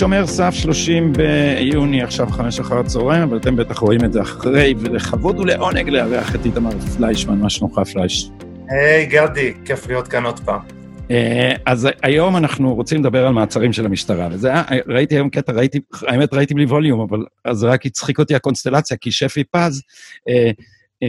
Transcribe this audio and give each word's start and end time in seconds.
שומר 0.00 0.26
סף 0.26 0.54
30 0.54 1.12
ביוני, 1.12 2.02
עכשיו 2.02 2.26
חמש 2.26 2.60
אחר 2.60 2.78
הצהריים, 2.78 3.22
אבל 3.22 3.36
אתם 3.36 3.56
בטח 3.56 3.78
רואים 3.78 4.04
את 4.04 4.12
זה 4.12 4.22
אחרי, 4.22 4.74
ולכבוד 4.78 5.38
ולעונג 5.38 5.88
לארח 5.88 6.34
את 6.34 6.44
איתמר 6.44 6.70
פליישמן, 6.96 7.38
מה 7.38 7.50
שלומך 7.50 7.78
פלייש? 7.92 8.30
היי 8.68 9.06
hey, 9.06 9.10
גדי, 9.10 9.52
כיף 9.64 9.86
להיות 9.86 10.08
כאן 10.08 10.24
עוד 10.24 10.40
פעם. 10.40 10.79
אה, 11.10 11.54
אז 11.66 11.88
היום 12.02 12.36
אנחנו 12.36 12.74
רוצים 12.74 13.00
לדבר 13.00 13.26
על 13.26 13.32
מעצרים 13.32 13.72
של 13.72 13.86
המשטרה, 13.86 14.28
וזה 14.32 14.48
היה, 14.48 14.64
ראיתי 14.86 15.14
היום 15.14 15.30
קטע, 15.30 15.52
ראיתי, 15.52 15.80
האמת 16.06 16.34
ראיתי 16.34 16.54
בלי 16.54 16.64
ווליום, 16.64 17.00
אבל 17.00 17.24
אז 17.44 17.64
רק 17.64 17.86
הצחיק 17.86 18.18
אותי 18.18 18.34
הקונסטלציה, 18.34 18.96
כי 18.96 19.12
שפי 19.12 19.44
פז, 19.44 19.82
אה, 20.28 20.34
אה, 20.34 20.50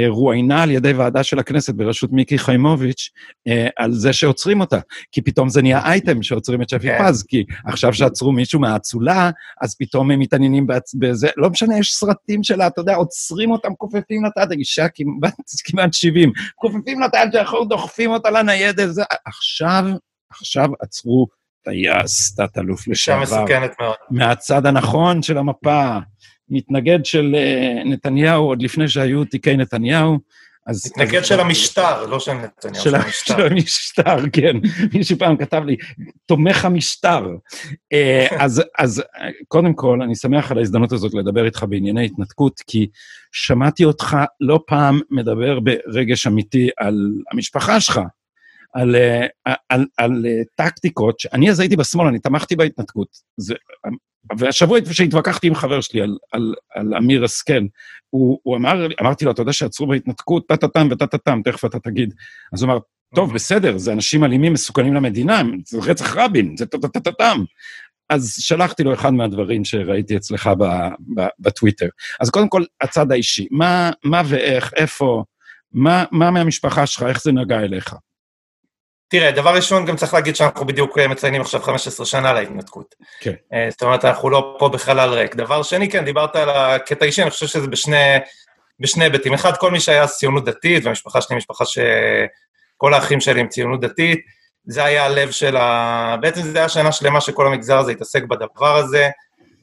רואיינה 0.08 0.64
על 0.64 0.72
ידי 0.72 0.94
ועדה 0.94 1.24
של 1.24 1.40
הכנסת 1.40 1.74
בראשות 1.74 2.12
מיקי 2.12 2.38
חיימוביץ' 2.38 3.10
אה, 3.48 3.68
על 3.78 3.92
זה 3.92 4.14
שעוצרים 4.14 4.60
אותה. 4.60 4.80
כי 5.12 5.22
פתאום 5.22 5.50
זה 5.50 5.62
נהיה 5.62 5.86
אייטם 5.86 6.24
שעוצרים 6.24 6.62
את 6.62 6.70
שפי 6.70 6.88
כן. 6.88 7.08
פז, 7.08 7.24
כי 7.24 7.46
עכשיו 7.66 7.94
שעצרו 7.94 8.32
מישהו 8.32 8.60
מהאצולה, 8.60 9.30
אז 9.62 9.76
פתאום 9.80 10.12
הם 10.12 10.20
מתעניינים 10.20 10.68
בזה, 11.00 11.30
לא 11.38 11.50
משנה, 11.50 11.78
יש 11.80 11.94
סרטים 11.94 12.44
שלה, 12.44 12.68
אתה 12.68 12.82
יודע, 12.82 12.96
עוצרים 12.96 13.52
אותם, 13.52 13.76
כופפים 13.78 14.24
לה 14.24 14.44
את 14.44 14.52
אישה 14.52 14.88
כמעט, 14.96 15.34
כמעט 15.66 15.94
70, 15.94 16.32
כופפים 16.56 17.00
לה 17.00 17.06
את 17.06 17.16
היד 17.16 17.30
שאחור, 17.34 17.70
דוחפים 17.70 18.12
אותה 18.12 18.30
לניידת, 18.30 18.94
זה... 18.94 19.04
עכשיו, 19.26 19.86
עכשיו 20.32 20.70
עצרו 20.82 21.28
טייס, 21.64 22.36
תת-אלוף 22.36 22.88
לשעבר. 22.88 23.22
אישה 23.22 23.36
מסוכנת 23.38 23.72
מאוד. 23.80 23.96
מהצד 24.12 24.66
הנכון 24.66 25.22
של 25.22 25.38
המפה. 25.38 25.98
מתנגד 26.52 27.06
של 27.06 27.36
אה, 27.36 27.84
נתניהו 27.86 28.44
עוד 28.44 28.62
לפני 28.62 28.88
שהיו 28.88 29.26
תיקי 29.26 29.58
נתניהו. 29.58 30.18
אז... 30.68 30.86
מתנגד 30.86 31.26
של 31.26 31.40
המשטר, 31.40 32.06
לא 32.06 32.20
של 32.20 32.34
נתניהו, 32.34 32.84
של 32.84 32.96
המשטר. 32.96 33.38
של 33.38 33.46
המשטר, 33.46 34.18
כן. 34.34 34.58
מישהו 34.94 35.18
פעם 35.18 35.38
כתב 35.38 35.64
לי, 35.66 35.76
תומך 36.26 36.66
המשטר. 36.66 37.28
אה, 37.94 38.28
אז, 38.40 38.64
אז 38.80 39.04
קודם 39.48 39.74
כל, 39.74 40.02
אני 40.02 40.16
שמח 40.16 40.52
על 40.52 40.58
ההזדמנות 40.58 40.92
הזאת 40.92 41.14
לדבר 41.14 41.46
איתך 41.46 41.66
בענייני 41.70 42.06
התנתקות, 42.06 42.62
כי 42.68 42.88
שמעתי 43.32 43.86
אותך 43.86 44.18
לא 44.42 44.60
פעם 44.68 45.00
מדבר 45.10 45.60
ברגש 45.60 46.28
אמיתי 46.28 46.70
על 46.78 47.12
המשפחה 47.32 47.80
שלך, 47.80 48.00
על, 48.74 48.96
אה, 48.96 49.26
על, 49.46 49.56
על, 49.70 49.86
על 49.98 50.26
טקטיקות, 50.56 51.20
שאני 51.20 51.52
אז 51.52 51.60
הייתי 51.60 51.76
בשמאל, 51.76 52.08
אני 52.08 52.20
תמכתי 52.20 52.56
בהתנתקות. 52.56 53.08
זה, 53.38 53.54
והשבוע 54.38 54.80
שהתווכחתי 54.92 55.48
עם 55.48 55.56
חבר 55.56 55.82
שלי 55.82 56.02
על, 56.02 56.18
על, 56.32 56.54
על 56.76 56.96
אמיר 56.96 57.24
השכל, 57.24 57.62
הוא, 58.10 58.40
הוא 58.44 58.58
אמר, 58.58 58.88
אמרתי 59.02 59.26
לו, 59.26 59.32
אתה 59.32 59.42
יודע 59.42 59.54
שעצרו 59.54 59.88
בהתנתקות, 59.88 60.48
טה-טה-טם 60.48 60.88
וטה-טה-טם, 60.92 61.42
תכף 61.44 61.66
אתה 61.66 61.80
תגיד. 61.80 62.14
אז 62.54 62.64
הוא 62.64 62.72
אמר, 62.72 62.80
טוב, 63.16 63.34
בסדר, 63.34 63.78
זה 63.78 63.94
אנשים 63.94 64.24
אלימים 64.24 64.54
מסוכנים 64.54 64.94
למדינה, 64.94 65.42
זה 65.66 65.78
רצח 65.82 66.18
רבין, 66.18 66.58
זה 66.58 66.66
טה-טה-טה-טם. 66.66 67.44
אז 68.10 68.36
שלחתי 68.40 68.84
לו 68.84 68.94
אחד 68.94 69.14
מהדברים 69.14 69.66
שראיתי 69.66 70.18
אצלך 70.18 70.50
בטוויטר. 71.40 71.88
אז 72.20 72.30
קודם 72.30 72.50
כל, 72.50 72.64
הצד 72.82 73.12
האישי, 73.12 73.48
מה, 73.52 73.92
מה 74.04 74.22
ואיך, 74.26 74.74
איפה, 74.76 75.24
מה, 75.72 76.06
מה 76.12 76.32
מהמשפחה 76.32 76.86
שלך, 76.86 77.04
איך 77.04 77.24
זה 77.24 77.32
נגע 77.32 77.60
אליך? 77.60 77.96
תראה, 79.12 79.32
דבר 79.32 79.56
ראשון, 79.56 79.86
גם 79.86 79.96
צריך 79.96 80.14
להגיד 80.14 80.36
שאנחנו 80.36 80.66
בדיוק 80.66 80.98
אה, 80.98 81.08
מציינים 81.08 81.42
עכשיו 81.42 81.62
15 81.62 82.06
שנה 82.06 82.34
להתנתקות. 82.34 82.96
כן. 83.20 83.34
אה, 83.54 83.68
זאת 83.72 83.82
אומרת, 83.82 84.06
אנחנו 84.06 84.30
לא 84.30 84.56
פה 84.60 84.70
בחלל 84.70 85.10
ריק. 85.10 85.36
דבר 85.36 85.64
שני, 85.64 85.90
כן, 85.90 86.06
דיברת 86.06 86.36
על 86.36 86.50
הקטע 86.50 87.06
אישי, 87.06 87.22
אני 87.22 87.30
חושב 87.30 87.48
שזה 87.48 87.68
בשני, 87.68 88.18
בשני 88.80 89.04
היבטים. 89.04 89.34
אחד, 89.34 89.58
כל 89.58 89.72
מי 89.72 89.80
שהיה 89.80 90.08
ציונות 90.08 90.46
דתית, 90.46 90.86
והמשפחה 90.86 91.22
שלי 91.22 91.36
משפחה 91.36 91.66
שכל 91.66 92.94
האחים 92.94 93.20
שלי 93.20 93.42
הם 93.42 93.48
ציונות 93.48 93.82
דתית, 93.82 94.20
זה 94.66 94.84
היה 94.84 95.06
הלב 95.06 95.32
של 95.32 95.58
ה... 95.58 96.16
בעצם 96.22 96.42
זה 96.42 96.58
היה 96.58 96.70
שנה 96.70 96.92
שלמה 96.92 97.22
שכל 97.22 97.48
המגזר 97.48 97.78
הזה 97.78 97.92
התעסק 97.92 98.24
בדבר 98.24 98.78
הזה, 98.78 99.10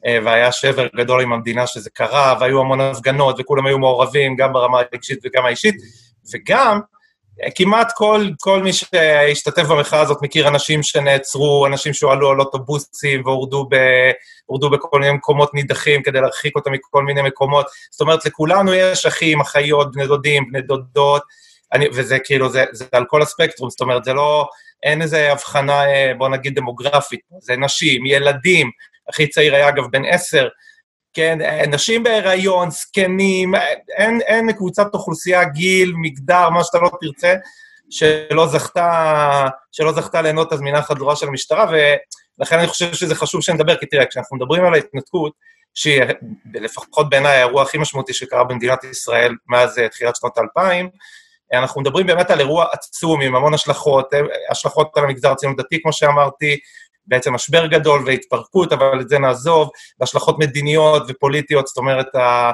אה, 0.05 0.19
והיה 0.23 0.51
שבר 0.51 0.87
גדול 0.95 1.21
עם 1.21 1.33
המדינה 1.33 1.67
שזה 1.67 1.89
קרה, 1.89 2.35
והיו 2.39 2.59
המון 2.59 2.81
הפגנות, 2.81 3.35
וכולם 3.39 3.65
היו 3.65 3.79
מעורבים, 3.79 4.35
גם 4.35 4.53
ברמה 4.53 4.79
הרגשית 4.79 5.19
וגם 5.23 5.45
האישית, 5.45 5.75
וגם, 6.33 6.79
כמעט 7.55 7.91
כל, 7.95 8.29
כל 8.39 8.63
מי 8.63 8.73
שהשתתף 8.73 9.63
במחאה 9.63 10.01
הזאת 10.01 10.17
מכיר 10.21 10.47
אנשים 10.47 10.83
שנעצרו, 10.83 11.65
אנשים 11.67 11.93
שהועלו 11.93 12.29
על 12.29 12.39
אוטובוסים 12.39 13.21
והורדו 13.25 13.65
ב, 13.69 13.75
בכל 14.71 14.99
מיני 14.99 15.11
מקומות 15.11 15.53
נידחים 15.53 16.03
כדי 16.03 16.21
להרחיק 16.21 16.55
אותם 16.55 16.71
מכל 16.71 17.03
מיני 17.03 17.21
מקומות. 17.21 17.65
זאת 17.91 18.01
אומרת, 18.01 18.25
לכולנו 18.25 18.73
יש 18.73 19.05
אחים, 19.05 19.41
אחיות, 19.41 19.91
בני 19.91 20.07
דודים, 20.07 20.45
בני 20.51 20.61
דודות, 20.61 21.23
אני, 21.73 21.87
וזה 21.93 22.19
כאילו, 22.19 22.49
זה, 22.49 22.65
זה 22.71 22.85
על 22.91 23.05
כל 23.07 23.21
הספקטרום, 23.21 23.69
זאת 23.69 23.81
אומרת, 23.81 24.03
זה 24.03 24.13
לא, 24.13 24.47
אין 24.83 25.01
איזה 25.01 25.31
הבחנה, 25.31 25.85
אה, 25.85 26.11
בוא 26.17 26.29
נגיד, 26.29 26.55
דמוגרפית, 26.55 27.19
זה 27.41 27.57
נשים, 27.57 28.05
ילדים, 28.05 28.71
הכי 29.09 29.27
צעיר 29.27 29.55
היה 29.55 29.69
אגב 29.69 29.83
בן 29.91 30.05
עשר, 30.05 30.47
כן, 31.13 31.37
נשים 31.67 32.03
בהיריון, 32.03 32.71
זקנים, 32.71 33.55
אין, 33.97 34.21
אין 34.21 34.51
קבוצת 34.51 34.93
אוכלוסייה, 34.93 35.43
גיל, 35.43 35.93
מגדר, 35.95 36.49
מה 36.49 36.63
שאתה 36.63 36.77
לא 36.77 36.89
תרצה, 37.01 37.33
שלא 37.89 38.47
זכתה, 38.47 39.47
שלא 39.71 39.91
זכתה 39.91 40.21
ליהנות 40.21 40.51
הזמינה 40.51 40.81
חדורה 40.81 41.15
של 41.15 41.27
המשטרה, 41.27 41.71
ולכן 42.39 42.59
אני 42.59 42.67
חושב 42.67 42.93
שזה 42.93 43.15
חשוב 43.15 43.41
שנדבר, 43.41 43.75
כי 43.75 43.85
תראה, 43.85 44.05
כשאנחנו 44.05 44.37
מדברים 44.37 44.65
על 44.65 44.73
ההתנתקות, 44.73 45.33
שהיא 45.73 46.01
לפחות 46.53 47.09
בעיניי 47.09 47.37
האירוע 47.37 47.61
הכי 47.61 47.77
משמעותי 47.77 48.13
שקרה 48.13 48.43
במדינת 48.43 48.83
ישראל 48.83 49.35
מאז 49.47 49.81
תחילת 49.91 50.15
שנות 50.15 50.37
האלפיים, 50.37 50.89
אנחנו 51.53 51.81
מדברים 51.81 52.07
באמת 52.07 52.31
על 52.31 52.39
אירוע 52.39 52.65
עצום 52.71 53.21
עם 53.21 53.35
המון 53.35 53.53
השלכות, 53.53 54.09
השלכות 54.51 54.97
על 54.97 55.03
המגזר 55.03 55.31
הציונות 55.31 55.57
דתי, 55.57 55.81
כמו 55.81 55.93
שאמרתי, 55.93 56.59
בעצם 57.09 57.33
משבר 57.33 57.65
גדול 57.65 58.03
והתפרקות, 58.05 58.73
אבל 58.73 59.01
את 59.01 59.09
זה 59.09 59.19
נעזוב, 59.19 59.69
והשלכות 59.99 60.39
מדיניות 60.39 61.03
ופוליטיות, 61.07 61.67
זאת 61.67 61.77
אומרת, 61.77 62.15
ה, 62.15 62.51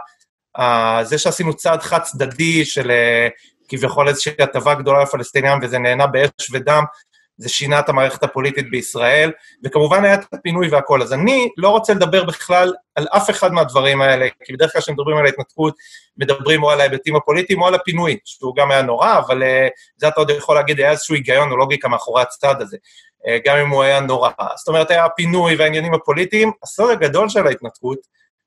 ה, 0.61 1.03
זה 1.03 1.17
שעשינו 1.17 1.53
צעד 1.53 1.81
חד 1.81 1.99
צדדי 1.99 2.65
של 2.65 2.91
אה, 2.91 3.27
כביכול 3.67 4.07
איזושהי 4.07 4.33
הטבה 4.39 4.73
גדולה 4.73 5.03
לפלסטינים 5.03 5.59
וזה 5.61 5.79
נהנה 5.79 6.07
באש 6.07 6.51
ודם, 6.51 6.83
זה 7.37 7.49
שינה 7.49 7.79
את 7.79 7.89
המערכת 7.89 8.23
הפוליטית 8.23 8.71
בישראל, 8.71 9.31
וכמובן 9.63 10.05
היה 10.05 10.13
את 10.13 10.33
הפינוי 10.33 10.69
והכל. 10.69 11.01
אז 11.01 11.13
אני 11.13 11.49
לא 11.57 11.69
רוצה 11.69 11.93
לדבר 11.93 12.23
בכלל 12.23 12.73
על 12.95 13.07
אף 13.09 13.29
אחד 13.29 13.53
מהדברים 13.53 14.01
האלה, 14.01 14.27
כי 14.43 14.53
בדרך 14.53 14.71
כלל 14.71 14.81
כשמדברים 14.81 15.17
על 15.17 15.25
ההתנתקות, 15.25 15.75
מדברים 16.17 16.63
או 16.63 16.71
על 16.71 16.79
ההיבטים 16.79 17.15
הפוליטיים 17.15 17.61
או 17.61 17.67
על 17.67 17.75
הפינוי, 17.75 18.17
שהוא 18.25 18.55
גם 18.55 18.71
היה 18.71 18.81
נורא, 18.81 19.17
אבל 19.17 19.43
uh, 19.43 19.45
זה 19.97 20.07
אתה 20.07 20.19
עוד 20.19 20.29
יכול 20.29 20.55
להגיד, 20.55 20.79
היה 20.79 20.91
איזשהו 20.91 21.15
היגיון 21.15 21.51
או 21.51 21.57
לוגיקה 21.57 21.87
מאחורי 21.87 22.21
הצעד 22.21 22.61
הזה, 22.61 22.77
uh, 22.77 23.29
גם 23.45 23.57
אם 23.57 23.69
הוא 23.69 23.83
היה 23.83 23.99
נורא. 23.99 24.29
זאת 24.55 24.67
אומרת, 24.67 24.91
היה 24.91 25.05
הפינוי 25.05 25.55
והעניינים 25.55 25.93
הפוליטיים, 25.93 26.51
הסוד 26.63 26.91
הגדול 26.91 27.29
של 27.29 27.47
ההתנתקות, 27.47 27.99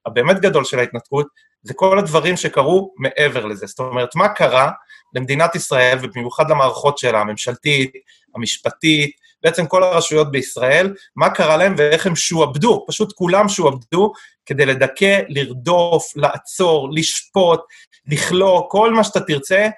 הבאמת 0.06 0.40
גדול 0.40 0.64
של 0.64 0.78
ההתנתקות, 0.78 1.26
זה 1.62 1.74
כל 1.74 1.98
הדברים 1.98 2.36
שקרו 2.36 2.94
מעבר 2.96 3.46
לזה. 3.46 3.66
זאת 3.66 3.78
אומרת, 3.78 4.14
מה 4.14 4.28
קרה 4.28 4.70
למדינת 5.14 5.54
ישראל, 5.54 5.98
ובמיוחד 6.02 6.50
למערכות 6.50 6.98
שלה, 6.98 7.20
הממשלתית, 7.20 7.92
המשפטית, 8.34 9.10
בעצם 9.42 9.66
כל 9.66 9.82
הרשויות 9.82 10.30
בישראל, 10.30 10.94
מה 11.16 11.30
קרה 11.30 11.56
להם 11.56 11.74
ואיך 11.78 12.06
הם 12.06 12.16
שועבדו, 12.16 12.84
פשוט 12.88 13.12
כולם 13.12 13.48
שועבדו 13.48 14.12
כדי 14.46 14.66
לדכא, 14.66 15.20
לרדוף, 15.28 16.16
לעצור, 16.16 16.88
לשפוט, 16.92 17.60
לכלוא, 18.06 18.62
כל 18.70 18.94
מה 18.94 19.04
שאתה 19.04 19.20
תרצה, 19.20 19.68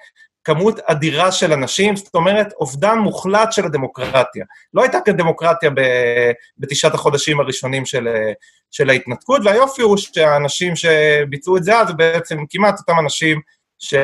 כמות 0.45 0.79
אדירה 0.79 1.33
של 1.33 1.53
אנשים, 1.53 1.97
זאת 1.97 2.15
אומרת, 2.15 2.53
אובדן 2.53 2.99
מוחלט 2.99 3.53
של 3.53 3.65
הדמוקרטיה. 3.65 4.45
לא 4.75 4.83
הייתה 4.83 4.99
כאן 5.05 5.17
דמוקרטיה 5.17 5.71
בתשעת 6.59 6.95
החודשים 6.95 7.41
הראשונים 7.41 7.87
של, 7.87 8.09
של 8.71 8.91
ההתנתקות, 8.91 9.43
והיופי 9.45 9.83
הוא 9.83 9.97
שהאנשים 9.97 10.77
שביצעו 10.77 11.57
את 11.57 11.65
זה 11.65 11.79
אז, 11.79 11.97
בעצם 11.97 12.39
כמעט 12.51 12.79
אותם 12.79 12.99
אנשים 12.99 13.41
ש... 13.79 13.95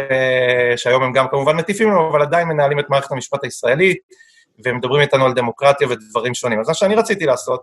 שהיום 0.76 1.02
הם 1.02 1.12
גם 1.12 1.28
כמובן 1.28 1.56
מטיפים 1.56 1.90
לנו, 1.90 2.10
אבל 2.10 2.22
עדיין 2.22 2.48
מנהלים 2.48 2.78
את 2.78 2.90
מערכת 2.90 3.12
המשפט 3.12 3.44
הישראלית, 3.44 3.98
ומדברים 4.64 5.02
איתנו 5.02 5.26
על 5.26 5.32
דמוקרטיה 5.32 5.88
ודברים 5.90 6.34
שונים. 6.34 6.60
אז 6.60 6.68
מה 6.68 6.74
שאני 6.74 6.94
רציתי 6.94 7.26
לעשות, 7.26 7.62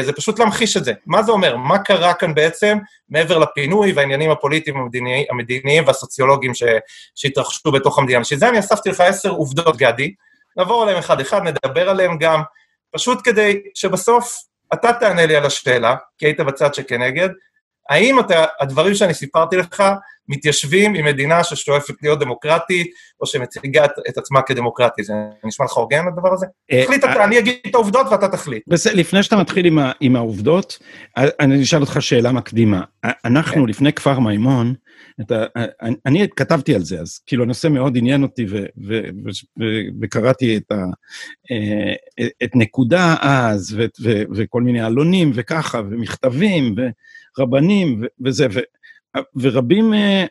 זה 0.00 0.12
פשוט 0.12 0.38
להמחיש 0.38 0.76
את 0.76 0.84
זה. 0.84 0.92
מה 1.06 1.22
זה 1.22 1.32
אומר? 1.32 1.56
מה 1.56 1.78
קרה 1.78 2.14
כאן 2.14 2.34
בעצם 2.34 2.78
מעבר 3.08 3.38
לפינוי 3.38 3.92
והעניינים 3.92 4.30
הפוליטיים 4.30 4.76
המדיני, 4.76 5.26
המדיניים 5.30 5.86
והסוציולוגיים 5.86 6.54
ש, 6.54 6.62
שהתרחשו 7.14 7.72
בתוך 7.72 7.98
המדינה. 7.98 8.20
בשביל 8.20 8.38
זה 8.38 8.48
אני 8.48 8.58
אספתי 8.58 8.88
לך 8.88 9.00
עשר 9.00 9.30
עובדות, 9.30 9.76
גדי, 9.76 10.14
נעבור 10.56 10.82
עליהן 10.82 10.98
אחד-אחד, 10.98 11.42
נדבר 11.42 11.88
עליהן 11.88 12.18
גם, 12.18 12.42
פשוט 12.94 13.18
כדי 13.24 13.62
שבסוף 13.74 14.42
אתה 14.74 14.92
תענה 14.92 15.26
לי 15.26 15.36
על 15.36 15.46
השאלה, 15.46 15.94
כי 16.18 16.26
היית 16.26 16.40
בצד 16.40 16.74
שכנגד, 16.74 17.28
האם 17.90 18.20
אתה, 18.20 18.44
הדברים 18.60 18.94
שאני 18.94 19.14
סיפרתי 19.14 19.56
לך 19.56 19.82
מתיישבים 20.30 20.94
עם 20.94 21.04
מדינה 21.04 21.44
ששואפת 21.44 21.94
להיות 22.02 22.18
דמוקרטית, 22.20 22.90
או 23.20 23.26
שמציגה 23.26 23.84
את, 23.84 23.90
את 24.08 24.18
עצמה 24.18 24.42
כדמוקרטית? 24.42 25.04
זה 25.04 25.12
נשמע 25.44 25.66
לך 25.66 25.72
הוגן 25.72 26.04
הדבר 26.08 26.32
הזה? 26.32 26.46
אה, 26.72 26.82
תחליט 26.84 27.04
אתה, 27.04 27.12
אה, 27.12 27.24
אני 27.24 27.38
אגיד 27.38 27.54
את 27.66 27.74
העובדות 27.74 28.06
ואתה 28.10 28.28
תחליט. 28.28 28.62
בסדר, 28.66 28.94
לפני 28.94 29.22
שאתה 29.22 29.36
מתחיל 29.36 29.66
עם, 29.66 29.78
ה, 29.78 29.92
עם 30.00 30.16
העובדות, 30.16 30.78
אני 31.16 31.62
אשאל 31.62 31.80
אותך 31.80 31.96
שאלה 32.00 32.32
מקדימה. 32.32 32.82
אנחנו, 33.24 33.62
כן. 33.62 33.68
לפני 33.68 33.92
כפר 33.92 34.18
מימון, 34.18 34.74
אתה, 35.20 35.44
אני, 35.82 35.96
אני 36.06 36.28
כתבתי 36.36 36.74
על 36.74 36.82
זה, 36.82 37.00
אז 37.00 37.20
כאילו 37.26 37.44
הנושא 37.44 37.68
מאוד 37.68 37.96
עניין 37.96 38.22
אותי 38.22 38.46
ו, 38.50 38.56
ו, 38.88 39.00
ו, 39.24 39.30
ו, 39.60 39.64
וקראתי 40.02 40.56
את, 40.56 40.72
ה, 40.72 40.84
אה, 41.50 42.24
את 42.44 42.50
נקודה 42.54 43.16
אז, 43.20 43.74
ו, 43.78 43.84
ו, 44.02 44.22
וכל 44.36 44.62
מיני 44.62 44.80
עלונים 44.80 45.30
וככה, 45.34 45.80
ומכתבים, 45.90 46.74
ורבנים 46.76 46.92
ו, 47.38 48.06
וזה, 48.24 48.46
ו, 48.52 48.60
ורבים 49.36 49.94
אה, 49.94 50.24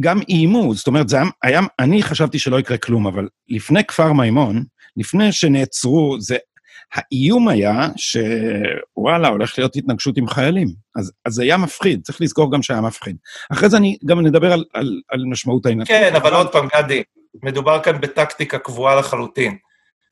גם 0.00 0.20
איימו, 0.28 0.74
זאת 0.74 0.86
אומרת, 0.86 1.08
זה 1.08 1.16
היה, 1.42 1.60
אני 1.78 2.02
חשבתי 2.02 2.38
שלא 2.38 2.60
יקרה 2.60 2.78
כלום, 2.78 3.06
אבל 3.06 3.28
לפני 3.48 3.84
כפר 3.84 4.12
מימון, 4.12 4.64
לפני 4.96 5.32
שנעצרו, 5.32 6.16
זה 6.20 6.36
האיום 6.94 7.48
היה 7.48 7.88
שוואלה, 7.96 9.28
הולך 9.28 9.58
להיות 9.58 9.76
התנגשות 9.76 10.16
עם 10.16 10.28
חיילים. 10.28 10.68
אז, 10.96 11.12
אז 11.24 11.32
זה 11.32 11.42
היה 11.42 11.56
מפחיד, 11.56 12.00
צריך 12.02 12.20
לזכור 12.20 12.52
גם 12.52 12.62
שהיה 12.62 12.80
מפחיד. 12.80 13.16
אחרי 13.52 13.68
זה 13.68 13.76
אני 13.76 13.96
גם 14.06 14.20
נדבר 14.20 14.52
על, 14.52 14.64
על, 14.74 15.00
על 15.08 15.24
משמעות 15.30 15.66
ההינתקות. 15.66 15.96
כן, 15.96 16.16
אבל 16.16 16.34
עוד 16.34 16.52
פעם, 16.52 16.68
גדי, 16.76 17.02
מדובר 17.42 17.82
כאן 17.82 18.00
בטקטיקה 18.00 18.58
קבועה 18.58 18.94
לחלוטין, 18.94 19.56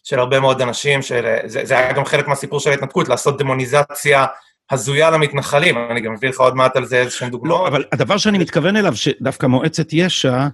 של 0.05 0.19
הרבה 0.19 0.41
מאוד 0.41 0.63
אנשים, 0.63 1.03
של, 1.03 1.37
זה, 1.47 1.65
זה 1.65 1.79
היה 1.79 1.93
גם 1.93 2.05
חלק 2.05 2.29
מהסיפור 2.29 2.61
של 2.61 2.71
ההתנתקות, 2.71 3.09
לעשות 3.09 3.39
דמוניזציה 3.39 4.27
הזויה 4.71 5.11
למתנחלים, 5.11 5.79
אני 5.91 6.01
גם 6.01 6.13
מביא 6.13 6.29
לך 6.29 6.41
עוד 6.41 6.57
מעט 6.57 6.77
על 6.77 6.85
זה 6.85 6.97
איזשהם 6.97 7.31
דוגמאות. 7.31 7.61
לא, 7.61 7.69
אבל 7.69 7.85
הדבר 7.93 8.19
שאני 8.19 8.39
מתכוון 8.39 8.77
אליו, 8.77 8.97
שדווקא 8.97 9.47
מועצת 9.47 9.93
יש"ע, 9.93 10.47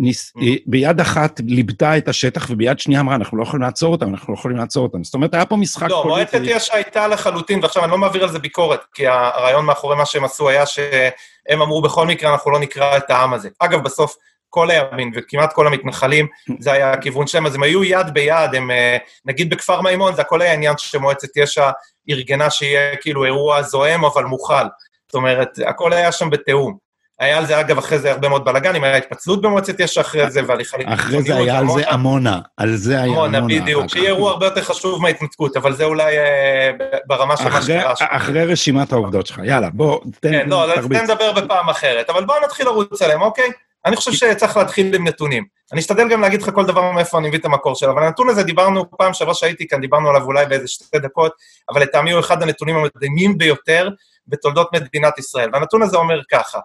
ניס, 0.00 0.32
mm. 0.36 0.40
ביד 0.66 1.00
אחת 1.00 1.40
ליבתה 1.46 1.98
את 1.98 2.08
השטח 2.08 2.46
וביד 2.50 2.78
שנייה 2.78 3.00
אמרה, 3.00 3.14
אנחנו 3.14 3.38
לא 3.38 3.42
יכולים 3.42 3.62
לעצור 3.62 3.92
אותם, 3.92 4.08
אנחנו 4.08 4.32
לא 4.32 4.38
יכולים 4.38 4.56
לעצור 4.56 4.82
אותם. 4.82 5.04
זאת 5.04 5.14
אומרת, 5.14 5.34
היה 5.34 5.46
פה 5.46 5.56
משחק 5.56 5.90
לא, 5.90 6.00
פוליטי. 6.02 6.36
לא, 6.36 6.42
מועצת 6.42 6.56
יש"ע 6.56 6.74
הייתה 6.74 7.08
לחלוטין, 7.08 7.58
ועכשיו 7.62 7.84
אני 7.84 7.92
לא 7.92 7.98
מעביר 7.98 8.22
על 8.22 8.28
זה 8.28 8.38
ביקורת, 8.38 8.80
כי 8.94 9.06
הרעיון 9.06 9.64
מאחורי 9.64 9.96
מה 9.96 10.06
שהם 10.06 10.24
עשו 10.24 10.48
היה 10.48 10.66
שהם 10.66 11.62
אמרו, 11.62 11.82
בכל 11.82 12.06
מקרה 12.06 12.32
אנחנו 12.32 12.50
לא 12.50 12.58
נקרא 12.60 12.96
את 12.96 13.10
העם 13.10 13.34
הזה. 13.34 13.48
אגב, 13.58 13.82
בסוף, 13.82 14.16
כל 14.50 14.70
הימין 14.70 15.10
וכמעט 15.14 15.52
כל 15.52 15.66
המתנחלים, 15.66 16.26
זה 16.58 16.72
היה 16.72 16.92
הכיוון 16.92 17.26
שלהם, 17.26 17.46
אז 17.46 17.54
הם 17.54 17.62
היו 17.62 17.84
יד 17.84 18.06
ביד, 18.12 18.54
הם, 18.54 18.70
אה, 18.70 18.96
נגיד 19.24 19.50
בכפר 19.50 19.80
מימון, 19.80 20.14
זה 20.14 20.22
הכל 20.22 20.42
היה 20.42 20.52
עניין 20.52 20.74
שמועצת 20.78 21.36
יש"ע 21.36 21.70
ארגנה 22.10 22.50
שיהיה 22.50 22.96
כאילו 22.96 23.24
אירוע 23.24 23.62
זועם 23.62 24.04
אבל 24.04 24.24
מוכל. 24.24 24.64
זאת 25.06 25.14
אומרת, 25.14 25.58
הכל 25.66 25.92
היה 25.92 26.12
שם 26.12 26.30
בתיאום. 26.30 26.88
היה 27.20 27.38
על 27.38 27.46
זה, 27.46 27.60
אגב, 27.60 27.78
אחרי 27.78 27.98
זה 27.98 28.10
הרבה 28.10 28.28
מאוד 28.28 28.44
בלאגנים, 28.44 28.84
היה 28.84 28.96
התפצלות 28.96 29.42
במועצת 29.42 29.80
יש"ע 29.80 30.00
אחרי 30.00 30.30
זה, 30.30 30.40
והליכה... 30.46 30.76
אחרי 30.86 31.22
זה 31.22 31.34
היה 31.34 31.58
על 31.58 31.66
זה 31.68 31.90
עמונה, 31.90 32.38
על 32.56 32.76
זה 32.76 32.92
היה 32.92 33.04
עמונה. 33.04 33.38
עמונה, 33.38 33.60
בדיוק, 33.60 33.88
שיהיה 33.88 34.08
אירוע 34.08 34.30
הרבה 34.30 34.46
יותר 34.46 34.62
חשוב 34.62 35.02
מההתנתקות, 35.02 35.56
אבל 35.56 35.74
זה 35.74 35.84
אולי 35.84 36.18
אה, 36.18 36.70
ברמה 37.06 37.36
של 37.36 37.48
מה 37.48 37.62
שקרה 37.62 37.96
שם. 37.96 38.04
אחרי 38.08 38.44
רשימת 38.44 38.92
העובדות 38.92 39.26
שלך, 39.26 39.40
יאללה, 39.44 39.68
בוא, 39.72 40.00
תן, 40.20 40.30
כן, 40.30 40.48
לא, 40.48 40.66
תן 40.88 41.04
לדבר 41.04 41.32
בפעם 41.32 41.68
אחרת, 41.68 42.10
אבל 42.10 42.24
בוא 42.24 42.34
נתחיל 42.44 42.66
לרוץ 42.66 43.02
עליהם, 43.02 43.22
אוקיי? 43.22 43.50
אני 43.86 43.96
חושב 43.96 44.12
שצריך 44.12 44.56
להתחיל 44.56 44.94
עם 44.94 45.08
נתונים. 45.08 45.44
אני 45.72 45.80
אשתדל 45.80 46.08
גם 46.08 46.20
להגיד 46.20 46.42
לך 46.42 46.50
כל 46.54 46.66
דבר 46.66 46.92
מאיפה 46.92 47.18
אני 47.18 47.28
מביא 47.28 47.38
את 47.38 47.44
המקור 47.44 47.74
שלו, 47.74 47.92
אבל 47.92 48.02
הנתון 48.02 48.28
הזה, 48.28 48.42
דיברנו 48.42 48.90
פעם 48.90 49.14
שעברה 49.14 49.34
שהייתי 49.34 49.68
כאן, 49.68 49.80
דיברנו 49.80 50.08
עליו 50.08 50.22
אולי 50.22 50.46
באיזה 50.46 50.68
שתי 50.68 50.98
דקות, 50.98 51.32
אבל 51.68 51.82
לטעמי 51.82 52.10
הוא 52.10 52.20
אחד 52.20 52.42
הנתונים 52.42 52.76
המדהימים 52.76 53.38
ביותר 53.38 53.88
בתולדות 54.26 54.72
מדינת 54.72 55.18
ישראל. 55.18 55.50
והנתון 55.52 55.82
הזה 55.82 55.96
אומר 55.96 56.20
ככה, 56.30 56.58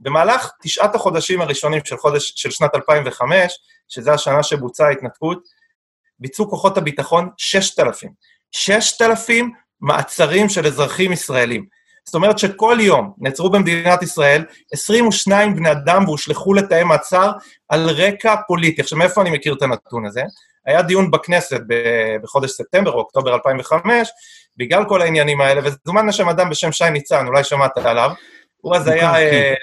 במהלך 0.00 0.50
תשעת 0.62 0.94
החודשים 0.94 1.40
הראשונים 1.40 1.80
של, 1.84 1.96
חודש, 1.96 2.32
של 2.36 2.50
שנת 2.50 2.74
2005, 2.74 3.58
שזו 3.88 4.10
השנה 4.10 4.42
שבוצעה 4.42 4.88
ההתנתקות, 4.88 5.38
ביצעו 6.18 6.50
כוחות 6.50 6.78
הביטחון 6.78 7.30
6,000. 7.36 8.10
6,000 8.52 9.52
מעצרים 9.80 10.48
של 10.48 10.66
אזרחים 10.66 11.12
ישראלים. 11.12 11.79
זאת 12.10 12.14
אומרת 12.14 12.38
שכל 12.38 12.76
יום 12.80 13.12
נעצרו 13.18 13.50
במדינת 13.50 14.02
ישראל 14.02 14.44
22 14.72 15.56
בני 15.56 15.70
אדם 15.70 16.04
והושלכו 16.06 16.54
לתאי 16.54 16.84
מעצר 16.84 17.32
על 17.68 17.90
רקע 17.90 18.34
פוליטי. 18.46 18.80
עכשיו, 18.80 18.98
מאיפה 18.98 19.22
אני 19.22 19.30
מכיר 19.30 19.54
את 19.54 19.62
הנתון 19.62 20.06
הזה? 20.06 20.22
היה 20.66 20.82
דיון 20.82 21.10
בכנסת 21.10 21.60
בחודש 22.22 22.50
ספטמבר 22.50 22.90
או 22.90 22.98
אוקטובר 22.98 23.34
2005, 23.34 24.08
בגלל 24.56 24.84
כל 24.84 25.02
העניינים 25.02 25.40
האלה, 25.40 25.60
וזומן 25.64 26.06
לשם 26.06 26.28
אדם 26.28 26.50
בשם 26.50 26.72
שי 26.72 26.90
ניצן, 26.90 27.26
אולי 27.26 27.44
שמעת 27.44 27.78
עליו. 27.78 28.10
הוא 28.60 28.76
אז 28.76 28.88
היה... 28.88 29.14
אה, 29.14 29.54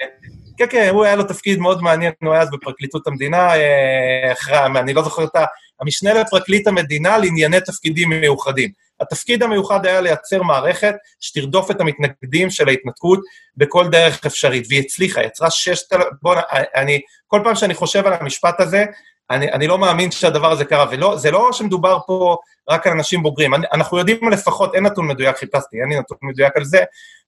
כן, 0.58 0.66
כן, 0.70 0.88
הוא 0.92 1.04
היה 1.04 1.16
לו 1.16 1.24
תפקיד 1.24 1.58
מאוד 1.58 1.82
מעניין, 1.82 2.12
הוא 2.22 2.32
היה 2.32 2.42
אז 2.42 2.50
בפרקליטות 2.50 3.06
המדינה, 3.06 3.54
אה, 3.54 4.32
אחרי, 4.32 4.58
אני 4.66 4.94
לא 4.94 5.02
זוכר 5.02 5.24
את 5.24 5.36
ה... 5.36 5.44
המשנה 5.80 6.14
לפרקליט 6.14 6.66
המדינה 6.66 7.18
לענייני 7.18 7.60
תפקידים 7.60 8.10
מיוחדים. 8.10 8.87
התפקיד 9.00 9.42
המיוחד 9.42 9.86
היה 9.86 10.00
לייצר 10.00 10.42
מערכת 10.42 10.94
שתרדוף 11.20 11.70
את 11.70 11.80
המתנגדים 11.80 12.50
של 12.50 12.68
ההתנתקות 12.68 13.20
בכל 13.56 13.88
דרך 13.88 14.26
אפשרית, 14.26 14.66
והיא 14.68 14.80
הצליחה, 14.80 15.22
יצרה 15.22 15.50
ששת... 15.50 15.96
בואו, 16.22 16.40
אני, 16.76 17.00
כל 17.26 17.40
פעם 17.44 17.54
שאני 17.54 17.74
חושב 17.74 18.06
על 18.06 18.12
המשפט 18.12 18.60
הזה, 18.60 18.84
אני, 19.30 19.52
אני 19.52 19.66
לא 19.66 19.78
מאמין 19.78 20.10
שהדבר 20.10 20.52
הזה 20.52 20.64
קרה, 20.64 20.86
וזה 20.90 21.30
לא 21.30 21.52
שמדובר 21.52 21.98
פה 22.06 22.36
רק 22.70 22.86
על 22.86 22.92
אנשים 22.92 23.22
בוגרים. 23.22 23.54
אני, 23.54 23.66
אנחנו 23.72 23.98
יודעים 23.98 24.28
לפחות, 24.32 24.74
אין 24.74 24.86
נתון 24.86 25.06
מדויק, 25.06 25.36
חיפשתי, 25.36 25.76
אין 25.80 25.88
לי 25.88 25.98
נתון 25.98 26.18
מדויק 26.22 26.56
על 26.56 26.64
זה, 26.64 26.82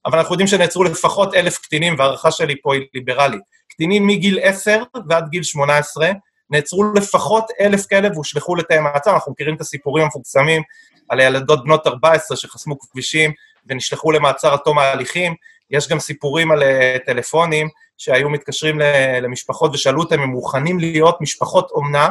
אבל 0.07 0.19
אנחנו 0.19 0.35
יודעים 0.35 0.47
שנעצרו 0.47 0.85
לפחות 0.85 1.35
אלף 1.35 1.59
קטינים, 1.59 1.95
וההערכה 1.99 2.31
שלי 2.31 2.55
פה 2.63 2.75
היא 2.75 2.83
ליברלית. 2.95 3.41
קטינים 3.69 4.07
מגיל 4.07 4.39
10 4.43 4.83
ועד 5.09 5.29
גיל 5.29 5.43
18, 5.43 6.11
נעצרו 6.51 6.85
לפחות 6.95 7.45
אלף 7.61 7.87
כאלה 7.87 8.09
והושלכו 8.13 8.57
לתאי 8.57 8.81
מעצר, 8.81 9.15
אנחנו 9.15 9.33
מכירים 9.33 9.55
את 9.55 9.61
הסיפורים 9.61 10.05
המפורסמים 10.05 10.63
על 11.11 11.21
ילדות 11.21 11.65
בנות 11.65 11.87
14 11.87 12.37
שחסמו 12.37 12.79
כבישים 12.79 13.33
ונשלחו 13.67 14.13
למעצר 14.13 14.53
עד 14.53 14.59
תום 14.59 14.79
ההליכים, 14.79 15.35
יש 15.71 15.89
גם 15.89 16.01
סיפורים 16.01 16.53
על 16.53 16.63
אה, 16.63 16.97
טלפונים 17.07 17.69
שהיו 17.99 18.31
מתקשרים 18.31 18.79
למשפחות 19.23 19.75
ושאלו 19.75 20.01
אותם 20.01 20.15
אם 20.15 20.23
הם 20.23 20.29
מוכנים 20.29 20.79
להיות 20.79 21.21
משפחות 21.21 21.71
אומנה 21.71 22.09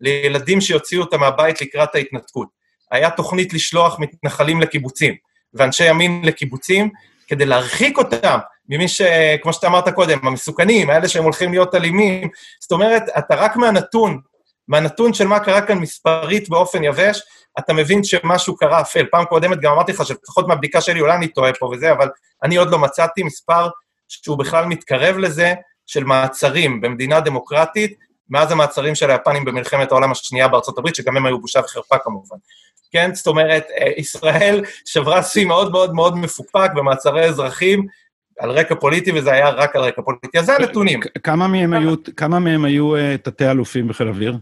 לילדים 0.00 0.60
שיוציאו 0.60 1.02
אותם 1.02 1.20
מהבית 1.20 1.60
לקראת 1.60 1.94
ההתנתקות. 1.94 2.48
היה 2.90 3.10
תוכנית 3.10 3.52
לשלוח 3.52 3.98
מתנחלים 3.98 4.60
לקיבוצים, 4.60 5.14
ואנשי 5.54 5.88
ימין 5.88 6.22
לקיבוצים, 6.24 6.90
כדי 7.26 7.46
להרחיק 7.46 7.98
אותם 7.98 8.38
ממי 8.68 8.88
ש... 8.88 9.02
כמו 9.42 9.52
שאתה 9.52 9.66
אמרת 9.66 9.88
קודם, 9.88 10.18
המסוכנים, 10.22 10.90
האלה 10.90 11.08
שהם 11.08 11.24
הולכים 11.24 11.50
להיות 11.50 11.74
אלימים. 11.74 12.28
זאת 12.60 12.72
אומרת, 12.72 13.02
אתה 13.18 13.34
רק 13.34 13.56
מהנתון, 13.56 14.20
מהנתון 14.68 15.12
של 15.12 15.26
מה 15.26 15.40
קרה 15.40 15.60
כאן 15.60 15.78
מספרית 15.78 16.48
באופן 16.48 16.84
יבש, 16.84 17.22
אתה 17.58 17.72
מבין 17.72 18.04
שמשהו 18.04 18.56
קרה 18.56 18.80
אפל. 18.80 19.06
פעם 19.10 19.24
קודמת 19.24 19.60
גם 19.60 19.72
אמרתי 19.72 19.92
לך 19.92 20.06
שלפחות 20.06 20.48
מהבדיקה 20.48 20.80
שלי, 20.80 21.00
אולי 21.00 21.16
אני 21.16 21.28
טועה 21.28 21.52
פה 21.52 21.66
וזה, 21.66 21.92
אבל 21.92 22.08
אני 22.42 22.56
עוד 22.56 22.70
לא 22.70 22.78
מצאתי 22.78 23.22
מספר 23.22 23.68
שהוא 24.08 24.38
בכלל 24.38 24.64
מתקרב 24.64 25.18
לזה, 25.18 25.54
של 25.88 26.04
מעצרים 26.04 26.80
במדינה 26.80 27.20
דמוקרטית, 27.20 27.98
מאז 28.30 28.52
המעצרים 28.52 28.94
של 28.94 29.10
היפנים 29.10 29.44
במלחמת 29.44 29.92
העולם 29.92 30.12
השנייה 30.12 30.48
בארצות 30.48 30.78
הברית, 30.78 30.94
שגם 30.94 31.16
הם 31.16 31.26
היו 31.26 31.40
בושה 31.40 31.60
וחרפה 31.60 31.98
כמובן. 31.98 32.36
כן, 32.92 33.14
זאת 33.14 33.26
אומרת, 33.26 33.66
אה, 33.80 33.90
ישראל 33.96 34.64
שברה 34.84 35.22
שיא 35.22 35.44
מאוד 35.44 35.72
מאוד 35.72 35.94
מאוד 35.94 36.16
מפוקפק 36.16 36.70
במעצרי 36.74 37.24
אזרחים, 37.24 37.86
על 38.38 38.50
רקע 38.50 38.74
פוליטי, 38.74 39.12
וזה 39.12 39.32
היה 39.32 39.50
רק 39.50 39.76
על 39.76 39.82
רקע 39.82 40.02
פוליטי. 40.02 40.38
אז 40.38 40.46
זה 40.46 40.56
הנתונים. 40.56 41.00
כמה 41.22 41.48
מהם 41.48 41.72
היו, 41.72 41.94
כמה 42.16 42.38
מהם 42.38 42.64
היו 42.64 42.96
uh, 42.96 43.00
תתי-אלופים 43.22 43.88
בחיל 43.88 44.08
אוויר? 44.08 44.36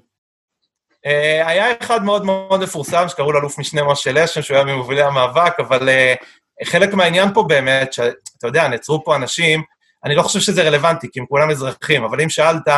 Uh, 1.06 1.46
היה 1.48 1.66
אחד 1.80 2.04
מאוד 2.04 2.24
מאוד 2.24 2.62
מפורסם, 2.62 3.08
שקראו 3.08 3.32
לו 3.32 3.40
אלוף 3.40 3.58
משנה 3.58 3.84
משה 3.84 4.12
לשם, 4.12 4.42
שהוא 4.42 4.56
היה 4.56 4.64
ממובילי 4.64 5.02
המאבק, 5.02 5.54
אבל 5.58 5.88
uh, 5.88 6.66
חלק 6.66 6.94
מהעניין 6.94 7.34
פה 7.34 7.42
באמת, 7.42 7.92
שאתה 7.92 8.46
יודע, 8.46 8.68
נעצרו 8.68 9.04
פה 9.04 9.16
אנשים, 9.16 9.62
אני 10.04 10.14
לא 10.14 10.22
חושב 10.22 10.40
שזה 10.40 10.62
רלוונטי, 10.62 11.08
כי 11.12 11.20
הם 11.20 11.26
כולם 11.26 11.50
אזרחים, 11.50 12.04
אבל 12.04 12.20
אם 12.20 12.28
שאלת, 12.28 12.68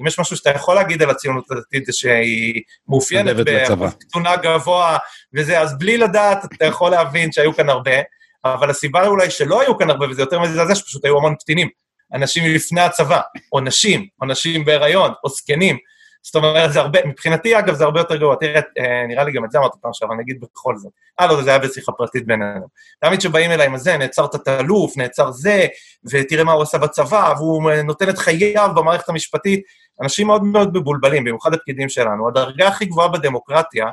אם 0.00 0.06
יש 0.06 0.18
משהו 0.18 0.36
שאתה 0.36 0.50
יכול 0.50 0.74
להגיד 0.74 1.02
על 1.02 1.10
הציונות 1.10 1.50
הדתית, 1.50 1.86
זה 1.86 1.92
שהיא 1.92 2.62
מאופיינת 2.88 3.36
בקצונה 3.36 4.36
גבוה 4.36 4.98
וזה, 5.34 5.60
אז 5.60 5.78
בלי 5.78 5.98
לדעת, 5.98 6.44
אתה 6.44 6.64
יכול 6.64 6.90
להבין 6.90 7.32
שהיו 7.32 7.54
כאן 7.54 7.68
הרבה. 7.68 8.00
אבל 8.44 8.70
הסיבה 8.70 9.06
אולי 9.06 9.30
שלא 9.30 9.60
היו 9.60 9.78
כאן 9.78 9.90
הרבה, 9.90 10.10
וזה 10.10 10.22
יותר 10.22 10.40
מזעזע, 10.40 10.74
שפשוט 10.74 11.04
היו 11.04 11.18
המון 11.18 11.34
קטינים. 11.34 11.68
אנשים 12.14 12.54
לפני 12.54 12.80
הצבא, 12.80 13.20
או 13.52 13.60
נשים, 13.60 14.06
או 14.20 14.26
נשים 14.26 14.64
בהיריון, 14.64 15.12
או 15.24 15.28
זקנים. 15.28 15.76
זאת 16.22 16.34
אומרת, 16.34 16.72
זה 16.72 16.80
הרבה, 16.80 16.98
מבחינתי, 17.06 17.58
אגב, 17.58 17.74
זה 17.74 17.84
הרבה 17.84 18.00
יותר 18.00 18.16
גרוע. 18.16 18.36
תראה, 18.36 18.60
אה, 18.78 19.06
נראה 19.08 19.24
לי 19.24 19.32
גם 19.32 19.44
את 19.44 19.50
זה 19.50 19.58
אמרתי 19.58 19.78
פעם 19.80 19.92
שעברה, 19.92 20.16
נגיד 20.16 20.40
בכל 20.40 20.76
זאת. 20.76 20.92
אה, 21.20 21.26
לא, 21.26 21.42
זה 21.42 21.50
היה 21.50 21.58
בשיחה 21.58 21.92
פרטית 21.92 22.26
בינינו. 22.26 22.66
תמיד 23.00 23.18
כשבאים 23.18 23.50
אליי 23.50 23.66
עם 23.66 23.76
זה, 23.76 23.96
נעצר 23.96 24.26
תת-אלוף, 24.26 24.96
נעצר 24.96 25.30
זה, 25.30 25.66
ותראה 26.10 26.44
מה 26.44 26.52
הוא 26.52 26.62
עשה 26.62 26.78
בצבא, 26.78 27.34
והוא 27.36 27.72
נותן 27.84 28.08
את 28.08 28.18
חייו 28.18 28.70
במערכת 28.74 29.08
המשפטית. 29.08 29.62
אנשים 30.02 30.26
מאוד 30.26 30.44
מאוד 30.44 30.76
מבולבלים, 30.76 31.24
במיוחד 31.24 31.54
הפקידים 31.54 31.88
שלנו. 31.88 32.28
הדרגה 32.28 32.68
הכי 32.68 32.84
גבוהה 32.84 33.08
בדמוקרטיה 33.08 33.86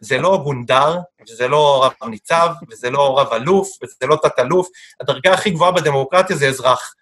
זה 0.00 0.18
לא 0.18 0.40
גונדר, 0.44 0.98
וזה 1.28 1.48
לא 1.48 1.84
רב 1.84 2.08
ניצב, 2.08 2.48
וזה 2.70 2.90
לא 2.90 3.18
רב 3.18 3.32
אלוף, 3.32 3.68
וזה 3.82 4.06
לא 4.06 4.16
תת-אלוף, 4.22 4.68
הדרגה 5.00 5.32
הכי 5.32 5.50
גבוהה 5.50 5.72
בדמוקרטיה 5.72 6.36
זה 6.36 6.48
אזרח, 6.48 6.94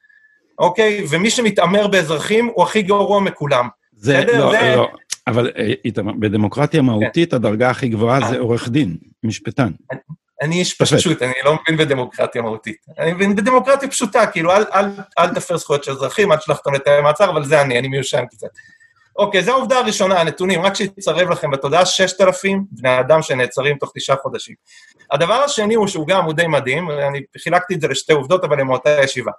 אוקיי? 0.58 1.04
ומי 1.10 1.30
שמתעמר 1.30 1.86
באזרחים 1.86 2.50
הוא 2.54 2.64
הכי 2.64 2.82
גרוע 2.82 3.20
מכולם. 3.20 3.68
זה, 3.96 4.20
בסדר? 4.20 4.44
לא, 4.44 4.50
זה... 4.50 4.76
לא, 4.76 4.88
אבל 5.26 5.50
אה, 5.56 5.72
איתמר, 5.84 6.12
בדמוקרטיה 6.18 6.82
מהותית 6.82 7.30
כן. 7.30 7.36
הדרגה 7.36 7.70
הכי 7.70 7.88
גבוהה 7.88 8.28
זה 8.28 8.38
עורך 8.38 8.68
דין, 8.68 8.96
משפטן. 9.22 9.70
אני 10.42 10.54
איש 10.54 10.74
פשוט, 10.74 11.22
אני 11.22 11.32
לא 11.44 11.54
מבין 11.54 11.76
בדמוקרטיה 11.76 12.42
מהותית. 12.42 12.76
אני 12.98 13.12
מבין 13.12 13.36
בדמוקרטיה 13.36 13.88
פשוטה, 13.88 14.26
כאילו, 14.26 14.52
אל, 14.52 14.64
אל, 14.74 14.86
אל 15.18 15.34
תפר 15.34 15.56
זכויות 15.56 15.84
של 15.84 15.92
אזרחים, 15.92 16.32
אל 16.32 16.36
תשלח 16.36 16.58
אותם 16.58 16.74
לתאי 16.74 17.00
מעצר, 17.02 17.30
אבל 17.30 17.44
זה 17.44 17.60
אני, 17.62 17.78
אני 17.78 17.88
מיושן 17.88 18.24
קצת. 18.30 18.48
אוקיי, 19.18 19.42
זו 19.42 19.52
העובדה 19.52 19.78
הראשונה, 19.78 20.20
הנתונים, 20.20 20.62
רק 20.62 20.74
שיצרב 20.74 21.30
לכם 21.30 21.50
בתודעה, 21.50 21.86
6,000 21.86 22.64
בני 22.70 23.00
אדם 23.00 23.22
שנעצרים 23.22 23.76
תוך 23.78 23.92
תשעה 23.96 24.16
חודשים. 24.16 24.54
הדבר 25.12 25.34
השני 25.34 25.74
הוא 25.74 25.86
שהוא 25.86 26.06
גם, 26.06 26.24
הוא 26.24 26.32
די 26.32 26.46
מדהים, 26.46 26.90
אני 26.90 27.22
חילקתי 27.38 27.74
את 27.74 27.80
זה 27.80 27.88
לשתי 27.88 28.12
עובדות, 28.12 28.44
אבל 28.44 28.60
הם 28.60 28.66
מאותה 28.66 28.96
ישיבה. 29.04 29.32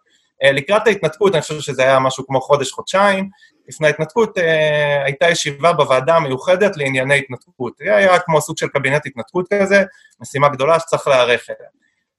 אה, 0.44 0.52
לקראת 0.52 0.88
ההתנתקות, 0.88 1.34
אני 1.34 1.42
חושב 1.42 1.60
שזה 1.60 1.82
היה 1.82 2.00
משהו 2.00 2.28
כמו 2.28 2.42
חודש-חודשיים, 2.42 3.30
לפני 3.68 3.88
ההתנתקות 3.88 4.38
אה, 4.38 5.04
הייתה 5.06 5.30
ישיבה 5.30 5.74
בוועדה 5.74 6.16
המיוחדת 6.16 6.78
לענייני 6.78 7.18
התנתקות. 7.18 7.74
זה 7.78 7.96
היה 7.96 8.20
כמו 8.20 8.42
סוג 8.42 8.58
של 8.58 8.68
קבינט 8.68 9.06
התנתקות 9.06 9.48
כזה, 9.54 9.84
משימה 10.22 10.50
גדולה 10.50 10.80
שצריך 10.80 11.08
להיערך 11.08 11.48
אליה. 11.50 11.70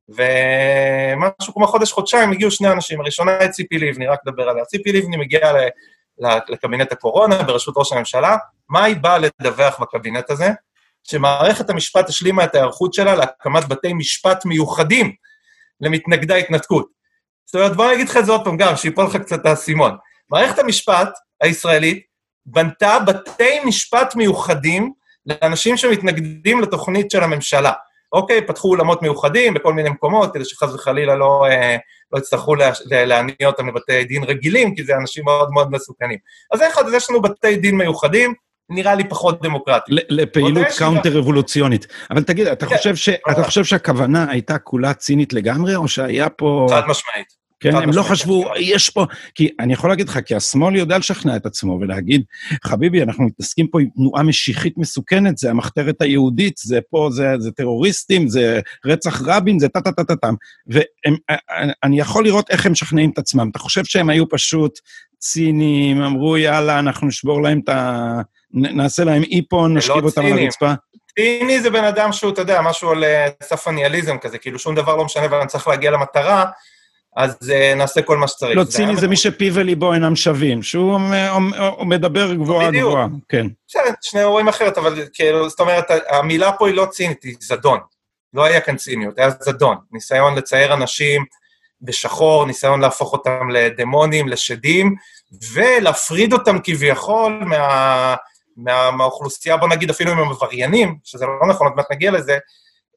ומשהו 0.09 1.55
כמו 1.55 1.67
חודש-חודשיים 1.67 2.33
הגיעו 2.33 2.51
שני 2.51 2.69
אנשים, 2.73 3.01
הראשונה 3.01 3.39
היא 3.39 3.49
ציפי 3.49 3.79
לבני, 3.79 4.07
רק 4.07 4.19
לדבר 4.27 4.49
עליה. 4.49 4.65
ציפי 4.65 4.93
לבני 4.93 5.17
מגיעה 5.17 5.53
לקבינט 6.49 6.93
הקורונה 6.93 7.43
בראשות 7.43 7.75
ראש 7.77 7.93
הממשלה, 7.93 8.37
מה 8.69 8.85
היא 8.85 8.97
באה 8.97 9.19
לדווח 9.19 9.81
בקבינט 9.81 10.31
הזה? 10.31 10.51
שמערכת 11.03 11.71
המשפט 11.71 12.09
השלימה 12.09 12.45
את 12.45 12.55
ההיערכות 12.55 12.95
שלה 12.95 13.15
להקמת 13.15 13.69
בתי 13.69 13.93
משפט 13.93 14.45
מיוחדים 14.45 15.13
למתנגדי 15.81 16.35
ההתנתקות. 16.35 16.89
זאת 17.47 17.55
אומרת, 17.55 17.77
בוא 17.77 17.87
אני 17.87 17.95
אגיד 17.95 18.09
לך 18.09 18.17
את 18.17 18.27
זה 18.27 18.33
עוד 18.33 18.45
פעם 18.45 18.57
גם, 18.57 18.77
שיפול 18.77 19.05
לך 19.05 19.17
קצת 19.17 19.47
האסימון. 19.47 19.97
מערכת 20.31 20.59
המשפט 20.59 21.09
הישראלית 21.47 22.03
בנתה 22.47 22.99
בתי 23.07 23.61
משפט 23.65 24.15
מיוחדים 24.15 24.93
לאנשים 25.27 25.77
שמתנגדים 25.77 26.61
לתוכנית 26.61 27.11
של 27.11 27.23
הממשלה. 27.23 27.73
אוקיי, 28.13 28.47
פתחו 28.47 28.69
אולמות 28.69 29.03
מיוחדים 29.03 29.55
בכל 29.55 29.73
מיני 29.73 29.91
מקומות, 29.91 30.35
כדי 30.35 30.45
שחס 30.45 30.75
וחלילה 30.75 31.15
לא, 31.17 31.47
אה, 31.51 31.77
לא 32.13 32.19
יצטרכו 32.19 32.55
לה, 32.55 32.71
להניע 32.91 33.35
אותם 33.45 33.69
לבתי 33.69 34.05
דין 34.05 34.25
רגילים, 34.25 34.75
כי 34.75 34.85
זה 34.85 34.97
אנשים 34.97 35.25
מאוד 35.25 35.51
מאוד 35.51 35.71
מסוכנים. 35.71 36.19
אז 36.53 36.63
אחד, 36.63 36.87
אז 36.87 36.95
יש 36.95 37.11
לנו 37.11 37.23
בתי 37.23 37.57
דין 37.57 37.77
מיוחדים, 37.77 38.35
נראה 38.71 38.95
לי 38.95 39.09
פחות 39.09 39.43
דמוקרטי. 39.43 39.93
לפעילות 39.93 40.67
קונטר-רבולוציונית. 40.79 41.87
אבל 42.11 42.23
תגיד, 42.23 42.47
אתה, 42.47 42.67
כן. 42.67 42.77
חושב 42.77 42.97
ש, 42.97 43.09
אתה 43.09 43.45
חושב 43.45 43.65
שהכוונה 43.65 44.31
הייתה 44.31 44.59
כולה 44.59 44.95
צינית 44.95 45.33
לגמרי, 45.33 45.77
או 45.77 45.89
שהיה 45.89 46.29
פה... 46.29 46.67
חד 46.71 46.87
משמעית. 46.87 47.46
כן, 47.61 47.77
הם 47.77 47.91
לא 47.93 48.03
חשבו, 48.03 48.45
יש 48.61 48.91
פה... 48.91 49.07
כי 49.35 49.49
אני 49.61 49.73
יכול 49.73 49.91
להגיד 49.91 50.09
לך, 50.09 50.19
כי 50.27 50.35
השמאל 50.35 50.77
יודע 50.77 50.99
לשכנע 50.99 51.37
את 51.37 51.47
עצמו 51.47 51.79
ולהגיד, 51.81 52.23
חביבי, 52.65 53.03
אנחנו 53.03 53.25
מתעסקים 53.25 53.67
פה 53.67 53.81
עם 53.81 53.89
תנועה 53.95 54.23
משיחית 54.23 54.79
מסוכנת, 54.79 55.39
זה 55.39 55.51
המחתרת 55.51 56.03
היהודית, 56.03 56.57
זה 56.59 56.79
פה, 56.91 57.09
זה, 57.13 57.35
זה 57.39 57.51
טרוריסטים, 57.51 58.29
זה 58.29 58.61
רצח 58.87 59.23
רבין, 59.27 59.59
זה 59.59 59.69
טה-טה-טה-טם. 59.69 60.35
ואני 60.67 62.01
יכול 62.01 62.25
לראות 62.25 62.51
איך 62.51 62.67
הם 62.67 62.73
משכנעים 62.73 63.11
את 63.11 63.19
עצמם. 63.19 63.49
אתה 63.51 63.59
חושב 63.59 63.85
שהם 63.85 64.11
היו 64.11 64.29
פשוט 64.29 64.79
ציניים, 65.19 66.03
אמרו, 66.03 66.37
יאללה, 66.37 66.79
אנחנו 66.79 67.07
נשבור 67.07 67.43
להם 67.43 67.61
את 67.65 67.69
ה... 67.69 68.21
נעשה 68.53 69.05
להם 69.05 69.23
איפון, 69.23 69.73
לא 69.73 69.79
נשכיב 69.79 70.05
אותם 70.05 70.27
על 70.27 70.39
הרצפה? 70.39 70.73
ציני 71.19 71.61
זה 71.61 71.71
בן 71.71 71.85
אדם 71.85 72.13
שהוא, 72.13 72.33
אתה 72.33 72.41
יודע, 72.41 72.61
משהו 72.61 72.91
על 72.91 73.05
אה, 73.05 73.29
סף 73.43 73.69
הניאליזם 73.69 74.19
כזה, 74.19 74.39
כאילו 74.39 74.59
שום 74.59 74.75
דבר 74.75 74.97
לא 74.97 75.05
משנה 75.05 75.27
ואני 75.31 75.47
צריך 75.47 75.69
להגיע 75.69 75.91
למטרה. 75.91 76.45
אז 77.17 77.37
uh, 77.43 77.77
נעשה 77.77 78.03
כל 78.03 78.17
מה 78.17 78.29
שצריך. 78.29 78.57
לא, 78.57 78.65
ציני 78.65 78.97
זה 78.97 79.09
מי 79.09 79.17
שפיו 79.17 79.55
וליבו 79.55 79.95
אינם 79.95 80.17
שווים, 80.17 80.63
שהוא 80.63 81.01
מדבר 81.87 82.35
גבוהה 82.35 82.71
גבוהה, 82.71 83.07
כן. 83.29 83.47
בסדר, 83.69 83.91
שני 84.03 84.25
רואים 84.25 84.49
אחרת, 84.49 84.79
אבל 84.79 85.03
כאילו, 85.13 85.49
זאת 85.49 85.61
אומרת, 85.61 85.85
המילה 86.09 86.53
פה 86.53 86.67
היא 86.67 86.75
לא 86.75 86.87
צינית, 86.91 87.23
היא 87.23 87.37
זדון. 87.41 87.79
לא 88.35 88.45
היה 88.45 88.61
כאן 88.61 88.77
ציניות, 88.77 89.19
היה 89.19 89.31
זדון. 89.41 89.77
ניסיון 89.93 90.35
לצייר 90.35 90.75
אנשים 90.75 91.25
בשחור, 91.83 92.47
ניסיון 92.47 92.81
להפוך 92.81 93.13
אותם 93.13 93.51
לדמונים, 93.51 94.29
לשדים, 94.29 94.95
ולהפריד 95.53 96.33
אותם 96.33 96.59
כביכול 96.65 97.43
מה, 97.47 98.15
מה, 98.57 98.91
מהאוכלוסייה, 98.91 99.57
בוא 99.57 99.69
נגיד 99.69 99.91
אפילו 99.91 100.13
אם 100.13 100.19
הם 100.19 100.29
עבריינים, 100.29 100.99
שזה 101.05 101.27
לא 101.27 101.49
נכון, 101.49 101.67
עוד 101.67 101.77
מעט 101.77 101.93
נגיע 101.93 102.11
לזה, 102.11 102.39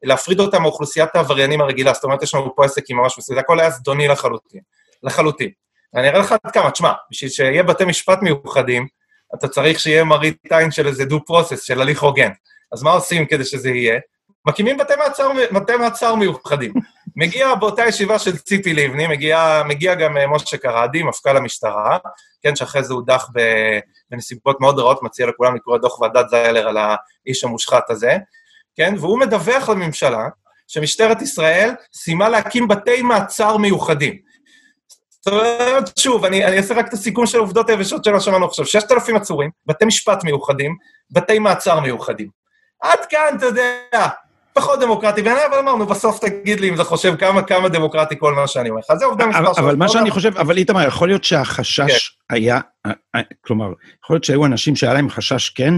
להפריד 0.02 0.40
אותם 0.40 0.62
מאוכלוסיית 0.62 1.16
העבריינים 1.16 1.60
הרגילה, 1.60 1.92
זאת 1.92 2.04
אומרת, 2.04 2.22
יש 2.22 2.34
לנו 2.34 2.56
פה 2.56 2.64
עסק 2.64 2.90
עם 2.90 2.96
ממש 2.96 3.18
מסוים, 3.18 3.34
זה 3.36 3.40
הכל 3.40 3.60
היה 3.60 3.70
זדוני 3.70 4.08
לחלוטין, 4.08 4.60
לחלוטין. 5.02 5.50
ואני 5.94 6.08
אראה 6.08 6.18
לך 6.18 6.34
עד 6.44 6.50
כמה, 6.52 6.70
תשמע, 6.70 6.92
בשביל 7.10 7.30
שיהיה 7.30 7.62
בתי 7.62 7.84
משפט 7.84 8.22
מיוחדים, 8.22 8.86
אתה 9.34 9.48
צריך 9.48 9.80
שיהיה 9.80 10.04
מראית 10.04 10.36
עין 10.50 10.70
של 10.70 10.86
איזה 10.86 11.04
דו 11.04 11.24
פרוסס, 11.24 11.62
של 11.62 11.80
הליך 11.80 12.02
הוגן. 12.02 12.30
אז 12.72 12.82
מה 12.82 12.90
עושים 12.90 13.26
כדי 13.26 13.44
שזה 13.44 13.70
יהיה? 13.70 14.00
מקימים 14.46 14.76
בתי 14.76 14.92
מעצר, 14.96 15.30
בתי 15.52 15.76
מעצר 15.76 16.14
מיוחדים. 16.14 16.72
מגיע 17.16 17.54
באותה 17.54 17.82
ישיבה 17.86 18.18
של 18.18 18.36
ציפי 18.36 18.72
לבני, 18.72 19.06
מגיע, 19.06 19.62
מגיע 19.66 19.94
גם 19.94 20.16
אה, 20.16 20.26
משה 20.26 20.56
קרדי, 20.56 21.02
מפכ"ל 21.02 21.36
המשטרה, 21.36 21.98
כן, 22.42 22.56
שאחרי 22.56 22.84
זה 22.84 22.94
הודח 22.94 23.28
בנסיבות 24.10 24.60
מאוד 24.60 24.78
רעות, 24.78 25.02
מציע 25.02 25.26
לכולם 25.26 25.56
לקרוא 25.56 25.76
את 25.76 25.80
דוח 25.80 26.00
ועדת 26.00 26.28
זיילר 26.28 26.68
על 26.68 26.76
האיש 26.76 27.44
המושחת 27.44 27.90
הזה. 27.90 28.16
כן? 28.80 28.94
והוא 28.98 29.18
מדווח 29.18 29.68
לממשלה 29.68 30.28
שמשטרת 30.68 31.22
ישראל 31.22 31.70
סיימה 31.94 32.28
להקים 32.28 32.68
בתי 32.68 33.02
מעצר 33.02 33.56
מיוחדים. 33.56 34.16
זאת 35.10 35.34
אומרת, 35.34 35.98
שוב, 35.98 36.24
אני, 36.24 36.44
אני 36.44 36.56
אעשה 36.56 36.74
רק 36.74 36.88
את 36.88 36.92
הסיכום 36.92 37.26
של 37.26 37.38
העובדות 37.38 37.70
היבשות 37.70 38.04
שלא 38.04 38.20
שמענו 38.20 38.46
עכשיו. 38.46 38.66
6,000 38.66 39.16
עצורים, 39.16 39.50
בתי 39.66 39.84
משפט 39.84 40.24
מיוחדים, 40.24 40.76
בתי 41.10 41.38
מעצר 41.38 41.80
מיוחדים. 41.80 42.28
עד 42.82 42.98
כאן, 43.10 43.36
אתה 43.36 43.46
יודע, 43.46 44.08
פחות 44.52 44.80
דמוקרטי 44.80 45.22
בעיניי, 45.22 45.46
אבל 45.46 45.58
אמרנו, 45.58 45.86
בסוף 45.86 46.18
תגיד 46.18 46.60
לי 46.60 46.68
אם 46.68 46.76
זה 46.76 46.84
חושב 46.84 47.16
כמה, 47.16 47.42
כמה 47.42 47.68
דמוקרטי 47.68 48.14
כל 48.18 48.34
מה 48.34 48.46
שאני 48.46 48.70
אומר 48.70 48.80
לך. 48.80 48.98
זה 48.98 49.04
עובדה 49.04 49.26
מספר 49.26 49.52
אבל 49.58 49.76
מה 49.76 49.88
שאני 49.88 50.10
חושב, 50.10 50.38
אבל 50.38 50.56
איתמר, 50.56 50.86
יכול 50.86 51.08
להיות 51.08 51.24
שהחשש 51.24 52.08
כן. 52.08 52.19
היה, 52.30 52.60
אה, 52.86 52.92
אה, 53.14 53.20
כלומר, 53.40 53.72
יכול 54.04 54.14
להיות 54.14 54.24
שהיו 54.24 54.46
אנשים 54.46 54.76
שהיה 54.76 54.94
להם 54.94 55.10
חשש 55.10 55.48
כן, 55.48 55.74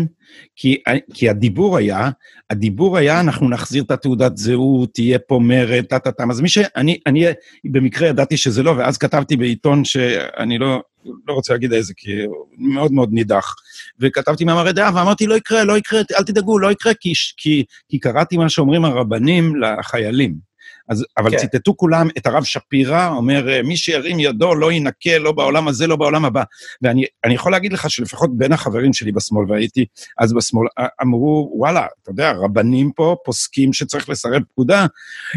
כי, 0.56 0.76
כי 1.14 1.28
הדיבור 1.28 1.76
היה, 1.76 2.10
הדיבור 2.50 2.96
היה, 2.96 3.20
אנחנו 3.20 3.48
נחזיר 3.48 3.82
את 3.82 3.90
התעודת 3.90 4.36
זהות, 4.36 4.94
תהיה 4.94 5.18
פה 5.18 5.38
מרד, 5.42 5.84
טה-טה-טם. 5.84 6.30
אז 6.30 6.40
מי 6.40 6.48
ש... 6.48 6.58
אני, 6.76 6.98
אני 7.06 7.26
במקרה 7.64 8.08
ידעתי 8.08 8.36
שזה 8.36 8.62
לא, 8.62 8.70
ואז 8.70 8.98
כתבתי 8.98 9.36
בעיתון 9.36 9.84
שאני 9.84 10.58
לא, 10.58 10.82
לא 11.28 11.34
רוצה 11.34 11.52
להגיד 11.52 11.72
איזה, 11.72 11.92
כי 11.96 12.22
הוא 12.22 12.46
מאוד 12.58 12.92
מאוד 12.92 13.12
נידח. 13.12 13.54
וכתבתי 14.00 14.44
מאמרי 14.44 14.72
דעה 14.72 14.94
ואמרתי, 14.94 15.26
לא 15.26 15.34
יקרה, 15.34 15.64
לא 15.64 15.78
יקרה, 15.78 16.00
אל 16.18 16.24
תדאגו, 16.24 16.58
לא 16.58 16.72
יקרה, 16.72 16.94
כי, 16.94 17.12
כי, 17.36 17.64
כי 17.88 17.98
קראתי 17.98 18.36
מה 18.36 18.48
שאומרים 18.48 18.84
הרבנים 18.84 19.56
לחיילים. 19.56 20.51
אז, 20.92 21.04
אבל 21.18 21.30
כן. 21.30 21.36
ציטטו 21.36 21.76
כולם 21.76 22.08
את 22.18 22.26
הרב 22.26 22.44
שפירא, 22.44 23.08
אומר, 23.08 23.62
מי 23.64 23.76
שירים 23.76 24.20
ידו 24.20 24.54
לא 24.54 24.72
ינקה, 24.72 25.18
לא 25.18 25.32
בעולם 25.32 25.68
הזה, 25.68 25.86
לא 25.86 25.96
בעולם 25.96 26.24
הבא. 26.24 26.42
ואני 26.82 27.04
יכול 27.24 27.52
להגיד 27.52 27.72
לך 27.72 27.90
שלפחות 27.90 28.36
בין 28.36 28.52
החברים 28.52 28.92
שלי 28.92 29.12
בשמאל, 29.12 29.44
והייתי 29.48 29.84
אז 30.18 30.32
בשמאל, 30.32 30.66
אמרו, 31.02 31.52
וואלה, 31.54 31.86
אתה 32.02 32.10
יודע, 32.10 32.32
רבנים 32.32 32.92
פה 32.92 33.16
פוסקים 33.24 33.72
שצריך 33.72 34.08
לסרב 34.08 34.42
פקודה, 34.52 34.86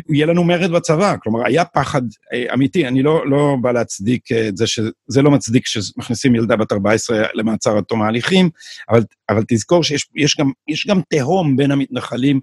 יהיה 0.10 0.26
לנו 0.26 0.44
מרד 0.44 0.72
בצבא. 0.72 1.16
כלומר, 1.20 1.46
היה 1.46 1.66
פחד 1.66 2.02
אה, 2.34 2.54
אמיתי, 2.54 2.88
אני 2.88 3.04
לא, 3.04 3.30
לא 3.30 3.56
בא 3.62 3.72
להצדיק 3.72 4.32
את 4.32 4.58
זה, 4.58 4.68
שזה 4.68 5.22
לא 5.22 5.32
מצדיק 5.32 5.68
שמכניסים 5.68 6.36
ילדה 6.36 6.56
בת 6.56 6.72
14 6.72 7.24
למעצר 7.34 7.78
עד 7.78 7.84
תום 7.84 8.02
ההליכים, 8.02 8.50
אבל, 8.90 9.04
אבל 9.30 9.44
תזכור 9.48 9.84
שיש 9.84 10.10
יש 10.16 10.38
גם, 10.40 10.52
יש 10.68 10.88
גם 10.88 11.02
תהום 11.10 11.58
בין 11.58 11.72
המתנחלים 11.72 12.40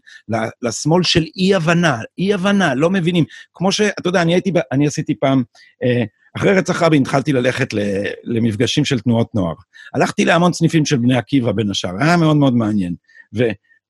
לשמאל 0.62 1.02
של 1.02 1.24
אי-הבנה, 1.36 1.98
אי-הבנה, 2.18 2.74
לא 2.74 2.90
מבינים. 2.90 3.24
כמו 3.54 3.72
שאתה 3.72 4.08
יודע, 4.08 4.22
אני 4.22 4.34
הייתי, 4.34 4.52
אני 4.72 4.86
עשיתי 4.86 5.14
פעם, 5.14 5.42
אה, 5.82 6.04
אחרי 6.36 6.52
רצח 6.52 6.82
רבין 6.82 7.02
התחלתי 7.02 7.32
ללכת 7.32 7.68
למפגשים 8.24 8.84
של 8.84 9.00
תנועות 9.00 9.34
נוער. 9.34 9.54
הלכתי 9.94 10.24
להמון 10.24 10.52
סניפים 10.52 10.86
של 10.86 10.96
בני 10.96 11.16
עקיבא 11.16 11.52
בין 11.52 11.70
השאר, 11.70 11.92
היה 12.00 12.16
מאוד 12.16 12.36
מאוד 12.36 12.54
מעניין. 12.54 12.94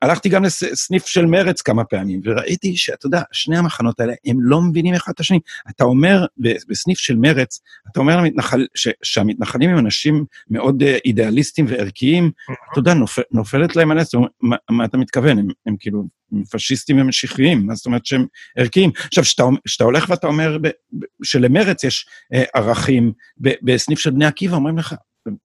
והלכתי 0.03 0.29
גם 0.29 0.45
לסניף 0.45 1.07
של 1.07 1.27
מרץ 1.27 1.63
כמה 1.63 1.85
פעמים, 1.85 2.21
וראיתי 2.25 2.77
שאתה 2.77 3.07
יודע, 3.07 3.23
שני 3.33 3.59
המחנות 3.59 4.01
האלה, 4.01 4.13
הם 4.25 4.37
לא 4.41 4.63
מבינים 4.63 4.95
אחד 4.95 5.13
את 5.13 5.21
השני. 5.21 5.41
אתה 5.71 5.85
אומר, 5.85 6.27
בסניף 6.69 6.99
של 6.99 7.17
מרץ, 7.17 7.61
אתה 7.93 8.01
אומר 8.01 8.17
למתנחל, 8.17 8.67
ש, 8.75 8.89
שהמתנחלים 9.03 9.71
הם 9.71 9.79
אנשים 9.79 10.25
מאוד 10.51 10.83
אה, 10.83 10.99
אידיאליסטים 11.05 11.67
וערכיים, 11.69 12.31
אתה 12.73 12.81
יודע, 12.81 12.95
נופל, 12.95 13.23
נופלת 13.33 13.77
להם 13.77 13.91
הנס, 13.91 14.15
מה, 14.41 14.57
מה 14.71 14.85
אתה 14.85 14.99
מתכוון? 14.99 15.39
הם, 15.39 15.49
הם 15.67 15.77
כאילו 15.79 16.05
פשיסטים 16.51 17.01
ומשיחיים, 17.01 17.67
מה 17.67 17.75
זאת 17.75 17.87
אומרת 17.87 18.07
שהם 18.07 18.27
ערכיים. 18.57 18.91
עכשיו, 19.07 19.25
כשאתה 19.65 19.85
הולך 19.85 20.11
ואתה 20.11 20.27
אומר 20.27 20.59
ב, 20.59 20.67
ב, 20.69 21.05
שלמרץ 21.23 21.85
יש 21.85 22.07
אה, 22.35 22.45
ערכים, 22.55 23.13
ב, 23.43 23.51
בסניף 23.63 23.99
של 23.99 24.11
בני 24.11 24.27
עקיבא 24.27 24.57
אומרים 24.57 24.79
לך, 24.79 24.95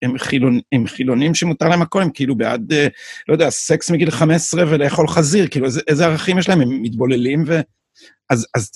הם, 0.02 0.18
חילונ, 0.18 0.60
הם 0.72 0.88
חילונים 0.88 1.36
שמותר 1.36 1.70
להם 1.70 1.82
הכל, 1.82 2.02
הם 2.02 2.10
כאילו 2.14 2.36
בעד, 2.36 2.74
אה, 2.74 2.88
לא 3.28 3.34
יודע, 3.34 3.50
סקס 3.50 3.92
מגיל 3.92 4.12
15 4.12 4.64
ולאכול 4.68 5.08
חזיר, 5.08 5.48
כאילו 5.48 5.66
איזה, 5.66 5.82
איזה 5.88 6.06
ערכים 6.06 6.38
יש 6.38 6.50
להם, 6.50 6.62
הם 6.62 6.82
מתבוללים 6.82 7.44
ו... 7.48 7.60
אז, 8.30 8.48
אז 8.56 8.72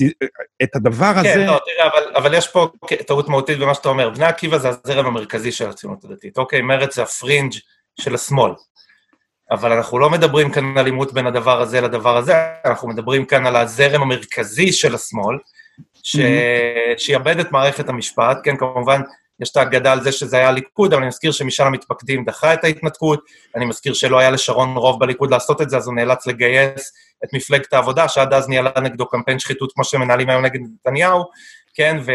את 0.64 0.76
הדבר 0.76 1.14
כן, 1.14 1.20
הזה... 1.20 1.34
כן, 1.34 1.46
לא, 1.46 1.60
תראה, 1.66 1.88
אבל, 1.88 2.16
אבל 2.16 2.34
יש 2.34 2.48
פה 2.48 2.68
טעות 3.08 3.30
מהותית 3.30 3.60
במה 3.60 3.74
שאתה 3.74 3.90
אומר. 3.90 4.10
בני 4.10 4.26
עקיבא 4.26 4.58
זה 4.58 4.70
הזרם 4.70 5.06
המרכזי 5.06 5.52
של 5.52 5.70
הציונות 5.70 6.06
הדתית. 6.06 6.38
אוקיי, 6.38 6.62
מרצ 6.62 6.96
זה 6.96 7.04
הפרינג' 7.04 7.54
של 8.00 8.16
השמאל. 8.16 8.52
אבל 9.52 9.72
אנחנו 9.72 10.00
לא 10.00 10.10
מדברים 10.10 10.52
כאן 10.52 10.78
על 10.78 10.86
עימות 10.86 11.14
בין 11.14 11.28
הדבר 11.28 11.62
הזה 11.62 11.82
לדבר 11.82 12.18
הזה, 12.18 12.34
אנחנו 12.66 12.88
מדברים 12.88 13.26
כאן 13.26 13.46
על 13.46 13.56
הזרם 13.56 14.02
המרכזי 14.02 14.72
של 14.72 14.96
השמאל, 14.96 15.38
ש... 16.04 16.16
Mm-hmm. 16.16 16.98
שיאבד 16.98 17.40
את 17.40 17.52
מערכת 17.52 17.90
המשפט, 17.90 18.38
כן, 18.44 18.58
כמובן, 18.58 19.02
יש 19.42 19.52
את 19.52 19.58
האגדה 19.58 19.92
על 19.92 20.04
זה 20.04 20.12
שזה 20.12 20.38
היה 20.38 20.52
ליכוד, 20.52 20.94
אבל 20.94 21.02
אני 21.02 21.08
מזכיר 21.08 21.32
שמשאל 21.32 21.66
המתפקדים 21.66 22.26
דחה 22.26 22.54
את 22.54 22.64
ההתנתקות, 22.64 23.20
אני 23.56 23.66
מזכיר 23.66 23.94
שלא 23.94 24.20
היה 24.20 24.30
לשרון 24.30 24.78
רוב 24.78 25.00
בליכוד 25.00 25.32
לעשות 25.32 25.62
את 25.62 25.70
זה, 25.70 25.78
אז 25.78 25.88
הוא 25.88 25.96
נאלץ 25.96 26.28
לגייס 26.28 26.94
את 27.24 27.30
מפלגת 27.34 27.74
העבודה, 27.74 28.08
שעד 28.08 28.34
אז 28.34 28.50
ניהלה 28.50 28.70
נגדו 28.82 29.06
קמפיין 29.06 29.40
שחיתות 29.40 29.72
כמו 29.74 29.84
שמנהלים 29.84 30.30
היום 30.30 30.46
נגד 30.46 30.60
נתניהו, 30.60 31.24
כן, 31.74 31.98
ו... 32.06 32.12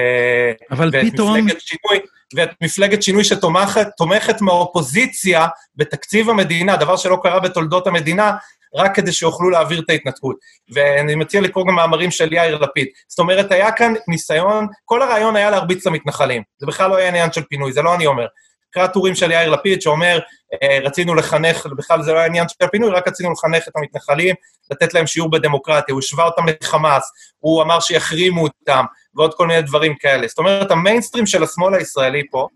אבל 0.70 0.90
ואת 0.92 1.12
פתאום... 1.12 1.36
מפלגת 1.36 1.60
שינוי, 1.60 1.98
ואת 2.34 2.50
מפלגת 2.62 3.02
שינוי 3.02 3.24
שתומכת 3.24 4.40
מהאופוזיציה 4.40 5.46
בתקציב 5.76 6.30
המדינה, 6.30 6.76
דבר 6.76 6.96
שלא 6.96 7.18
קרה 7.22 7.40
בתולדות 7.40 7.86
המדינה, 7.86 8.32
רק 8.76 8.94
כדי 8.94 9.12
שיוכלו 9.12 9.50
להעביר 9.50 9.80
את 9.80 9.90
ההתנתקות. 9.90 10.36
ואני 10.74 11.14
מציע 11.14 11.40
לקרוא 11.40 11.66
גם 11.66 11.74
מאמרים 11.74 12.10
של 12.10 12.32
יאיר 12.32 12.58
לפיד. 12.58 12.88
זאת 13.08 13.18
אומרת, 13.18 13.52
היה 13.52 13.72
כאן 13.72 13.94
ניסיון, 14.08 14.66
כל 14.84 15.02
הרעיון 15.02 15.36
היה 15.36 15.50
להרביץ 15.50 15.86
למתנחלים. 15.86 16.42
זה 16.58 16.66
בכלל 16.66 16.90
לא 16.90 16.96
היה 16.96 17.08
עניין 17.08 17.32
של 17.32 17.42
פינוי, 17.42 17.72
זה 17.72 17.82
לא 17.82 17.94
אני 17.94 18.06
אומר. 18.06 18.26
קרא 18.70 18.86
טורים 18.86 19.14
של 19.14 19.30
יאיר 19.30 19.50
לפיד 19.50 19.82
שאומר, 19.82 20.18
אה, 20.62 20.78
רצינו 20.82 21.14
לחנך, 21.14 21.66
בכלל 21.76 22.02
זה 22.02 22.12
לא 22.12 22.18
היה 22.18 22.26
עניין 22.26 22.48
של 22.48 22.64
הפינוי, 22.64 22.90
רק 22.90 23.08
רצינו 23.08 23.32
לחנך 23.32 23.68
את 23.68 23.72
המתנחלים, 23.76 24.34
לתת 24.70 24.94
להם 24.94 25.06
שיעור 25.06 25.30
בדמוקרטיה, 25.30 25.92
הוא 25.92 25.98
השווה 25.98 26.24
אותם 26.24 26.42
לחמאס, 26.46 27.12
הוא 27.38 27.62
אמר 27.62 27.80
שיחרימו 27.80 28.42
אותם, 28.42 28.84
ועוד 29.14 29.34
כל 29.34 29.46
מיני 29.46 29.62
דברים 29.62 29.94
כאלה. 29.96 30.26
זאת 30.28 30.38
אומרת, 30.38 30.70
המיינסטרים 30.70 31.26
של 31.26 31.42
השמאל 31.42 31.74
הישראלי 31.74 32.22
פה, 32.30 32.48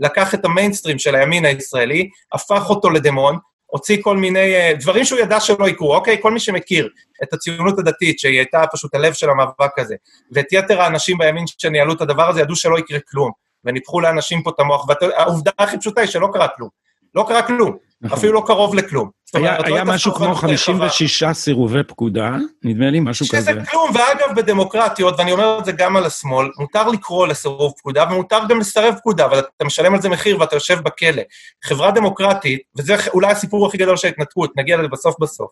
לקח 0.00 0.34
את 0.34 0.44
המיינסטרים 0.44 0.98
של 0.98 1.14
הימין 1.14 1.44
הישראלי, 1.44 2.08
הפך 2.32 2.70
אותו 2.70 2.90
לדמון, 2.90 3.38
הוציא 3.74 3.96
כל 4.02 4.16
מיני 4.16 4.72
uh, 4.72 4.80
דברים 4.80 5.04
שהוא 5.04 5.20
ידע 5.20 5.40
שלא 5.40 5.68
יקרו, 5.68 5.94
אוקיי? 5.94 6.16
כל 6.22 6.32
מי 6.32 6.40
שמכיר 6.40 6.88
את 7.22 7.32
הציונות 7.32 7.78
הדתית, 7.78 8.18
שהיא 8.18 8.38
הייתה 8.38 8.64
פשוט 8.72 8.94
הלב 8.94 9.12
של 9.12 9.30
המאבק 9.30 9.78
הזה, 9.78 9.94
ואת 10.32 10.46
יתר 10.52 10.80
האנשים 10.80 11.18
בימין 11.18 11.44
שניהלו 11.58 11.92
את 11.92 12.00
הדבר 12.00 12.28
הזה, 12.28 12.40
ידעו 12.40 12.56
שלא 12.56 12.78
יקרה 12.78 12.98
כלום, 13.10 13.30
וניפחו 13.64 14.00
לאנשים 14.00 14.42
פה 14.42 14.50
את 14.50 14.60
המוח, 14.60 14.86
והעובדה 14.88 15.50
הכי 15.58 15.78
פשוטה 15.78 16.00
היא 16.00 16.08
שלא 16.08 16.28
קרה 16.32 16.48
כלום. 16.48 16.68
לא 17.14 17.24
קרה 17.28 17.42
כלום. 17.42 17.76
אפילו 18.12 18.32
לא 18.32 18.42
קרוב 18.46 18.74
לכלום. 18.74 19.10
היה, 19.34 19.52
אומרת, 19.52 19.66
היה 19.66 19.84
לא 19.84 19.92
משהו 19.92 20.14
כמו 20.14 20.34
56 20.34 21.24
סירובי 21.32 21.82
פקודה, 21.82 22.36
נדמה 22.64 22.90
לי, 22.90 23.00
משהו 23.00 23.26
שזה 23.26 23.36
כזה. 23.36 23.50
שזה 23.50 23.60
כלום, 23.70 23.90
ואגב, 23.94 24.36
בדמוקרטיות, 24.36 25.14
ואני 25.18 25.32
אומר 25.32 25.58
את 25.58 25.64
זה 25.64 25.72
גם 25.72 25.96
על 25.96 26.04
השמאל, 26.04 26.50
מותר 26.58 26.88
לקרוא 26.88 27.26
לסירוב 27.26 27.72
פקודה, 27.78 28.04
ומותר 28.10 28.38
גם 28.48 28.60
לסרב 28.60 28.94
פקודה, 28.94 29.24
אבל 29.24 29.38
אתה 29.38 29.64
משלם 29.64 29.94
על 29.94 30.00
זה 30.00 30.08
מחיר 30.08 30.40
ואתה 30.40 30.56
יושב 30.56 30.80
בכלא. 30.80 31.22
חברה 31.64 31.90
דמוקרטית, 31.90 32.60
וזה 32.78 32.96
אולי 33.14 33.32
הסיפור 33.32 33.66
הכי 33.66 33.78
גדול 33.78 33.96
של 33.96 34.08
ההתנתקות, 34.08 34.52
נגיע 34.56 34.76
לזה 34.76 34.88
בסוף 34.88 35.16
בסוף, 35.20 35.50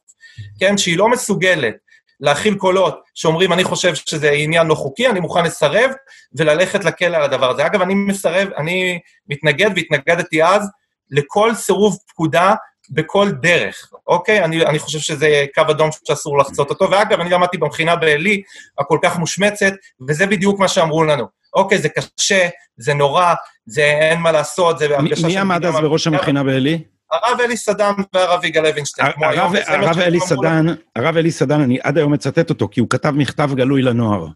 כן, 0.61 0.79
שהיא 0.79 0.99
לא 0.99 1.09
מסוגלת 1.09 1.75
להכיל 2.21 2.55
קולות 2.55 3.01
שאומרים, 3.15 3.53
אני 3.53 3.65
חושב 3.65 3.95
שזה 3.95 4.31
עניין 4.31 4.67
לא 4.67 4.75
חוקי, 4.75 5.09
אני 5.09 5.21
מוכן 5.21 5.45
לסרב 5.45 5.91
וללכת 6.37 6.85
לכלא 6.85 7.17
על 7.17 7.23
הדבר 7.23 7.51
הזה. 7.51 7.67
אגב, 7.67 7.83
אני 7.83 7.95
מסרב, 7.95 8.49
אני 8.57 8.99
מתנגד 9.29 9.71
והתנגדתי 9.77 10.45
אז 10.45 10.69
לכל 11.13 11.55
סירוב 11.55 11.99
פקודה 12.09 12.55
בכל 12.91 13.31
דרך, 13.31 13.91
אוקיי? 14.07 14.45
אני, 14.45 14.67
אני 14.67 14.79
חושב 14.79 14.99
שזה 14.99 15.45
קו 15.55 15.63
אדום 15.71 15.91
שאסור 16.05 16.39
לחצות 16.39 16.71
אותו, 16.71 16.91
ואגב, 16.91 17.21
אני 17.21 17.31
למדתי 17.31 17.59
במכינה 17.59 17.97
בעלי, 17.97 18.43
הכל 18.79 18.99
כך 19.03 19.19
מושמצת, 19.19 19.73
וזה 20.09 20.27
בדיוק 20.27 20.59
מה 20.59 20.69
שאמרו 20.69 21.05
לנו. 21.05 21.27
אוקיי, 21.55 21.79
זה 21.79 21.89
קשה, 21.89 22.49
זה 22.77 22.95
נורא, 22.95 23.35
זה 23.67 23.83
אין 23.83 24.21
מה 24.21 24.33
לעשות, 24.33 24.79
זה 24.79 24.97
הרגשה... 24.97 25.27
מי 25.27 25.39
עמד 25.39 25.65
אז 25.65 25.75
בראש 25.75 26.07
המכינה 26.07 26.45
בעלי? 26.45 26.83
הרב 27.13 27.41
אלי 27.41 27.57
סדן 27.57 27.93
והרב 28.15 28.45
יגאל 28.45 28.63
לוינשטיין. 28.63 29.13
הרב 29.23 29.99
אלי 29.99 30.21
סדן, 30.21 30.67
הרב 30.97 31.17
אלי 31.17 31.31
סדן, 31.31 31.61
אני 31.61 31.79
עד 31.83 31.99
היום 31.99 32.13
מצטט 32.13 32.51
אותו, 32.51 32.69
כי 32.69 32.81
הוא 32.81 32.89
כתב 32.91 33.11
מכתב 33.11 33.51
גלוי 33.55 33.83
לנוער. 33.83 34.27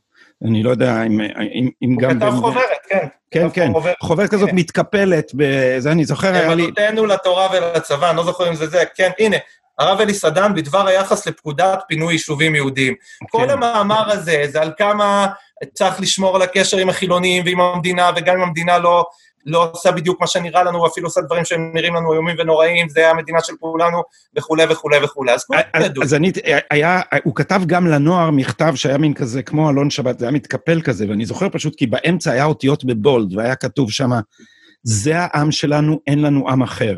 אני 0.44 0.62
לא 0.62 0.70
יודע 0.70 1.02
אם, 1.02 1.20
אם, 1.20 1.68
אם 1.82 1.96
גם... 2.00 2.10
הוא 2.10 2.20
כתב 2.20 2.40
חוברת, 2.40 2.86
כן. 2.88 3.06
כן, 3.30 3.48
כן, 3.52 3.72
חוברת, 4.02 4.30
כזאת 4.30 4.50
כן. 4.50 4.56
מתקפלת, 4.56 5.32
זה 5.78 5.92
אני 5.92 6.04
זוכר, 6.04 6.34
היה 6.34 6.54
לי... 6.54 6.62
אמונותינו 6.62 7.06
לתורה 7.06 7.48
ולצבא, 7.52 8.10
אני 8.10 8.16
לא 8.16 8.24
זוכר 8.24 8.48
אם 8.48 8.54
זה 8.54 8.66
זה, 8.66 8.84
כן, 8.94 9.10
הנה, 9.18 9.36
הרב 9.78 10.00
אלי 10.00 10.14
סדן 10.14 10.54
בדבר 10.54 10.86
היחס 10.86 11.26
לפקודת 11.26 11.82
פינוי 11.88 12.12
יישובים 12.12 12.54
יהודיים. 12.54 12.94
כן. 13.20 13.26
כל 13.30 13.50
המאמר 13.50 14.10
הזה 14.10 14.44
זה 14.48 14.62
על 14.62 14.72
כמה 14.78 15.26
צריך 15.74 16.00
לשמור 16.00 16.36
על 16.36 16.42
הקשר 16.42 16.76
עם 16.76 16.88
החילונים 16.88 17.42
ועם 17.46 17.60
המדינה, 17.60 18.10
וגם 18.16 18.36
אם 18.36 18.42
המדינה 18.42 18.78
לא 18.78 19.06
לא 19.46 19.70
עושה 19.72 19.92
בדיוק 19.92 20.20
מה 20.20 20.26
שנראה 20.26 20.62
לנו, 20.64 20.86
אפילו 20.86 21.06
עושה 21.06 21.20
דברים 21.20 21.44
שנראים 21.44 21.94
לנו 21.94 22.12
איומים 22.12 22.36
ונוראים, 22.38 22.88
זה 22.88 23.10
המדינה 23.10 23.38
של 23.42 23.52
כולנו, 23.60 24.02
וכולי 24.36 24.64
וכולי 24.70 24.96
וכולי. 25.04 25.32
אז 25.32 25.44
כולם 25.44 25.60
ידעו. 25.84 26.02
אז 26.02 26.14
אני, 26.14 26.32
היה, 26.70 27.00
הוא 27.24 27.34
כתב 27.34 27.60
גם 27.66 27.86
לנוער 27.86 28.30
מכתב 28.30 28.72
שהיה 28.74 28.98
מין 28.98 29.14
כזה, 29.14 29.42
כמו 29.42 29.70
אלון 29.70 29.90
שבת, 29.90 30.18
זה 30.18 30.24
היה 30.24 30.32
מתקפל 30.32 30.80
כזה, 30.80 31.06
ואני 31.08 31.26
זוכר 31.26 31.48
פשוט 31.48 31.74
כי 31.76 31.86
באמצע 31.86 32.32
היה 32.32 32.44
אותיות 32.44 32.84
בבולד, 32.84 33.36
והיה 33.36 33.56
כתוב 33.56 33.90
שם, 33.90 34.10
זה 34.82 35.12
העם 35.18 35.52
שלנו, 35.52 36.00
אין 36.06 36.22
לנו 36.22 36.48
עם 36.48 36.62
אחר. 36.62 36.96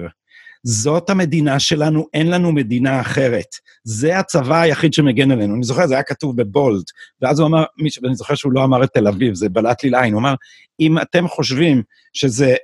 זאת 0.64 1.10
המדינה 1.10 1.58
שלנו, 1.58 2.06
אין 2.14 2.30
לנו 2.30 2.52
מדינה 2.52 3.00
אחרת. 3.00 3.46
זה 3.84 4.18
הצבא 4.18 4.60
היחיד 4.60 4.92
שמגן 4.92 5.30
עלינו. 5.30 5.54
אני 5.54 5.62
זוכר, 5.62 5.86
זה 5.86 5.94
היה 5.94 6.02
כתוב 6.02 6.36
בבולד, 6.36 6.84
ואז 7.22 7.40
הוא 7.40 7.48
אמר, 7.48 7.64
ואני 8.02 8.14
זוכר 8.14 8.34
שהוא 8.34 8.52
לא 8.52 8.64
אמר 8.64 8.84
את 8.84 8.90
תל 8.92 9.08
אביב, 9.08 9.34
זה 9.34 9.48
בלט 9.48 9.84
לי 9.84 9.90
לעין, 9.90 10.12
הוא 10.12 10.20
אמר, 10.20 10.34
אם 10.80 10.98
אתם 10.98 11.28
חושבים 11.28 11.82
שזה, 12.12 12.54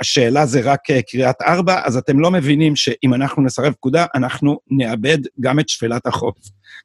השאלה 0.00 0.46
זה 0.46 0.60
רק 0.64 0.90
אה, 0.90 1.02
קריאת 1.02 1.42
ארבע, 1.42 1.80
אז 1.84 1.96
אתם 1.96 2.20
לא 2.20 2.30
מבינים 2.30 2.76
שאם 2.76 3.14
אנחנו 3.14 3.42
נסרב 3.42 3.72
פקודה, 3.72 4.06
אנחנו 4.14 4.58
נאבד 4.70 5.18
גם 5.40 5.60
את 5.60 5.68
שפלת 5.68 6.06
החוף, 6.06 6.36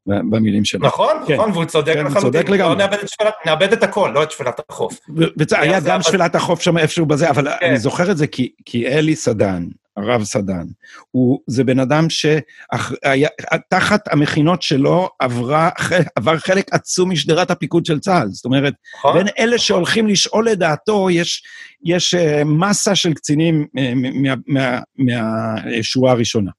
במילים 0.07 0.65
שלו. 0.65 0.87
נכון, 0.87 1.15
כן. 1.27 1.33
נכון, 1.33 1.51
והוא 1.51 1.65
צודק 1.65 1.93
כן, 1.93 2.05
לחלוטין. 2.05 2.21
צודק 2.21 2.49
לגמרי. 2.49 2.75
לא 2.75 2.75
נאבד 2.75 2.97
את, 3.03 3.09
שפלת, 3.09 3.33
נאבד 3.45 3.73
את 3.73 3.83
הכל, 3.83 4.11
לא 4.15 4.23
את 4.23 4.31
שפלת 4.31 4.59
החוף. 4.69 4.99
והיה 5.37 5.79
גם 5.79 6.01
שפלת 6.01 6.35
החוף 6.35 6.61
שם 6.61 6.77
איפשהו 6.77 7.05
בזה, 7.05 7.29
אבל 7.29 7.47
כן. 7.59 7.65
אני 7.65 7.79
זוכר 7.79 8.11
את 8.11 8.17
זה 8.17 8.27
כי, 8.27 8.51
כי 8.65 8.87
אלי 8.87 9.15
סדן, 9.15 9.67
הרב 9.97 10.23
סדן. 10.23 10.65
הוא, 11.11 11.39
זה 11.47 11.63
בן 11.63 11.79
אדם 11.79 12.07
שתחת 12.09 14.07
המכינות 14.07 14.61
שלו 14.61 15.09
עברה, 15.19 15.69
עבר 16.15 16.37
חלק 16.37 16.73
עצום 16.73 17.11
משדרת 17.11 17.51
הפיקוד 17.51 17.85
של 17.85 17.99
צה"ל. 17.99 18.27
זאת 18.29 18.45
אומרת, 18.45 18.73
נכון. 18.97 19.17
בין 19.17 19.27
אלה 19.39 19.57
שהולכים 19.57 20.07
לשאול 20.07 20.49
לדעתו, 20.49 21.09
יש, 21.09 21.43
יש 21.85 22.13
אה, 22.13 22.43
מסה 22.45 22.95
של 22.95 23.13
קצינים 23.13 23.67
אה, 23.77 23.93
מהשורה 24.97 26.11
הראשונה. 26.11 26.51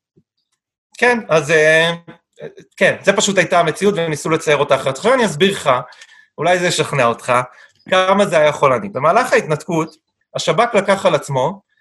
כן, 0.98 1.18
אז 1.28 1.50
אה, 1.50 1.92
כן, 2.76 2.96
זה 3.02 3.12
פשוט 3.12 3.38
הייתה 3.38 3.60
המציאות 3.60 3.94
וניסו 3.96 4.30
לצייר 4.30 4.56
אותה 4.56 4.74
אחרת. 4.74 4.96
עכשיו 4.96 5.14
אני 5.14 5.26
אסביר 5.26 5.52
לך, 5.52 5.70
אולי 6.38 6.58
זה 6.58 6.66
ישכנע 6.66 7.04
אותך, 7.04 7.32
כמה 7.90 8.26
זה 8.26 8.38
היה 8.38 8.52
חולני. 8.52 8.88
במהלך 8.88 9.32
ההתנתקות, 9.32 9.94
השב"כ 10.36 10.74
לקח 10.74 11.06
על 11.06 11.14
עצמו 11.14 11.71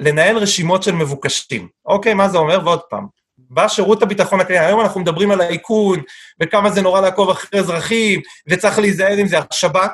לנהל 0.00 0.36
רשימות 0.36 0.82
של 0.82 0.92
מבוקשים. 0.92 1.68
אוקיי, 1.86 2.14
מה 2.14 2.28
זה 2.28 2.38
אומר? 2.38 2.58
ועוד 2.64 2.80
פעם, 2.90 3.06
בא 3.38 3.68
שירות 3.68 4.02
הביטחון 4.02 4.40
הכללי, 4.40 4.58
היום 4.58 4.80
אנחנו 4.80 5.00
מדברים 5.00 5.30
על 5.30 5.40
האיכון, 5.40 6.02
וכמה 6.42 6.70
זה 6.70 6.82
נורא 6.82 7.00
לעקוב 7.00 7.30
אחרי 7.30 7.60
אזרחים, 7.60 8.20
וצריך 8.48 8.78
להיזהר 8.78 9.16
עם 9.16 9.26
זה. 9.26 9.36
השב"כ, 9.50 9.90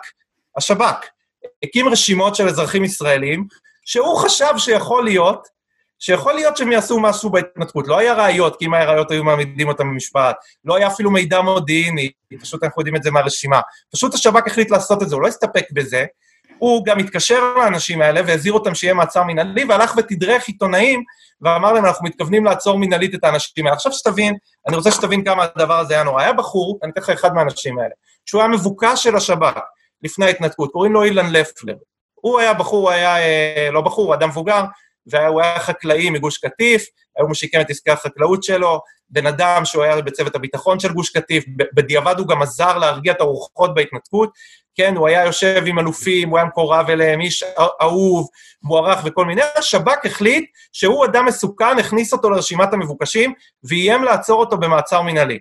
השב"כ, 0.57 1.07
הקים 1.63 1.89
רשימות 1.89 2.35
של 2.35 2.49
אזרחים 2.49 2.85
ישראלים, 2.85 3.47
שהוא 3.85 4.19
חשב 4.19 4.53
שיכול 4.57 5.05
להיות, 5.05 5.49
שיכול 5.99 6.33
להיות 6.33 6.57
שהם 6.57 6.73
יעשו 6.73 7.01
משהו 7.01 7.31
בהתנתקות. 7.31 7.89
לא 7.89 7.99
היה 7.99 8.15
ראיות, 8.15 8.59
כי 8.59 8.65
אם 8.65 8.75
היה 8.75 8.85
ראיות 8.85 9.11
היו 9.11 9.25
מעמידים 9.25 9.69
אותם 9.69 9.91
במשפט. 9.91 10.37
לא 10.65 10.77
היה 10.77 10.87
אפילו 10.87 11.11
מידע 11.11 11.41
מודיעיני, 11.41 12.11
פשוט 12.41 12.65
אנחנו 12.65 12.81
יודעים 12.81 12.97
את 12.97 13.03
זה 13.03 13.11
מהרשימה. 13.11 13.61
פשוט 13.93 14.15
השב"כ 14.15 14.47
החליט 14.47 14.71
לעשות 14.71 15.03
את 15.03 15.09
זה, 15.09 15.15
הוא 15.15 15.23
לא 15.23 15.29
הסתפק 15.29 15.65
בזה, 15.73 16.05
הוא 16.61 16.85
גם 16.85 16.99
התקשר 16.99 17.55
לאנשים 17.57 18.03
האלה 18.03 18.21
והזהיר 18.27 18.53
אותם 18.53 18.75
שיהיה 18.75 18.95
מעצר 18.95 19.23
מנהלי, 19.23 19.65
והלך 19.65 19.95
ותדרך 19.97 20.49
עיתונאים 20.49 21.05
ואמר 21.41 21.73
להם, 21.73 21.87
אנחנו 21.87 22.07
מתכוונים 22.07 22.45
לעצור 22.45 22.79
מנהלית 22.79 23.15
את 23.15 23.25
האנשים 23.25 23.67
האלה. 23.67 23.77
עכשיו 23.77 23.93
שתבין, 23.93 24.35
אני 24.69 24.77
רוצה 24.77 24.91
שתבין 24.91 25.25
כמה 25.25 25.47
הדבר 25.55 25.79
הזה 25.79 25.95
היה 25.95 26.03
נורא. 26.03 26.23
היה 26.23 26.33
בחור, 26.33 26.79
אני 26.83 26.93
אתן 26.93 27.01
לך 27.01 27.11
אחד 27.11 27.35
מהאנשים 27.35 27.79
האלה, 27.79 27.95
שהוא 28.27 28.41
היה 28.41 28.49
מבוקש 28.49 29.03
של 29.03 29.17
השב"כ 29.17 29.59
לפני 30.03 30.27
ההתנתקות, 30.27 30.73
קוראים 30.73 30.93
לו 30.93 31.03
אילן 31.03 31.33
לפלר. 31.33 31.75
הוא 32.15 32.41
היה 32.41 32.55
בחור, 32.55 32.83
הוא 32.83 32.91
היה, 32.91 33.19
אה, 33.19 33.71
לא 33.73 33.81
בחור, 33.81 34.07
הוא 34.07 34.15
אדם 34.15 34.29
מבוגר, 34.29 34.65
והוא 35.07 35.41
היה 35.41 35.61
חקלאי 35.61 36.11
מגוש 36.11 36.39
קטיף, 36.39 36.85
היום 37.17 37.29
הוא 37.29 37.35
שיקם 37.35 37.61
את 37.61 37.71
עסקי 37.71 37.91
החקלאות 37.91 38.43
שלו, 38.43 38.81
בן 39.11 39.27
אדם 39.27 39.65
שהוא 39.65 39.85
היה 39.85 40.01
בצוות 40.01 40.35
הביטחון 40.35 40.81
של 40.81 40.93
גוש 40.93 41.11
קטיף, 41.11 41.45
בדיעבד 41.75 42.15
הוא 42.19 42.27
גם 42.27 42.43
עזר 42.43 42.79
להרגיע 42.79 43.13
את 43.13 43.21
הרוחות 43.21 43.75
בהתנתקות, 43.75 44.31
כן, 44.81 44.97
הוא 44.97 45.09
היה 45.09 45.25
יושב 45.25 45.63
עם 45.67 45.79
אלופים, 45.79 46.29
הוא 46.29 46.39
היה 46.39 46.47
מקורב 46.47 46.91
אליהם, 46.91 47.21
איש 47.21 47.45
אהוב, 47.83 48.29
מוערך 48.63 49.01
וכל 49.05 49.25
מיני, 49.25 49.43
השב"כ 49.57 50.07
החליט 50.07 50.51
שהוא 50.73 51.05
אדם 51.05 51.27
מסוכן, 51.27 51.79
הכניס 51.79 52.13
אותו 52.13 52.31
לרשימת 52.31 52.73
המבוקשים, 52.73 53.33
ואיים 53.65 54.05
לעצור 54.05 54.41
אותו 54.41 54.59
במעצר 54.59 55.03
מינהלי. 55.03 55.39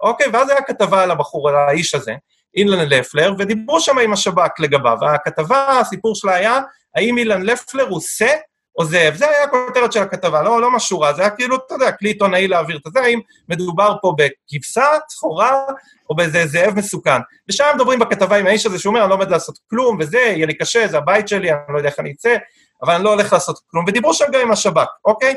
אוקיי, 0.00 0.26
ואז 0.32 0.50
היה 0.50 0.62
כתבה 0.62 1.02
על 1.02 1.10
הבחור, 1.10 1.48
על 1.48 1.54
האיש 1.56 1.94
הזה, 1.94 2.14
אילן 2.56 2.88
לפלר, 2.88 3.34
ודיברו 3.38 3.80
שם 3.80 3.98
עם 3.98 4.12
השב"כ 4.12 4.60
לגביו. 4.60 4.98
הכתבה, 5.14 5.78
הסיפור 5.80 6.14
שלה 6.14 6.34
היה, 6.34 6.60
האם 6.96 7.18
אילן 7.18 7.42
לפלר 7.42 7.88
הוא 7.88 8.00
שא 8.00 8.34
או 8.78 8.84
זאב? 8.84 9.14
זה 9.14 9.28
היה 9.28 9.44
הכותרת 9.44 9.92
של 9.92 10.02
הכתבה, 10.02 10.42
לא, 10.42 10.60
לא 10.60 10.70
משהו 10.70 11.00
רע, 11.00 11.12
זה 11.12 11.22
היה 11.22 11.30
כאילו, 11.30 11.56
אתה 11.56 11.74
יודע, 11.74 11.92
כלי 11.92 12.08
עיתונאי 12.08 12.48
להעביר 12.48 12.76
את 12.76 12.92
זה, 12.92 13.00
האם 13.00 13.20
מדובר 13.48 13.94
פה 14.02 14.14
בכבשה, 14.18 14.86
צחורה, 15.08 15.64
או 16.10 16.16
באיזה 16.16 16.46
זאב 16.46 16.74
מסוכן. 16.76 17.20
ושם 17.48 17.64
מדברים 17.74 17.98
בכתבה 17.98 18.36
עם 18.36 18.46
האיש 18.46 18.66
הזה, 18.66 18.78
שהוא 18.78 18.90
אומר, 18.90 19.00
אני 19.00 19.10
לא 19.10 19.14
עומד 19.14 19.30
לעשות 19.30 19.58
כלום, 19.70 19.96
וזה, 20.00 20.18
יהיה 20.18 20.46
לי 20.46 20.54
קשה, 20.54 20.88
זה 20.88 20.98
הבית 20.98 21.28
שלי, 21.28 21.50
אני 21.50 21.58
לא 21.68 21.78
יודע 21.78 21.88
איך 21.88 22.00
אני 22.00 22.12
אצא, 22.12 22.36
אבל 22.82 22.94
אני 22.94 23.04
לא 23.04 23.10
הולך 23.10 23.32
לעשות 23.32 23.60
כלום. 23.70 23.84
ודיברו 23.88 24.14
שם 24.14 24.24
גם 24.32 24.40
עם 24.40 24.52
השב"כ, 24.52 24.88
אוקיי? 25.04 25.34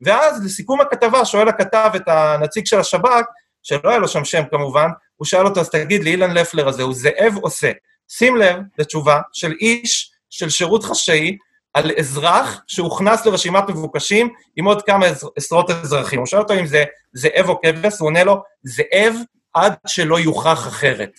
ואז, 0.00 0.44
לסיכום 0.44 0.80
הכתבה, 0.80 1.24
שואל 1.24 1.48
הכתב 1.48 1.90
את 1.96 2.02
הנציג 2.06 2.66
של 2.66 2.78
השב"כ, 2.78 3.24
שלא 3.62 3.90
היה 3.90 3.98
לו 3.98 4.08
שם 4.08 4.24
שם 4.24 4.42
כמובן, 4.50 4.88
הוא 5.16 5.26
שאל 5.26 5.46
אותו, 5.46 5.60
אז 5.60 5.70
תגיד 5.70 6.04
לי, 6.04 6.10
אילן 6.10 6.34
לפלר 6.34 6.68
הזה, 6.68 6.82
הוא 6.82 6.94
זאב 6.94 7.36
או 7.42 7.50
שא? 7.50 7.72
שים 8.08 8.36
לב 8.36 8.56
לתשובה 8.78 9.20
של 9.32 9.52
איש 9.60 10.12
של 10.30 10.50
שירות 10.50 10.84
חשאי 10.84 11.36
על 11.78 11.90
אזרח 11.98 12.60
שהוכנס 12.66 13.26
לרשימת 13.26 13.68
מבוקשים 13.68 14.28
עם 14.56 14.64
עוד 14.64 14.82
כמה 14.82 15.06
עשרות 15.36 15.70
אזרחים. 15.70 16.18
הוא 16.18 16.26
שואל 16.26 16.42
אותו 16.42 16.54
אם 16.54 16.66
זה 16.66 16.84
זאב 17.12 17.48
או 17.48 17.60
כבש, 17.62 17.98
הוא 17.98 18.06
עונה 18.06 18.24
לו, 18.24 18.42
זאב 18.62 19.14
עד 19.54 19.74
שלא 19.86 20.20
יוכח 20.20 20.68
אחרת. 20.68 21.10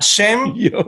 השם 0.00 0.38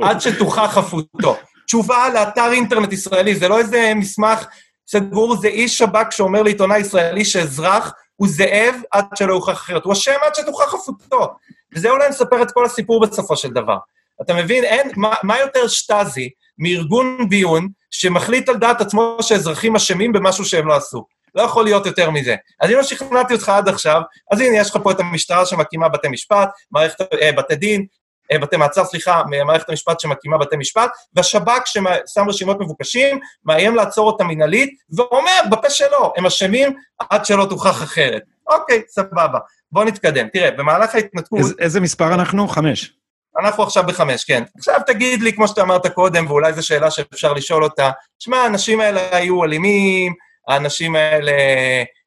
עד 0.03 0.21
שתוכח 0.21 0.71
חפותו. 0.73 1.37
תשובה 1.67 2.09
לאתר 2.15 2.53
אינטרנט 2.53 2.93
ישראלי, 2.93 3.35
זה 3.35 3.49
לא 3.49 3.59
איזה 3.59 3.93
מסמך 3.95 4.47
סגור, 4.89 5.37
זה 5.37 5.49
איש 5.49 5.79
שב"כ 5.79 6.07
שאומר 6.11 6.43
לעיתונאי 6.43 6.79
ישראלי 6.79 7.25
שאזרח 7.25 7.93
הוא 8.17 8.29
זאב 8.29 8.75
עד 8.91 9.05
שלא 9.15 9.35
יוכח 9.35 9.53
אחרת, 9.53 9.85
הוא 9.85 9.93
אשם 9.93 10.17
עד 10.27 10.35
שתוכח 10.35 10.65
חפותו. 10.65 11.35
וזה 11.75 11.91
אולי 11.91 12.09
מספר 12.09 12.43
את 12.43 12.53
כל 12.53 12.65
הסיפור 12.65 13.01
בסופו 13.01 13.37
של 13.37 13.51
דבר. 13.51 13.77
אתה 14.23 14.35
מבין, 14.35 14.65
אין, 14.65 14.91
מה, 14.97 15.15
מה 15.23 15.39
יותר 15.39 15.69
שטאזי 15.69 16.31
מארגון 16.59 17.29
ביון 17.29 17.69
שמחליט 17.91 18.49
על 18.49 18.57
דעת 18.57 18.81
עצמו 18.81 19.17
שאזרחים 19.21 19.77
אשמים 19.77 20.13
במשהו 20.13 20.45
שהם 20.45 20.69
לא 20.69 20.77
עשו. 20.77 21.05
לא 21.35 21.43
יכול 21.43 21.65
להיות 21.65 21.87
יותר 21.87 22.11
מזה. 22.11 22.37
אז 22.61 22.71
אם 22.71 22.77
לא 22.77 22.83
שכנעתי 22.83 23.35
אותך 23.35 23.49
עד 23.49 23.69
עכשיו, 23.69 24.01
אז 24.33 24.41
הנה, 24.41 24.59
יש 24.59 24.71
לך 24.71 24.79
פה 24.83 24.91
את 24.91 25.01
המשטרה 25.01 25.47
שמקימה 25.47 25.89
בתי 25.89 26.09
משפט, 26.09 26.49
מערכת, 26.71 27.01
אה, 27.23 27.33
בתי 27.33 27.55
דין, 27.55 27.87
אה, 28.33 28.39
בתי 28.39 28.57
מעצר, 28.57 28.85
סליחה, 28.85 29.23
מערכת 29.47 29.69
המשפט 29.69 30.01
שמקימה 30.01 30.39
בתי 30.39 30.57
משפט, 30.57 30.91
והשב"כ 31.15 31.67
ששם 31.67 32.29
רשימות 32.29 32.61
מבוקשים, 32.61 33.19
מאיים 33.45 33.77
לעצור 33.77 34.07
אותם 34.07 34.27
מנהלית, 34.27 34.71
ואומר 34.97 35.41
בפה 35.51 35.71
שלו, 35.71 36.13
הם 36.17 36.27
אשמים 36.27 36.73
עד 37.11 37.27
שלא 37.27 37.47
תוכח 37.51 37.83
אחרת. 37.83 38.23
אוקיי, 38.47 38.83
סבבה. 38.89 39.39
בואו 39.73 39.85
נתקדם. 39.85 40.29
תראה, 40.29 40.51
במהלך 40.51 40.95
ההתנתקות... 40.95 41.39
איזה, 41.39 41.55
איזה 41.59 41.81
מספר 41.81 42.15
אנחנו? 42.15 42.49
חמש. 42.49 42.93
אנחנו 43.41 43.63
עכשיו 43.63 43.85
בחמש, 43.87 44.25
כן. 44.25 44.43
עכשיו 44.59 44.81
תגיד 44.87 45.23
לי, 45.23 45.33
כמו 45.33 45.49
שאתה 45.49 45.63
אמרת 45.63 45.87
קודם, 45.87 46.27
ואולי 46.27 46.53
זו 46.53 46.67
שאלה 46.67 46.91
שאפשר 46.91 47.33
לשאול 47.33 47.65
אותה, 47.65 47.91
שמע, 48.19 48.37
האנשים 48.37 48.81
האלה 48.81 49.17
היו 49.17 49.45
אלימים, 49.45 50.13
האנשים 50.49 50.97
האלה, 50.97 51.33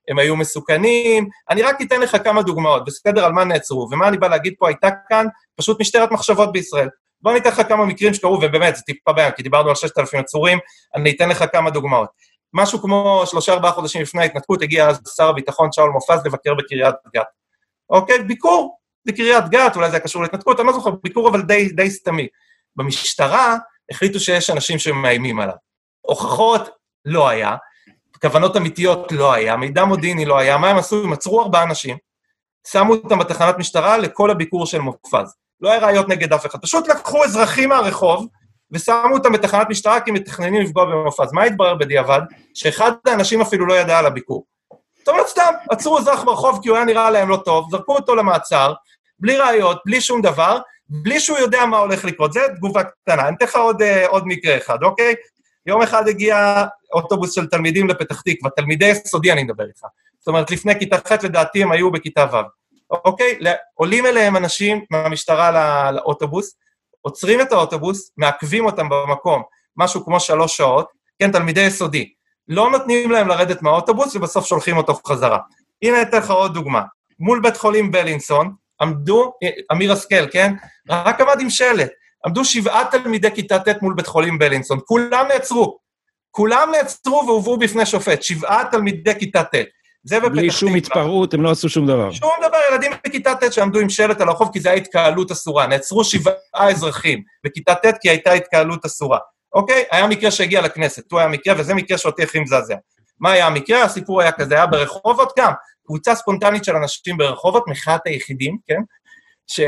הם 0.09 0.19
היו 0.19 0.35
מסוכנים, 0.35 1.29
אני 1.49 1.61
רק 1.61 1.81
אתן 1.81 2.01
לך 2.01 2.17
כמה 2.23 2.41
דוגמאות, 2.41 2.85
בסדר, 2.85 3.25
על 3.25 3.31
מה 3.31 3.43
נעצרו, 3.43 3.87
ומה 3.91 4.07
אני 4.07 4.17
בא 4.17 4.27
להגיד 4.27 4.53
פה, 4.59 4.67
הייתה 4.67 4.89
כאן 5.09 5.25
פשוט 5.55 5.81
משטרת 5.81 6.11
מחשבות 6.11 6.51
בישראל. 6.51 6.89
בוא 7.21 7.33
ניתן 7.33 7.49
לך 7.49 7.61
כמה 7.67 7.85
מקרים 7.85 8.13
שקרו, 8.13 8.39
ובאמת, 8.41 8.75
זה 8.75 8.81
טיפה 8.81 9.13
בעיה, 9.13 9.31
כי 9.31 9.43
דיברנו 9.43 9.69
על 9.69 9.75
6,000 9.75 10.19
עצורים, 10.19 10.59
אני 10.95 11.11
אתן 11.11 11.29
לך 11.29 11.45
כמה 11.51 11.69
דוגמאות. 11.69 12.09
משהו 12.53 12.81
כמו 12.81 13.23
שלושה-ארבעה 13.25 13.71
חודשים 13.71 14.01
לפני 14.01 14.21
ההתנתקות, 14.21 14.61
הגיע 14.61 14.87
אז 14.87 15.01
שר 15.15 15.29
הביטחון 15.29 15.71
שאול 15.71 15.89
מופז 15.89 16.25
לבקר 16.25 16.53
בקריית 16.53 16.95
גת. 17.15 17.23
אוקיי? 17.89 18.23
ביקור 18.23 18.78
בקריית 19.05 19.49
גת, 19.49 19.75
אולי 19.75 19.89
זה 19.89 19.95
היה 19.95 20.03
קשור 20.03 20.21
להתנתקות, 20.21 20.59
אני 20.59 20.67
לא 20.67 20.73
זוכר, 20.73 20.89
ביקור 21.03 21.29
אבל 21.29 21.41
די, 21.41 21.69
די 21.69 21.91
סתמי. 21.91 22.27
במשטרה 22.75 23.57
החליטו 23.91 24.19
שיש 24.19 24.49
אנשים 24.49 24.79
שמאיימים 24.79 25.39
עליו. 25.39 25.55
הוכחות 26.01 26.69
לא 27.05 27.29
היה, 27.29 27.55
כוונות 28.21 28.57
אמיתיות 28.57 29.11
לא 29.11 29.33
היה, 29.33 29.55
מידע 29.55 29.85
מודיעיני 29.85 30.25
לא 30.25 30.37
היה, 30.37 30.57
מה 30.57 30.69
הם 30.69 30.77
עשו? 30.77 31.03
הם 31.03 31.13
עצרו 31.13 31.41
ארבעה 31.41 31.63
אנשים, 31.63 31.97
שמו 32.67 32.93
אותם 32.93 33.19
בתחנת 33.19 33.57
משטרה 33.57 33.97
לכל 33.97 34.31
הביקור 34.31 34.65
של 34.65 34.79
מופז. 34.79 35.35
לא 35.61 35.71
היה 35.71 35.79
ראיות 35.79 36.09
נגד 36.09 36.33
אף 36.33 36.45
אחד, 36.45 36.61
פשוט 36.61 36.87
לקחו 36.87 37.23
אזרחים 37.23 37.69
מהרחוב 37.69 38.27
ושמו 38.71 39.13
אותם 39.13 39.31
בתחנת 39.31 39.69
משטרה 39.69 40.01
כי 40.01 40.11
מתכננים 40.11 40.61
לפגוע 40.61 40.85
במופז. 40.85 41.33
מה 41.33 41.43
התברר 41.43 41.75
בדיעבד? 41.75 42.21
שאחד 42.53 42.91
האנשים 43.07 43.41
אפילו 43.41 43.65
לא 43.65 43.73
ידע 43.73 43.99
על 43.99 44.05
הביקור. 44.05 44.45
זאת 45.09 45.13
אומרת, 45.13 45.27
סתם, 45.27 45.53
עצרו 45.69 45.97
אזרח 45.99 46.23
ברחוב 46.23 46.59
כי 46.61 46.69
הוא 46.69 46.77
היה 46.77 46.85
נראה 46.85 47.11
להם 47.11 47.29
לא 47.29 47.37
טוב, 47.45 47.67
זרקו 47.71 47.95
אותו 47.95 48.15
למעצר, 48.15 48.73
בלי 49.19 49.37
ראיות, 49.37 49.81
בלי 49.85 50.01
שום 50.01 50.21
דבר, 50.21 50.59
בלי 50.89 51.19
שהוא 51.19 51.37
יודע 51.37 51.65
מה 51.65 51.77
הולך 51.77 52.05
לקרות. 52.05 52.33
זו 52.33 52.39
תגובה 52.55 52.83
קטנה. 52.83 53.27
אני 53.27 53.35
אתן 53.35 53.45
לך 53.45 53.55
עוד, 53.55 53.81
uh, 53.81 53.85
עוד 54.07 54.23
מקרה 54.27 54.57
אחד, 54.57 54.83
אוקיי? 54.83 55.15
יום 55.65 55.81
אחד 55.81 56.07
הגיע 56.07 56.65
אוטובוס 56.93 57.35
של 57.35 57.45
תלמידים 57.45 57.87
לפתח 57.87 58.21
תקווה, 58.21 58.51
תלמידי 58.51 58.85
יסודי 58.85 59.31
אני 59.31 59.43
מדבר 59.43 59.63
איתך. 59.63 59.81
זאת 60.19 60.27
אומרת, 60.27 60.51
לפני 60.51 60.79
כיתה 60.79 60.97
ח' 60.97 61.11
לדעתי 61.23 61.63
הם 61.63 61.71
היו 61.71 61.91
בכיתה 61.91 62.25
ו'. 62.31 62.37
אוקיי? 63.05 63.39
עולים 63.73 64.05
אליהם 64.05 64.35
אנשים 64.37 64.81
מהמשטרה 64.91 65.51
לא, 65.51 65.91
לאוטובוס, 65.91 66.55
עוצרים 67.01 67.41
את 67.41 67.51
האוטובוס, 67.51 68.11
מעכבים 68.17 68.65
אותם 68.65 68.89
במקום, 68.89 69.43
משהו 69.77 70.05
כמו 70.05 70.19
שלוש 70.19 70.57
שעות, 70.57 70.87
כן, 71.19 71.31
תלמידי 71.31 71.61
יסודי. 71.61 72.13
לא 72.49 72.69
נותנים 72.71 73.11
להם 73.11 73.27
לרדת 73.27 73.61
מהאוטובוס 73.61 74.15
ובסוף 74.15 74.45
שולחים 74.45 74.77
אותו 74.77 74.99
חזרה. 75.07 75.37
הנה 75.81 76.01
אתן 76.01 76.17
לך 76.17 76.31
עוד 76.31 76.53
דוגמה. 76.53 76.81
מול 77.19 77.39
בית 77.39 77.57
חולים 77.57 77.91
בלינסון, 77.91 78.53
עמדו, 78.81 79.33
אמיר 79.71 79.91
השכל, 79.91 80.29
כן? 80.31 80.53
רק 80.89 81.21
עמד 81.21 81.41
עם 81.41 81.49
שלט. 81.49 81.89
עמדו 82.25 82.45
שבעה 82.45 82.85
תלמידי 82.91 83.31
כיתה 83.35 83.59
ט' 83.59 83.81
מול 83.81 83.93
בית 83.93 84.07
חולים 84.07 84.39
בלינסון, 84.39 84.79
כולם 84.85 85.25
נעצרו. 85.33 85.77
כולם 86.31 86.69
נעצרו 86.71 87.23
והובאו 87.27 87.59
בפני 87.59 87.85
שופט, 87.85 88.23
שבעה 88.23 88.63
תלמידי 88.71 89.19
כיתה 89.19 89.43
ט'. 89.43 89.55
זה 90.03 90.15
בפתח 90.15 90.27
תקווה. 90.27 90.41
בלי 90.41 90.51
שום 90.51 90.75
התפרעות, 90.75 91.33
הם 91.33 91.43
לא 91.43 91.51
עשו 91.51 91.69
שום 91.69 91.87
דבר. 91.87 92.11
שום 92.11 92.31
דבר, 92.47 92.57
ילדים 92.71 92.91
בכיתה 93.07 93.35
ט' 93.35 93.53
שעמדו 93.53 93.79
עם 93.79 93.89
שלט 93.89 94.21
על 94.21 94.29
הרחוב, 94.29 94.49
כי 94.53 94.59
זו 94.59 94.69
הייתה 94.69 94.85
התקהלות 94.85 95.31
אסורה. 95.31 95.67
נעצרו 95.67 96.03
שבעה 96.03 96.69
אזרחים 96.69 97.23
בכיתה 97.43 97.75
ט' 97.75 97.97
כי 98.01 98.09
הייתה 98.09 98.31
התקהלות 98.31 98.85
אסורה. 98.85 99.17
אוקיי? 99.53 99.83
היה 99.91 100.07
מקרה 100.07 100.31
שהגיע 100.31 100.61
לכנסת, 100.61 101.11
הוא 101.11 101.19
היה 101.19 101.29
מקרה, 101.29 101.55
וזה 101.57 101.73
מקרה 101.73 101.97
שאותי 101.97 102.23
הכי 102.23 102.39
מזעזע. 102.39 102.75
מה 103.19 103.31
היה 103.31 103.47
המקרה? 103.47 103.83
הסיפור 103.83 104.21
היה 104.21 104.31
כזה, 104.31 104.55
היה 104.55 104.67
ברחובות 104.67 105.33
גם, 105.37 105.53
קבוצה 105.85 106.15
ספונטנית 106.15 106.63
של 106.63 106.75
אנשים 106.75 107.17
ברחובות, 107.17 107.63
מחאת 107.67 108.01
היחידים, 108.05 108.57
כן? 108.67 108.81
ש... 109.47 109.59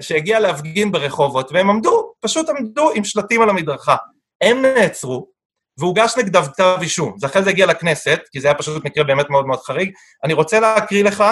שהגיע 0.00 0.40
להפגין 0.40 0.92
ברחובות, 0.92 1.52
והם 1.52 1.70
עמדו, 1.70 2.12
פשוט 2.20 2.48
עמדו 2.48 2.90
עם 2.94 3.04
שלטים 3.04 3.42
על 3.42 3.50
המדרכה. 3.50 3.96
הם 4.40 4.62
נעצרו, 4.62 5.28
והוגש 5.78 6.14
נגדם 6.18 6.42
כתב 6.42 6.78
אישום. 6.80 7.14
זה 7.18 7.26
אחרי 7.26 7.42
זה 7.42 7.50
הגיע 7.50 7.66
לכנסת, 7.66 8.20
כי 8.32 8.40
זה 8.40 8.48
היה 8.48 8.54
פשוט 8.54 8.84
מקרה 8.84 9.04
באמת 9.04 9.30
מאוד 9.30 9.46
מאוד 9.46 9.60
חריג. 9.60 9.92
אני 10.24 10.32
רוצה 10.32 10.60
להקריא 10.60 11.04
לך 11.04 11.24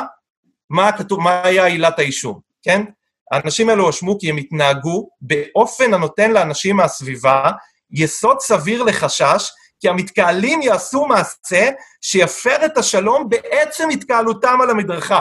מה, 0.71 0.93
כתוב, 0.93 1.21
מה 1.21 1.43
היה 1.45 1.65
עילת 1.65 1.99
האישום, 1.99 2.41
כן? 2.63 2.85
האנשים 3.33 3.69
האלו 3.69 3.85
הואשמו 3.85 4.19
כי 4.19 4.31
הם 4.31 4.37
התנהגו 4.37 5.09
באופן 5.21 5.95
הנותן 5.95 6.31
לאנשים 6.31 6.77
מהסביבה 6.77 7.51
יסוד 7.91 8.41
סביר 8.41 8.83
לחשש 8.83 9.51
כי 9.81 9.89
המתקהלים 9.89 10.63
יעשו 10.63 11.07
מעשה 11.07 11.71
שיפר 12.01 12.65
את 12.65 12.79
השלום 12.79 13.29
בעצם 13.29 13.89
התקהלותם 13.91 14.59
על 14.63 14.71
המדרכה. 14.71 15.21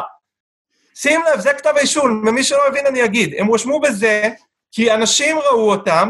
שים 0.95 1.21
לב, 1.23 1.39
זה 1.39 1.53
כתב 1.53 1.73
האישום, 1.75 2.23
ומי 2.27 2.43
שלא 2.43 2.59
מבין 2.69 2.85
אני 2.85 3.05
אגיד. 3.05 3.35
הם 3.37 3.47
הואשמו 3.47 3.79
בזה 3.79 4.29
כי 4.71 4.93
אנשים 4.93 5.39
ראו 5.39 5.71
אותם, 5.71 6.09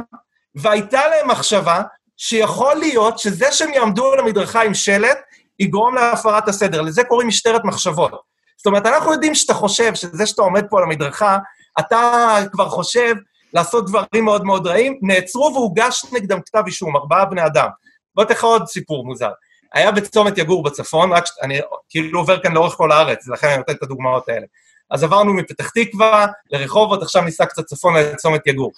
והייתה 0.56 1.08
להם 1.08 1.30
מחשבה 1.30 1.82
שיכול 2.18 2.76
להיות 2.76 3.20
שזה 3.20 3.52
שהם 3.52 3.74
יעמדו 3.74 4.14
על 4.14 4.20
המדרכה 4.20 4.62
עם 4.62 4.74
שלט, 4.74 5.18
יגרום 5.60 5.96
להפרת 5.96 6.48
הסדר. 6.48 6.82
לזה 6.82 7.04
קוראים 7.04 7.28
משטרת 7.28 7.62
מחשבות. 7.64 8.12
זאת 8.58 8.66
אומרת, 8.66 8.86
אנחנו 8.86 9.12
יודעים 9.12 9.36
שאתה 9.36 9.54
חושב 9.54 9.96
שזה 9.96 10.26
שאתה 10.26 10.42
עומד 10.42 10.66
פה 10.70 10.78
על 10.78 10.84
המדרכה, 10.84 11.38
אתה 11.80 12.38
כבר 12.52 12.70
חושב 12.70 13.16
לעשות 13.54 13.86
דברים 13.90 14.26
מאוד 14.26 14.44
מאוד 14.44 14.68
רעים, 14.68 15.00
נעצרו 15.02 15.52
והוגש 15.54 16.06
נגדם 16.12 16.40
כתב 16.46 16.64
אישום, 16.66 16.96
ארבעה 16.96 17.26
בני 17.26 17.46
אדם. 17.46 17.68
בוא 18.16 18.24
תלך 18.24 18.44
עוד 18.44 18.68
סיפור 18.68 19.06
מוזר. 19.06 19.32
היה 19.74 19.92
בצומת 19.92 20.38
יגור 20.38 20.64
בצפון, 20.64 21.14
רק 21.14 21.24
אני 21.42 21.60
כאילו 21.90 22.20
עובר 22.20 22.40
כאן 22.40 22.54
לאורך 22.54 22.74
כל 22.74 22.92
הארץ, 22.92 23.28
לכן 23.28 23.48
אני 23.48 23.58
נותן 23.58 23.74
את 23.74 23.84
הדוגמאות 23.84 24.30
האלה. 24.30 24.46
אז 24.92 25.04
עברנו 25.04 25.34
מפתח 25.34 25.70
תקווה 25.70 26.28
לרחובות, 26.52 27.02
עכשיו 27.02 27.22
ניסע 27.22 27.46
קצת 27.46 27.66
צפון 27.66 27.94
לצומת 27.96 28.48
יגור. 28.48 28.72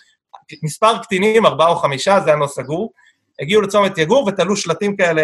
מספר 0.64 0.98
קטינים, 0.98 1.46
ארבעה 1.46 1.68
או 1.68 1.76
חמישה, 1.76 2.20
זה 2.20 2.30
היה 2.30 2.40
לא 2.40 2.48
סגור, 2.48 2.94
הגיעו 3.42 3.62
לצומת 3.62 3.98
יגור 3.98 4.28
ותלו 4.28 4.56
שלטים 4.56 4.98
כאלה, 4.98 5.22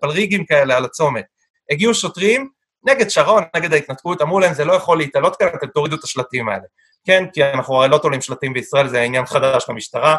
פלריגים 0.00 0.44
כאלה 0.44 0.76
על 0.76 0.84
הצומת. 0.84 1.24
הגיעו 1.70 1.94
שוטרים 1.94 2.48
נגד 2.84 3.08
שרון, 3.08 3.42
נגד 3.56 3.72
ההתנתקות, 3.72 4.22
אמרו 4.22 4.40
להם, 4.40 4.54
זה 4.54 4.64
לא 4.64 4.72
יכול 4.72 4.98
להתעלות 4.98 5.36
כאן, 5.36 5.48
אתם 5.54 5.66
תורידו 5.66 5.96
את 5.96 6.04
השלטים 6.04 6.48
האלה. 6.48 6.62
כן, 7.06 7.24
כי 7.32 7.44
אנחנו 7.44 7.74
הרי 7.74 7.88
לא 7.88 7.98
תולים 7.98 8.20
שלטים 8.20 8.52
בישראל, 8.52 8.88
זה 8.88 9.02
עניין 9.02 9.26
חדש 9.26 9.64
למשטרה, 9.68 10.16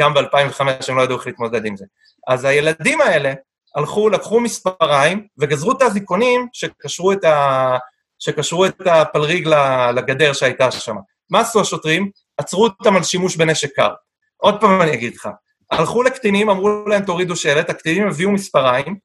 גם 0.00 0.14
ב-2005 0.14 0.60
הם 0.88 0.96
לא 0.96 1.02
ידעו 1.02 1.16
איך 1.16 1.26
להתמודד 1.26 1.64
עם 1.64 1.76
זה. 1.76 1.84
אז 2.28 2.44
הילדים 2.44 3.00
האלה 3.00 3.32
הלכו, 3.76 4.08
לקחו 4.08 4.40
מספריים 4.40 5.26
וגזרו 5.38 5.72
את 5.72 5.82
האזיקונים 5.82 6.48
שקשרו 6.52 7.12
את, 7.12 7.24
ה... 7.24 7.76
שקשרו 8.18 8.66
את 8.66 8.80
הפלריג 8.86 9.48
לגדר 9.94 10.32
שהייתה 10.32 10.70
שם. 10.70 10.96
מה 11.30 11.40
עשו 11.40 11.60
השוטרים? 11.60 12.10
עצרו 12.38 12.64
אותם 12.64 12.96
על 12.96 13.02
שימוש 13.02 13.36
בנשק 13.36 13.76
קר. 13.76 13.94
עוד 14.36 14.60
פעם 14.60 14.82
אני 14.82 14.94
אגיד 14.94 15.14
לך, 15.16 15.28
הלכו 15.70 16.02
לקטינים, 16.02 16.50
אמרו 16.50 16.88
להם 16.88 17.04
תורידו 17.04 17.36
שלט, 17.36 17.70
הקטינים 17.70 18.08
הביאו 18.08 18.30
מספריים, 18.30 18.96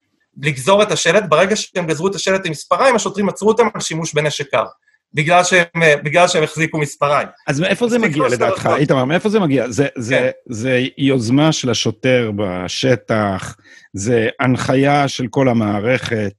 לגזור 0.41 0.83
את 0.83 0.91
השלט, 0.91 1.23
ברגע 1.29 1.55
שהם 1.55 1.87
גזרו 1.87 2.07
את 2.07 2.15
השלט 2.15 2.45
עם 2.45 2.51
מספריים, 2.51 2.95
השוטרים 2.95 3.29
עצרו 3.29 3.49
אותם 3.49 3.67
על 3.73 3.81
שימוש 3.81 4.13
בנשק 4.13 4.51
קר. 4.51 4.65
בגלל 5.13 5.43
שהם, 5.43 5.65
בגלל 6.03 6.27
שהם 6.27 6.43
החזיקו 6.43 6.77
מספריים. 6.77 7.27
אז 7.47 7.59
מאיפה 7.59 7.87
זה 7.87 7.99
מגיע 7.99 8.27
לדעתך, 8.27 8.69
איתמר? 8.77 9.05
מאיפה 9.05 9.29
זה 9.29 9.39
מגיע? 9.39 9.69
זה, 9.69 9.87
זה, 9.97 10.15
כן. 10.15 10.53
זה 10.53 10.81
יוזמה 10.97 11.51
של 11.51 11.69
השוטר 11.69 12.31
בשטח, 12.35 13.55
זה 13.93 14.29
הנחיה 14.39 15.07
של 15.07 15.27
כל 15.29 15.49
המערכת. 15.49 16.33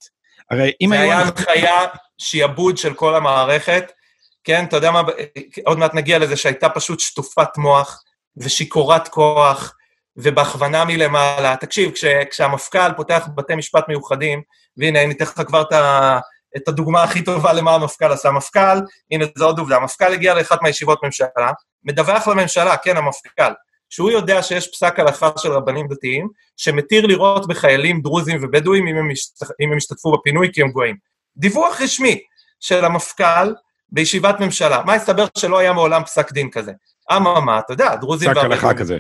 הרי 0.51 0.73
אם 0.81 0.93
היו... 0.93 1.01
זה 1.01 1.07
היה 1.07 1.21
הנחיה, 1.21 1.87
שיעבוד 2.19 2.79
של 2.79 2.95
כל 2.95 3.15
המערכת, 3.15 3.93
כן? 4.45 4.65
אתה 4.65 4.77
יודע 4.77 4.91
מה, 4.91 5.03
עוד 5.65 5.79
מעט 5.79 5.95
נגיע 5.95 6.19
לזה 6.19 6.37
שהייתה 6.37 6.69
פשוט 6.69 7.01
שטופת 7.01 7.59
מוח 7.59 8.03
ושיכורת 8.37 9.09
כוח 9.09 9.75
ובהכוונה 10.17 10.85
מלמעלה. 10.85 11.57
תקשיב, 11.57 11.91
כש, 11.91 12.05
כשהמפכ"ל 12.05 12.93
פותח 12.97 13.29
בתי 13.37 13.55
משפט 13.55 13.85
מיוחדים, 13.89 14.43
והנה, 14.77 15.03
אני 15.03 15.15
אתן 15.15 15.25
לך 15.25 15.43
כבר 15.47 15.63
את, 15.63 15.73
ה, 15.73 16.19
את 16.57 16.69
הדוגמה 16.69 17.03
הכי 17.03 17.25
טובה 17.25 17.53
למה 17.53 17.75
המפכ"ל 17.75 18.13
עשה. 18.13 18.29
המפכ"ל, 18.29 18.79
הנה, 19.11 19.25
זו 19.39 19.47
עוד 19.47 19.59
עובדה, 19.59 19.77
המפכ"ל 19.77 20.13
הגיע 20.13 20.35
לאחת 20.35 20.63
מהישיבות 20.63 20.99
ממשלה, 21.05 21.53
מדווח 21.85 22.29
לממשלה, 22.29 22.77
כן, 22.77 22.97
המפכ"ל, 22.97 23.53
שהוא 23.91 24.11
יודע 24.11 24.43
שיש 24.43 24.69
פסק 24.69 24.99
הלכה 24.99 25.31
של 25.39 25.53
רבנים 25.53 25.89
דתיים, 25.89 26.29
שמתיר 26.57 27.07
לראות 27.07 27.49
בחיילים 27.49 28.01
דרוזים 28.01 28.39
ובדואים 28.43 28.87
אם 28.87 28.97
הם, 28.97 29.11
השת... 29.11 29.43
אם 29.61 29.73
הם 29.73 29.77
השתתפו 29.77 30.13
בפינוי 30.13 30.51
כי 30.53 30.63
הם 30.63 30.71
גויים. 30.71 30.97
דיווח 31.37 31.81
רשמי 31.81 32.21
של 32.61 32.85
המפכ"ל 32.85 33.55
בישיבת 33.89 34.41
ממשלה. 34.41 34.83
מה 34.87 34.95
הסתבר 34.95 35.27
שלא 35.39 35.59
היה 35.59 35.73
מעולם 35.73 36.05
פסק 36.05 36.33
דין 36.33 36.51
כזה? 36.51 36.73
אממה, 37.13 37.59
אתה 37.59 37.73
יודע, 37.73 37.91
הדרוזים 37.91 38.29
והבדואים... 38.29 38.53
פסק 38.53 38.65
הלכה 38.65 38.79
כזה. 38.79 38.99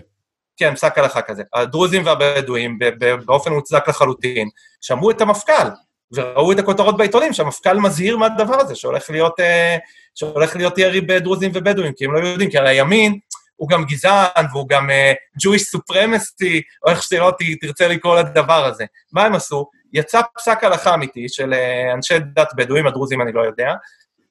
כן, 0.56 0.74
פסק 0.74 0.98
הלכה 0.98 1.22
כזה. 1.22 1.42
הדרוזים 1.54 2.06
והבדואים, 2.06 2.78
באופן 3.24 3.52
מוצדק 3.52 3.88
לחלוטין, 3.88 4.48
שמעו 4.80 5.10
את 5.10 5.20
המפכ"ל, 5.20 5.68
וראו 6.12 6.52
את 6.52 6.58
הכותרות 6.58 6.96
בעיתונים 6.96 7.32
שהמפכ"ל 7.32 7.78
מזהיר 7.78 8.16
מהדבר 8.16 8.60
הזה, 8.60 8.74
שהולך 8.74 9.10
להיות, 9.10 9.40
אה, 9.40 9.76
שהולך 10.14 10.56
להיות 10.56 10.78
ירי 10.78 11.00
בדרוזים 11.00 11.50
ובדואים, 11.54 11.92
כי 11.96 12.04
הם 12.04 12.14
לא 12.14 12.28
יודעים, 12.28 12.50
כי 12.50 12.58
הרי 12.58 12.68
הימין 12.68 13.18
הוא 13.60 13.68
גם 13.68 13.84
גזען, 13.84 14.46
והוא 14.52 14.68
גם 14.68 14.90
uh, 14.90 15.42
Jewish 15.42 15.76
supremacy, 15.76 16.60
או 16.84 16.90
איך 16.90 17.02
שלא 17.02 17.32
תרצה 17.60 17.88
לקרוא 17.88 18.20
לדבר 18.20 18.64
הזה. 18.64 18.84
מה 19.12 19.24
הם 19.24 19.34
עשו? 19.34 19.66
יצא 19.92 20.20
פסק 20.36 20.64
הלכה 20.64 20.94
אמיתי 20.94 21.28
של 21.28 21.52
uh, 21.52 21.94
אנשי 21.94 22.18
דת 22.18 22.48
בדואים, 22.56 22.86
הדרוזים 22.86 23.22
אני 23.22 23.32
לא 23.32 23.40
יודע, 23.40 23.74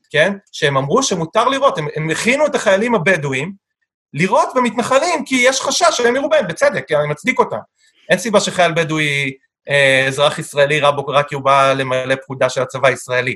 כן? 0.09 0.33
שהם 0.51 0.77
אמרו 0.77 1.03
שמותר 1.03 1.47
לראות, 1.47 1.77
הם, 1.77 1.87
הם 1.95 2.09
הכינו 2.09 2.45
את 2.45 2.55
החיילים 2.55 2.95
הבדואים 2.95 3.53
לירות 4.13 4.49
במתנחלים, 4.55 5.25
כי 5.25 5.35
יש 5.35 5.61
חשש 5.61 5.89
שהם 5.91 6.15
יראו 6.15 6.29
בהם, 6.29 6.47
בצדק, 6.47 6.87
כי 6.87 6.95
אני 6.95 7.07
מצדיק 7.07 7.39
אותם. 7.39 7.57
אין 8.09 8.17
סיבה 8.17 8.39
שחייל 8.39 8.71
בדואי, 8.71 9.05
אה, 9.05 9.29
אזרח 10.07 10.39
ישראלי, 10.39 10.79
רע 10.79 10.91
בו 10.91 11.07
רק 11.07 11.27
כי 11.27 11.35
הוא 11.35 11.43
בא 11.43 11.73
למלא 11.73 12.15
פקודה 12.15 12.49
של 12.49 12.61
הצבא 12.61 12.87
הישראלי. 12.87 13.35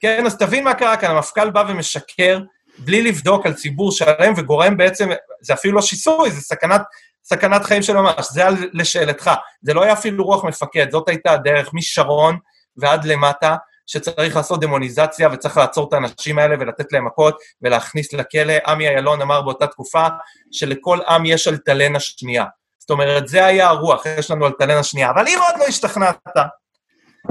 כן, 0.00 0.26
אז 0.26 0.36
תבין 0.36 0.64
מה 0.64 0.74
קרה 0.74 0.96
כאן, 0.96 1.10
המפכ"ל 1.10 1.50
בא 1.50 1.64
ומשקר 1.68 2.40
בלי 2.78 3.02
לבדוק 3.02 3.46
על 3.46 3.54
ציבור 3.54 3.92
שלם 3.92 4.32
וגורם 4.36 4.76
בעצם, 4.76 5.08
זה 5.40 5.52
אפילו 5.54 5.74
לא 5.74 5.82
שיסוי, 5.82 6.30
זה 6.30 6.40
סכנת, 6.40 6.80
סכנת 7.24 7.64
חיים 7.64 7.82
של 7.82 7.92
ממש, 7.92 8.26
זה 8.30 8.46
על 8.46 8.54
לשאלתך. 8.72 9.30
זה 9.62 9.74
לא 9.74 9.82
היה 9.82 9.92
אפילו 9.92 10.24
רוח 10.24 10.44
מפקד, 10.44 10.90
זאת 10.90 11.08
הייתה 11.08 11.32
הדרך 11.32 11.70
משרון 11.72 12.38
ועד 12.76 13.04
למטה, 13.04 13.56
שצריך 13.86 14.36
לעשות 14.36 14.60
דמוניזציה 14.60 15.28
וצריך 15.32 15.56
לעצור 15.56 15.88
את 15.88 15.92
האנשים 15.92 16.38
האלה 16.38 16.56
ולתת 16.60 16.92
להם 16.92 17.06
מכות 17.06 17.38
ולהכניס 17.62 18.12
לכלא. 18.12 18.54
עמי 18.66 18.88
אילון 18.88 19.22
אמר 19.22 19.42
באותה 19.42 19.66
תקופה 19.66 20.06
שלכל 20.52 20.98
עם 21.08 21.24
יש 21.26 21.48
אלטלנה 21.48 22.00
שנייה. 22.00 22.44
זאת 22.82 22.90
אומרת, 22.90 23.28
זה 23.28 23.46
היה 23.46 23.68
הרוח, 23.68 24.06
יש 24.18 24.30
לנו 24.30 24.46
אלטלנה 24.46 24.82
שנייה. 24.82 25.10
אבל 25.10 25.28
אם 25.28 25.38
עוד 25.48 25.60
לא 25.60 25.64
השתכנעת, 25.64 26.16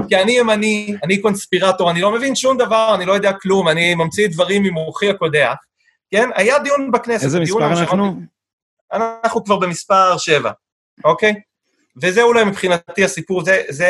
כי 0.08 0.16
אני 0.16 0.32
ימני, 0.32 0.96
אני 1.04 1.20
קונספירטור, 1.20 1.90
אני 1.90 2.00
לא 2.00 2.12
מבין 2.12 2.36
שום 2.36 2.58
דבר, 2.58 2.94
אני 2.94 3.04
לא 3.04 3.12
יודע 3.12 3.32
כלום, 3.32 3.68
אני 3.68 3.94
ממציא 3.94 4.28
דברים 4.28 4.62
ממוחי 4.62 5.10
הקודח, 5.10 5.54
כן? 6.10 6.28
היה 6.34 6.58
דיון 6.58 6.90
בכנסת. 6.90 7.24
איזה 7.24 7.40
מספר 7.40 7.66
אנחנו? 7.66 8.20
אנחנו 8.92 9.44
כבר 9.44 9.56
במספר 9.56 10.18
שבע, 10.18 10.50
אוקיי? 11.04 11.34
וזה 12.02 12.22
אולי 12.22 12.44
מבחינתי 12.44 13.04
הסיפור, 13.04 13.44
זה, 13.44 13.62
זה 13.68 13.88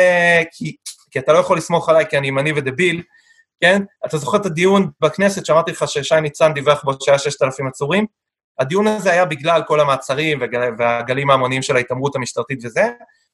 כי, 0.51 0.75
כי 1.11 1.19
אתה 1.19 1.33
לא 1.33 1.37
יכול 1.37 1.57
לסמוך 1.57 1.89
עליי 1.89 2.05
כי 2.09 2.17
אני 2.17 2.27
ימני 2.27 2.51
ודביל, 2.55 3.01
כן? 3.61 3.81
אתה 4.05 4.17
זוכר 4.17 4.37
את 4.37 4.45
הדיון 4.45 4.89
בכנסת 5.01 5.45
שאמרתי 5.45 5.71
לך 5.71 5.87
ששי 5.87 6.21
ניצן 6.21 6.53
דיווח 6.53 6.83
בו 6.83 6.91
שהיה 7.01 7.19
6,000 7.19 7.67
עצורים? 7.67 8.05
הדיון 8.59 8.87
הזה 8.87 9.11
היה 9.11 9.25
בגלל 9.25 9.61
כל 9.67 9.79
המעצרים 9.79 10.39
והגלים 10.77 11.29
ההמוניים 11.29 11.61
של 11.61 11.75
ההתעמרות 11.75 12.15
המשטרתית 12.15 12.59
וזה, 12.63 12.89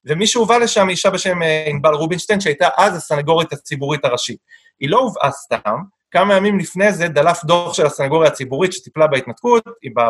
ומי 0.06 0.28
שהובא 0.28 0.58
לשם 0.58 0.90
אישה 0.90 1.10
בשם 1.10 1.44
אה, 1.44 1.66
ענבל 1.68 1.94
רובינשטיין, 1.94 2.40
שהייתה 2.40 2.70
אז 2.78 2.96
הסנגורית 2.96 3.54
הציבורית 3.54 4.06
הראשית. 4.06 4.38
היא 4.80 4.90
לא 4.90 5.00
הובאה 5.00 5.32
סתם, 5.32 5.78
כמה 6.12 6.36
ימים 6.36 6.60
לפני 6.60 6.94
זה 6.94 7.08
דלף 7.08 7.44
דוח 7.44 7.74
של 7.74 7.86
הסנגוריה 7.86 8.30
הציבורית 8.30 8.74
שטיפלה 8.74 9.08
בהתנתקות, 9.08 9.64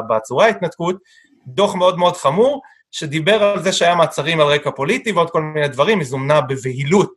בעצורי 0.08 0.46
ההתנתקות, 0.46 0.96
דוח 1.48 1.76
מאוד 1.76 1.98
מאוד 1.98 2.18
חמור, 2.18 2.62
שדיבר 2.92 3.44
על 3.44 3.64
זה 3.64 3.74
שהיה 3.74 3.96
מעצרים 3.96 4.40
על 4.40 4.48
רקע 4.48 4.72
פוליטי 4.72 5.12
ועוד 5.12 5.30
כל 5.30 5.42
מיני 5.42 5.68
דברים, 5.68 6.00
היא 6.00 6.08
זומנה 6.08 6.42
בבהילות 6.42 7.12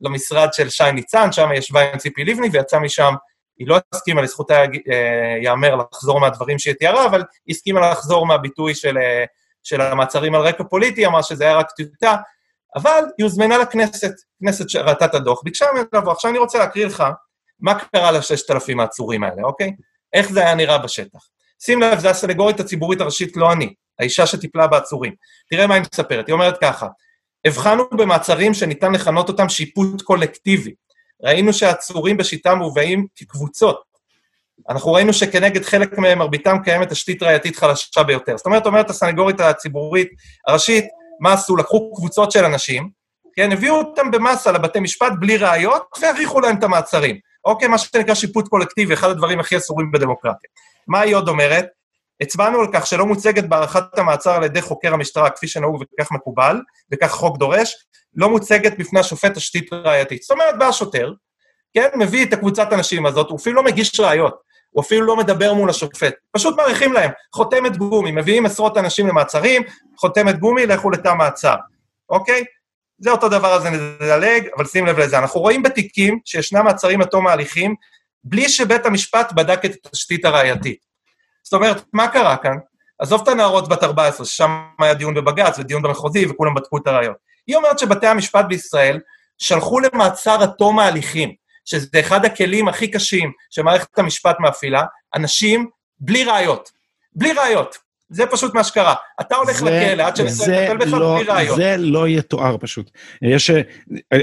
למשרד 0.00 0.48
של 0.52 0.68
שי 0.68 0.92
ניצן, 0.92 1.32
שם 1.32 1.48
היא 1.50 1.58
ישבה 1.58 1.92
עם 1.92 1.98
ציפי 1.98 2.24
לבני 2.24 2.48
ויצאה 2.52 2.80
משם, 2.80 3.14
היא 3.58 3.68
לא 3.68 3.78
הסכימה, 3.92 4.22
לזכותה 4.22 4.54
אה, 4.62 5.36
ייאמר 5.42 5.76
לחזור 5.76 6.20
מהדברים 6.20 6.58
שהיא 6.58 6.74
תיארה, 6.74 7.06
אבל 7.06 7.22
היא 7.46 7.54
הסכימה 7.54 7.90
לחזור 7.90 8.26
מהביטוי 8.26 8.74
של, 8.74 8.98
אה, 8.98 9.24
של 9.62 9.80
המעצרים 9.80 10.34
על 10.34 10.40
רקע 10.40 10.64
פוליטי, 10.64 11.06
אמרה 11.06 11.22
שזה 11.22 11.44
היה 11.44 11.56
רק 11.56 11.70
טיוטה, 11.70 12.16
אבל 12.76 13.04
היא 13.18 13.24
הוזמנה 13.24 13.58
לכנסת, 13.58 14.12
כנסת 14.40 14.68
שראתה 14.68 15.04
את 15.04 15.14
הדוח, 15.14 15.42
ביקשה 15.44 15.66
ממנו 15.72 15.86
לבוא. 15.92 16.12
עכשיו 16.12 16.30
אני 16.30 16.38
רוצה 16.38 16.58
להקריא 16.58 16.86
לך 16.86 17.04
מה 17.60 17.78
קרה 17.78 18.12
לששת 18.12 18.50
אלפים 18.50 18.80
העצורים 18.80 19.24
האלה, 19.24 19.42
אוקיי? 19.42 19.72
איך 20.12 20.30
זה 20.30 20.40
היה 20.40 20.54
נראה 20.54 20.78
בשטח. 20.78 21.20
שים 21.62 21.82
לב, 21.82 21.98
זו 21.98 22.08
הסנגורית 22.08 22.60
הציבורית 22.60 23.00
הראשית, 23.00 23.36
לא 23.36 23.52
אני, 23.52 23.74
האישה 23.98 24.26
שטיפלה 24.26 24.66
בעצורים. 24.66 25.14
תראה 25.50 25.66
מה 25.66 25.74
היא 25.74 25.82
מספרת, 25.92 26.26
היא 26.26 26.32
אומרת 26.32 26.58
ככה, 26.60 26.86
הבחנו 27.44 27.84
במעצרים 27.92 28.54
שניתן 28.54 28.92
לכנות 28.92 29.28
אותם 29.28 29.48
שיפוט 29.48 30.02
קולקטיבי. 30.02 30.74
ראינו 31.22 31.52
שהעצורים 31.52 32.16
בשיטה 32.16 32.54
מובאים 32.54 33.06
כקבוצות. 33.16 33.82
אנחנו 34.68 34.92
ראינו 34.92 35.12
שכנגד 35.12 35.64
חלק 35.64 35.98
מהם, 35.98 36.18
מרביתם 36.18 36.56
קיימת 36.64 36.88
תשתית 36.88 37.22
ראייתית 37.22 37.56
חלשה 37.56 38.02
ביותר. 38.02 38.36
זאת 38.36 38.46
אומרת, 38.46 38.66
אומרת 38.66 38.90
הסנגורית 38.90 39.40
הציבורית 39.40 40.08
הראשית, 40.46 40.84
מה 41.20 41.32
עשו? 41.32 41.56
לקחו 41.56 41.94
קבוצות 41.94 42.32
של 42.32 42.44
אנשים, 42.44 42.90
כן, 43.36 43.52
הביאו 43.52 43.74
אותם 43.74 44.10
במסה 44.10 44.52
לבתי 44.52 44.80
משפט 44.80 45.12
בלי 45.20 45.36
ראיות, 45.36 45.82
והאריכו 46.00 46.40
להם 46.40 46.58
את 46.58 46.64
המעצרים. 46.64 47.18
אוקיי, 47.44 47.68
מה 47.68 47.78
שנקרא 47.78 48.14
שיפוט 48.14 48.48
קולקטיבי, 48.48 48.94
אחד 48.94 49.10
הדברים 49.10 49.40
הכי 49.40 49.56
אסורים 49.56 49.92
בדמוקרטיה. 49.92 50.50
מה 50.88 51.00
היא 51.00 51.14
עוד 51.14 51.28
אומרת? 51.28 51.66
הצבענו 52.20 52.60
על 52.60 52.66
כך 52.72 52.86
שלא 52.86 53.06
מוצגת 53.06 53.44
בהארכת 53.44 53.98
המעצר 53.98 54.30
על 54.30 54.44
ידי 54.44 54.62
חוקר 54.62 54.94
המשטרה, 54.94 55.30
כפי 55.30 55.48
שנהוג 55.48 55.82
וכך 55.82 56.12
מקובל, 56.12 56.60
וכך 56.92 57.12
החוק 57.12 57.38
דורש, 57.38 57.74
לא 58.14 58.28
מוצגת 58.28 58.78
בפני 58.78 59.00
השופט 59.00 59.34
תשתית 59.34 59.72
ראייתית. 59.72 60.22
זאת 60.22 60.30
אומרת, 60.30 60.58
בא 60.58 60.68
השוטר, 60.68 61.12
כן, 61.74 61.88
מביא 61.94 62.26
את 62.26 62.32
הקבוצת 62.32 62.72
הנשים 62.72 63.06
הזאת, 63.06 63.30
הוא 63.30 63.38
אפילו 63.38 63.56
לא 63.56 63.62
מגיש 63.62 64.00
ראיות, 64.00 64.40
הוא 64.70 64.82
אפילו 64.82 65.06
לא 65.06 65.16
מדבר 65.16 65.54
מול 65.54 65.70
השופט, 65.70 66.14
פשוט 66.32 66.56
מעריכים 66.56 66.92
להם, 66.92 67.10
חותמת 67.34 67.76
גומי, 67.76 68.12
מביאים 68.12 68.46
עשרות 68.46 68.76
אנשים 68.76 69.06
למעצרים, 69.06 69.62
חותמת 69.96 70.38
גומי, 70.38 70.66
לכו 70.66 70.90
לתא 70.90 71.14
מעצר, 71.14 71.56
אוקיי? 72.08 72.44
זה 72.98 73.10
אותו 73.10 73.28
דבר, 73.28 73.54
אז 73.54 73.66
נדלג, 73.66 74.48
אבל 74.56 74.66
שים 74.66 74.86
לב 74.86 74.98
לזה. 74.98 75.18
אנחנו 75.18 75.40
רואים 75.40 75.62
בתיקים 75.62 76.18
שישנם 76.24 76.64
מעצרים 76.64 77.02
עד 77.02 77.08
תום 77.08 77.26
ההליכים, 77.26 77.74
בלי 78.24 78.48
שבית 78.48 78.86
המשפט 78.86 79.32
בדק 79.32 79.64
את 79.64 79.86
התשתית 79.86 80.24
הראייתית. 80.24 80.85
זאת 81.46 81.52
אומרת, 81.52 81.84
מה 81.92 82.08
קרה 82.08 82.36
כאן? 82.36 82.56
עזוב 82.98 83.20
את 83.22 83.28
הנערות 83.28 83.68
בת 83.68 83.82
14, 83.82 84.26
ששם 84.26 84.50
היה 84.78 84.94
דיון 84.94 85.14
בבג"ץ 85.14 85.58
ודיון 85.58 85.82
במחוזי 85.82 86.26
וכולם 86.26 86.54
בדקו 86.54 86.78
את 86.78 86.86
הראיות. 86.86 87.16
היא 87.46 87.56
אומרת 87.56 87.78
שבתי 87.78 88.06
המשפט 88.06 88.44
בישראל 88.48 89.00
שלחו 89.38 89.80
למעצר 89.80 90.42
עד 90.42 90.50
תום 90.58 90.78
ההליכים, 90.78 91.34
שזה 91.64 92.00
אחד 92.00 92.24
הכלים 92.24 92.68
הכי 92.68 92.90
קשים 92.90 93.32
שמערכת 93.50 93.98
המשפט 93.98 94.36
מאפילה, 94.40 94.84
אנשים 95.14 95.70
בלי 95.98 96.24
ראיות. 96.24 96.70
בלי 97.12 97.32
ראיות. 97.32 97.78
זה 98.08 98.26
פשוט 98.26 98.54
מה 98.54 98.64
שקרה. 98.64 98.94
אתה 99.20 99.36
הולך 99.36 99.62
לכלא 99.62 100.02
עד 100.02 100.16
שנסיים 100.16 100.78
בך 100.78 100.92
לא, 100.92 101.16
בלי 101.16 101.32
ראיות. 101.32 101.56
זה 101.56 101.76
לא 101.78 102.08
יתואר 102.08 102.56
פשוט. 102.60 102.90
יש, 103.22 103.50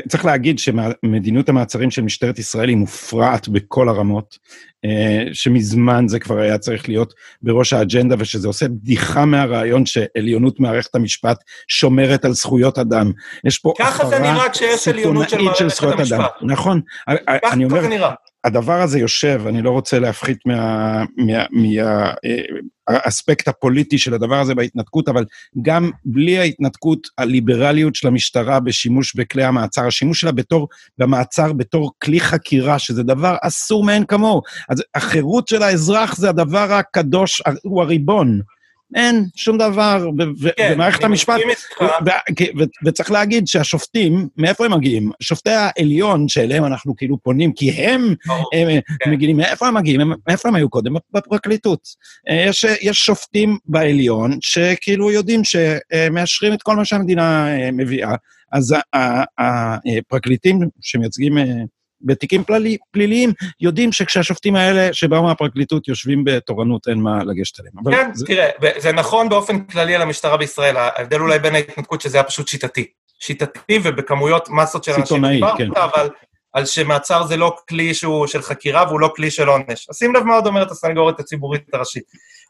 צריך 0.07 0.25
להגיד 0.25 0.59
שמדיניות 0.59 1.49
המעצרים 1.49 1.91
של 1.91 2.01
משטרת 2.01 2.39
ישראל 2.39 2.69
היא 2.69 2.77
מופרעת 2.77 3.47
בכל 3.47 3.89
הרמות, 3.89 4.37
אה, 4.85 5.23
שמזמן 5.33 6.07
זה 6.07 6.19
כבר 6.19 6.39
היה 6.39 6.57
צריך 6.57 6.89
להיות 6.89 7.13
בראש 7.41 7.73
האג'נדה, 7.73 8.15
ושזה 8.19 8.47
עושה 8.47 8.67
בדיחה 8.67 9.25
מהרעיון 9.25 9.85
שעליונות 9.85 10.59
מערכת 10.59 10.95
המשפט 10.95 11.37
שומרת 11.67 12.25
על 12.25 12.33
זכויות 12.33 12.79
אדם. 12.79 13.11
יש 13.45 13.59
פה 13.59 13.73
הפרה 13.79 14.45
סיטונאית 14.75 15.29
של 15.55 15.69
זכויות 15.69 15.99
אדם. 15.99 16.23
נכון. 16.41 16.81
ככה 17.43 17.81
זה 17.81 17.87
נראה. 17.87 18.13
הדבר 18.43 18.81
הזה 18.81 18.99
יושב, 18.99 19.41
אני 19.47 19.61
לא 19.61 19.69
רוצה 19.69 19.99
להפחית 19.99 20.37
מהאספקט 22.87 23.47
מה, 23.47 23.51
מה, 23.51 23.57
הפוליטי 23.57 23.97
של 23.97 24.13
הדבר 24.13 24.39
הזה 24.39 24.55
בהתנתקות, 24.55 25.09
אבל 25.09 25.25
גם 25.61 25.91
בלי 26.05 26.39
ההתנתקות, 26.39 27.07
הליברליות 27.17 27.95
של 27.95 28.07
המשטרה 28.07 28.59
בשימוש 28.59 29.15
בכלי 29.15 29.43
המעצר, 29.43 29.87
השימוש 29.87 30.21
שלה 30.21 30.31
בתור, 30.31 30.67
במעצר 30.97 31.53
בתור 31.53 31.91
כלי 32.03 32.19
חקירה, 32.19 32.79
שזה 32.79 33.03
דבר 33.03 33.35
אסור 33.41 33.83
מאין 33.83 34.05
כמוהו. 34.05 34.41
אז 34.69 34.83
החירות 34.95 35.47
של 35.47 35.63
האזרח 35.63 36.15
זה 36.15 36.29
הדבר 36.29 36.73
הקדוש, 36.73 37.41
הוא 37.63 37.81
הריבון. 37.81 38.41
אין 38.95 39.25
שום 39.35 39.57
דבר 39.57 40.09
כן, 40.57 40.73
במערכת 40.73 41.03
המשפט. 41.03 41.39
וצריך 42.85 43.11
להגיד 43.11 43.47
שהשופטים, 43.47 44.27
מאיפה 44.37 44.65
הם 44.65 44.73
מגיעים? 44.73 45.11
שופטי 45.19 45.49
העליון 45.49 46.27
שאליהם 46.27 46.65
אנחנו 46.65 46.95
כאילו 46.95 47.17
פונים, 47.23 47.53
כי 47.53 47.71
הם, 47.71 48.15
כן. 48.99 49.11
מגיעים, 49.11 49.37
מאיפה 49.37 49.67
הם 49.67 49.73
מגיעים? 49.73 50.01
מאיפה 50.27 50.49
הם 50.49 50.55
היו 50.55 50.69
קודם? 50.69 50.93
בפרקליטות. 51.13 51.87
אה, 52.29 52.45
יש, 52.47 52.65
יש 52.81 52.97
שופטים 52.97 53.57
בעליון 53.65 54.37
שכאילו 54.41 55.11
יודעים 55.11 55.41
שמאשרים 55.43 56.53
את 56.53 56.61
כל 56.61 56.75
מה 56.75 56.85
שהמדינה 56.85 57.57
אה, 57.57 57.71
מביאה, 57.71 58.15
אז 58.51 58.75
הפרקליטים 59.97 60.59
שמייצגים 60.81 61.37
אה, 61.37 61.43
בתיקים 62.03 62.43
פלילי, 62.43 62.77
פליליים, 62.91 63.33
יודעים 63.61 63.91
שכשהשופטים 63.91 64.55
האלה 64.55 64.93
שבאו 64.93 65.23
מהפרקליטות 65.23 65.87
יושבים 65.87 66.23
בתורנות, 66.23 66.87
אין 66.87 66.97
מה 66.97 67.23
לגשת 67.23 67.59
אליהם. 67.59 67.73
כן, 67.91 68.09
זה... 68.13 68.25
תראה, 68.25 68.49
זה 68.77 68.91
נכון 68.91 69.29
באופן 69.29 69.63
כללי 69.63 69.95
על 69.95 70.01
המשטרה 70.01 70.37
בישראל, 70.37 70.77
ההבדל 70.77 71.19
אולי 71.19 71.39
בין 71.39 71.55
ההתנתקות 71.55 72.01
שזה 72.01 72.17
היה 72.17 72.23
פשוט 72.23 72.47
שיטתי. 72.47 72.87
שיטתי 73.19 73.79
ובכמויות 73.83 74.49
מסות 74.49 74.83
של 74.83 74.91
אנשים 74.91 75.05
סיטונאי, 75.05 75.41
כן. 75.57 75.67
אבל 75.75 76.09
על 76.53 76.65
שמעצר 76.65 77.25
זה 77.25 77.37
לא 77.37 77.55
כלי 77.69 77.93
שהוא 77.93 78.27
של 78.27 78.41
חקירה 78.41 78.83
והוא 78.87 78.99
לא 78.99 79.09
כלי 79.15 79.31
של 79.31 79.47
עונש. 79.47 79.89
אז 79.89 79.97
שים 79.97 80.15
לב 80.15 80.23
מה 80.23 80.35
עוד 80.35 80.47
אומרת 80.47 80.71
הסנגורית 80.71 81.19
הציבורית 81.19 81.73
הראשית. 81.73 82.03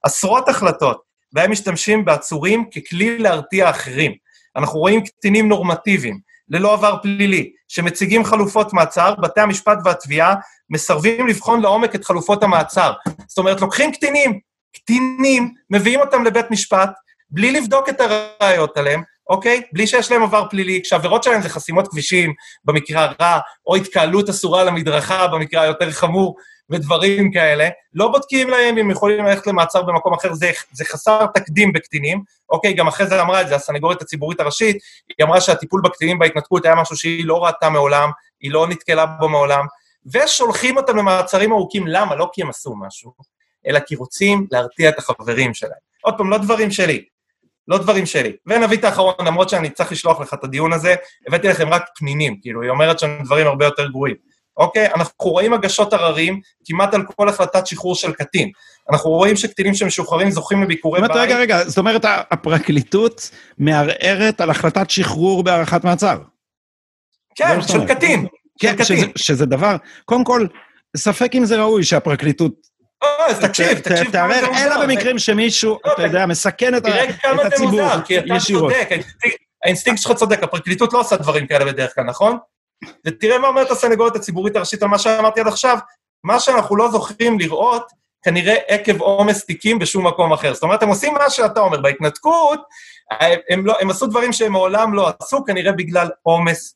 עשרות 0.04 0.50
החלטות 0.50 1.02
בהם 1.34 1.52
משתמשים 1.52 2.06
בעצורים 2.06 2.70
ככלי 2.70 3.18
להרתיע 3.18 3.70
אחרים. 3.70 4.12
אנחנו 4.56 4.80
רואים 4.80 5.04
קטינים 5.04 5.50
נורמטיביים, 5.50 6.20
ללא 6.50 6.74
עבר 6.74 6.98
פלילי, 7.02 7.52
שמציגים 7.68 8.24
חלופות 8.26 8.74
מעצר, 8.74 9.16
בתי 9.16 9.42
המשפט 9.42 9.78
והתביעה 9.86 10.36
מסרבים 10.70 11.28
לבחון 11.28 11.62
לעומק 11.62 11.96
את 11.96 12.06
חלופות 12.06 12.44
המעצר. 12.44 12.94
זאת 13.28 13.38
אומרת, 13.38 13.62
לוקחים 13.62 13.92
קטינים, 13.92 14.40
קטינים, 14.76 15.54
מביאים 15.70 16.00
אותם 16.00 16.24
לבית 16.24 16.52
משפט, 16.52 16.90
בלי 17.30 17.52
לבדוק 17.52 17.90
את 17.90 18.02
הראיות 18.02 18.78
עליהם, 18.78 19.02
אוקיי? 19.30 19.62
בלי 19.74 19.88
שיש 19.88 20.12
להם 20.12 20.24
עבר 20.24 20.46
פלילי, 20.50 20.82
כשהעבירות 20.84 21.24
שלהם 21.24 21.42
זה 21.42 21.50
חסימות 21.50 21.88
כבישים, 21.88 22.34
במקרה 22.66 23.04
הרע, 23.06 23.40
או 23.68 23.76
התקהלות 23.76 24.30
אסורה 24.30 24.62
על 24.62 24.68
המדרכה, 24.68 25.28
במקרה 25.28 25.62
היותר 25.62 25.92
חמור, 25.92 26.36
ודברים 26.74 27.32
כאלה. 27.32 27.70
לא 27.94 28.08
בודקים 28.08 28.50
להם 28.50 28.78
אם 28.78 28.92
יכולים 28.92 29.26
ללכת 29.26 29.48
למעצר 29.48 29.82
במקום 29.82 30.14
אחר, 30.14 30.34
זה, 30.34 30.52
זה 30.72 30.86
חסר 30.86 31.26
תקדים 31.34 31.74
בקטינים. 31.74 32.24
אוקיי, 32.50 32.74
גם 32.74 32.88
אחרי 32.88 33.08
זה 33.08 33.22
אמרה 33.22 33.42
את 33.42 33.48
זה 33.48 33.56
הסנגורית 33.56 34.02
הציבורית 34.02 34.40
הראשית, 34.40 34.78
היא 35.18 35.26
אמרה 35.26 35.42
שהטיפול 35.42 35.82
בקטינים 35.84 36.20
בהתנתקות 36.20 36.66
היה 36.66 36.76
משהו 36.76 36.98
שהיא 36.98 37.26
לא 37.26 37.46
ראתה 37.46 37.70
מעולם, 37.70 38.10
היא 38.42 38.52
לא 38.52 38.68
נתקלה 38.68 39.06
בו 39.06 39.30
מעולם, 39.30 39.66
ושולחים 40.14 40.78
אותם 40.78 40.98
למעצרים 40.98 41.52
ארוכים, 41.52 41.88
למה? 41.88 42.16
לא 42.16 42.30
כי 42.34 42.42
הם 42.42 42.50
עשו 42.50 42.76
משהו, 42.76 43.14
אלא 43.68 43.80
כי 43.80 43.96
רוצים 43.96 44.48
להרתיע 44.52 44.90
את 44.90 44.98
החברים 44.98 45.54
שלהם. 45.54 45.74
עוד 46.02 46.18
פעם, 46.18 46.30
לא 46.30 46.38
דברים 46.38 46.72
שלי, 46.72 47.06
לא 47.68 47.78
דברים 47.78 48.06
שלי. 48.06 48.36
ונביא 48.46 48.78
את 48.78 48.84
האחרון, 48.84 49.14
למרות 49.26 49.50
שאני 49.50 49.70
צריך 49.70 49.92
לשלוח 49.92 50.22
לך 50.22 50.34
את 50.34 50.44
הדיון 50.44 50.74
הזה, 50.74 50.96
הבאתי 51.28 51.48
לכם 51.48 51.70
רק 51.70 51.84
פנינים, 51.96 52.40
כאילו, 52.42 52.62
היא 52.62 52.70
אומרת 52.70 53.00
שם 53.00 53.24
דברים 53.24 53.48
הרבה 53.48 53.66
יותר 53.66 53.88
גרועים. 53.88 54.33
אוקיי? 54.58 54.88
אנחנו 54.96 55.14
רואים 55.20 55.54
הגשות 55.54 55.94
עררים 55.94 56.42
כמעט 56.66 56.94
על 56.94 57.04
כל 57.16 57.30
החלטת 57.30 57.68
שחרור 57.68 57.96
של 57.96 58.12
קטין. 58.12 58.52
אנחנו 58.92 59.10
רואים 59.10 59.36
שקטינים 59.36 59.74
שמשוחררים 59.74 60.32
זוכים 60.32 60.64
לביקורי 60.64 61.02
בית. 61.02 61.12
רגע, 61.12 61.38
רגע, 61.38 61.64
זאת 61.68 61.78
אומרת, 61.78 62.06
הפרקליטות 62.06 63.30
מערערת 63.58 64.42
על 64.42 64.50
החלטת 64.50 64.90
שחרור 64.90 65.44
בהארכת 65.44 65.84
מעצר. 65.84 66.18
כן, 67.36 67.62
של 67.62 67.86
קטין. 67.86 68.28
כן, 68.60 68.84
שזה, 68.84 69.06
שזה 69.16 69.46
דבר, 69.46 69.76
קודם 70.06 70.24
כל, 70.24 70.48
ספק 70.98 71.36
אם 71.36 71.46
זה 71.46 71.62
ראוי 71.62 71.84
שהפרקליטות... 71.84 72.54
אה, 73.04 73.26
אז 73.26 73.40
תקשיב, 73.40 73.80
תקשיב. 73.80 74.12
תערער, 74.12 74.46
אלא 74.58 74.86
במקרים 74.86 75.20
שמישהו, 75.20 75.80
אתה 75.94 76.04
יודע, 76.04 76.26
מסכן 76.26 76.76
את 76.76 76.84
הציבור 77.46 77.82
ישירות. 78.26 78.74
האינסטינקט 79.64 80.02
שלך 80.02 80.12
צודק, 80.12 80.44
הפרקליטות 80.44 80.94
לא 80.94 81.00
עושה 81.00 81.18
דברים 81.18 81.48
כאלה 81.48 81.66
בדרך 81.66 81.96
כלל, 81.96 82.04
נכון? 82.04 82.38
ותראה 83.06 83.40
מה 83.40 83.48
אומרת 83.48 83.72
הסנגורית 83.72 84.16
הציבורית 84.16 84.56
הראשית 84.56 84.84
על 84.84 84.90
מה 84.90 85.00
שאמרתי 85.00 85.40
עד 85.40 85.48
עכשיו, 85.48 85.78
מה 86.24 86.40
שאנחנו 86.40 86.76
לא 86.76 86.92
זוכרים 86.92 87.40
לראות, 87.40 87.88
כנראה 88.24 88.56
עקב 88.68 89.02
עומס 89.02 89.46
תיקים 89.46 89.80
בשום 89.80 90.08
מקום 90.08 90.34
אחר. 90.34 90.54
זאת 90.54 90.64
אומרת, 90.64 90.84
הם 90.84 90.90
עושים 90.90 91.14
מה 91.14 91.30
שאתה 91.30 91.60
אומר. 91.60 91.82
בהתנתקות, 91.82 92.60
הם, 93.50 93.66
לא, 93.66 93.76
הם 93.82 93.90
עשו 93.90 94.08
דברים 94.08 94.34
שהם 94.34 94.52
מעולם 94.52 94.94
לא 94.94 95.12
עשו, 95.22 95.46
כנראה 95.46 95.72
בגלל 95.72 96.08
עומס. 96.22 96.76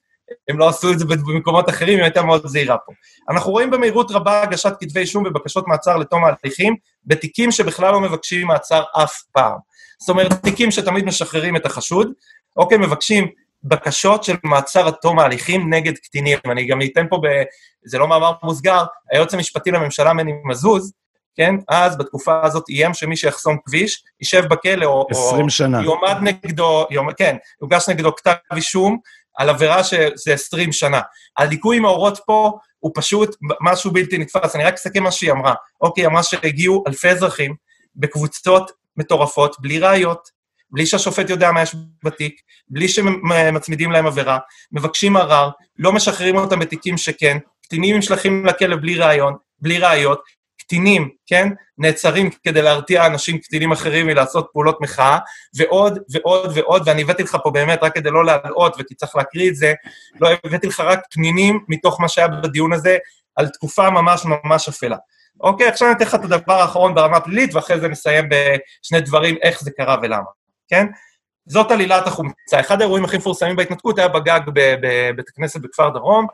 הם 0.49 0.59
לא 0.59 0.69
עשו 0.69 0.91
את 0.91 0.99
זה 0.99 1.05
במקומות 1.05 1.69
אחרים, 1.69 1.97
היא 1.97 2.03
הייתה 2.03 2.21
מאוד 2.21 2.47
זהירה 2.47 2.77
פה. 2.77 2.91
אנחנו 3.29 3.51
רואים 3.51 3.71
במהירות 3.71 4.11
רבה 4.11 4.41
הגשת 4.41 4.73
כתבי 4.79 4.99
אישום 4.99 5.23
ובקשות 5.27 5.67
מעצר 5.67 5.97
לתום 5.97 6.23
ההליכים, 6.23 6.75
בתיקים 7.05 7.51
שבכלל 7.51 7.91
לא 7.91 7.99
מבקשים 7.99 8.47
מעצר 8.47 8.83
אף 9.03 9.21
פעם. 9.31 9.57
זאת 9.99 10.09
אומרת, 10.09 10.33
תיקים 10.33 10.71
שתמיד 10.71 11.05
משחררים 11.05 11.55
את 11.55 11.65
החשוד, 11.65 12.11
אוקיי, 12.57 12.77
מבקשים 12.77 13.27
בקשות 13.63 14.23
של 14.23 14.35
מעצר 14.43 14.87
עד 14.87 14.93
תום 14.93 15.19
ההליכים 15.19 15.73
נגד 15.73 15.97
קטינים. 15.97 16.37
אני 16.51 16.67
גם 16.67 16.79
אתן 16.81 17.05
פה, 17.09 17.17
ב... 17.17 17.27
זה 17.85 17.97
לא 17.97 18.07
מאמר 18.07 18.31
מוסגר, 18.43 18.83
היועץ 19.11 19.33
המשפטי 19.33 19.71
לממשלה 19.71 20.13
מני 20.13 20.31
מזוז, 20.45 20.93
כן, 21.35 21.55
אז 21.69 21.97
בתקופה 21.97 22.41
הזאת 22.43 22.69
איים 22.69 22.93
שמי 22.93 23.17
שיחסום 23.17 23.57
כביש, 23.65 24.03
יישב 24.19 24.45
בכלא, 24.45 24.85
או... 24.85 25.07
20 25.09 25.49
שנה. 25.49 25.83
יועמד 25.83 26.17
נגדו, 26.21 26.87
יומ... 26.89 27.13
כן, 27.13 27.37
יוגש 27.61 27.89
נגדו 27.89 28.15
כתב 28.15 28.33
אישום 28.55 28.97
על 29.37 29.49
עבירה 29.49 29.83
שזה 29.83 30.33
20 30.33 30.71
שנה. 30.71 31.01
הליקוי 31.37 31.79
מאורות 31.79 32.19
פה 32.25 32.51
הוא 32.79 32.91
פשוט 32.95 33.35
משהו 33.61 33.91
בלתי 33.91 34.17
נתפס. 34.17 34.55
אני 34.55 34.63
רק 34.63 34.73
אסכם 34.73 35.03
מה 35.03 35.11
שהיא 35.11 35.31
אמרה. 35.31 35.53
אוקיי, 35.81 36.05
אמרה 36.05 36.23
שהגיעו 36.23 36.83
אלפי 36.87 37.09
אזרחים 37.09 37.55
בקבוצות 37.95 38.71
מטורפות, 38.97 39.55
בלי 39.59 39.79
ראיות, 39.79 40.29
בלי 40.71 40.85
שהשופט 40.85 41.29
יודע 41.29 41.51
מה 41.51 41.61
יש 41.61 41.75
בתיק, 42.03 42.41
בלי 42.69 42.87
שמצמידים 42.87 43.91
להם 43.91 44.07
עבירה, 44.07 44.37
מבקשים 44.71 45.17
ערר, 45.17 45.49
לא 45.79 45.93
משחררים 45.93 46.35
אותם 46.37 46.59
בתיקים 46.59 46.97
שכן, 46.97 47.37
קטינים 47.63 47.97
נשלחים 47.97 48.45
לכלא 48.45 48.75
בלי 48.75 48.95
ראיון, 48.95 49.35
בלי 49.59 49.79
ראיות, 49.79 50.21
קטינים, 50.59 51.09
כן, 51.25 51.49
נעצרים 51.77 52.29
כדי 52.43 52.61
להרתיע 52.61 53.05
אנשים 53.05 53.37
קטינים 53.37 53.71
אחרים 53.71 54.07
מלעשות 54.07 54.47
פעולות 54.53 54.81
מחאה, 54.81 55.17
ועוד 55.55 55.99
ועוד 56.11 56.51
ועוד, 56.55 56.83
ואני 56.85 57.01
הבאתי 57.01 57.23
לך 57.23 57.37
פה 57.43 57.49
באמת, 57.49 57.79
רק 57.81 57.93
כדי 57.95 58.11
לא 58.11 58.25
להלאות, 58.25 58.75
וכי 58.79 58.95
צריך 58.95 59.15
להקריא 59.15 59.49
את 59.49 59.55
זה, 59.55 59.73
לא 60.21 60.29
הבאתי 60.43 60.67
לך 60.67 60.79
רק 60.79 60.99
פנינים 61.11 61.59
מתוך 61.67 62.01
מה 62.01 62.09
שהיה 62.09 62.27
בדיון 62.27 62.73
הזה, 62.73 62.97
על 63.35 63.47
תקופה 63.47 63.89
ממש 63.89 64.25
ממש 64.25 64.69
אפלה. 64.69 64.97
אוקיי, 65.41 65.67
עכשיו 65.67 65.87
אני 65.87 65.97
אתן 65.97 66.05
לך 66.05 66.15
את 66.15 66.23
הדבר 66.23 66.53
האחרון 66.53 66.95
ברמה 66.95 67.17
הפלילית, 67.17 67.55
ואחרי 67.55 67.79
זה 67.79 67.87
נסיים 67.87 68.29
בשני 68.29 69.01
דברים, 69.01 69.35
איך 69.41 69.61
זה 69.61 69.71
קרה 69.77 69.97
ולמה. 70.01 70.36
כן? 70.67 70.85
זאת 71.47 71.71
עלילת 71.71 72.07
החומצה. 72.07 72.59
אחד 72.59 72.81
האירועים 72.81 73.05
הכי 73.05 73.17
מפורסמים 73.17 73.55
בהתנתקות 73.55 73.99
היה 73.99 74.07
בגג 74.07 74.39
בבית 74.45 75.29
הכנסת 75.29 75.61
בכפר 75.61 75.89
דרום, 75.89 76.27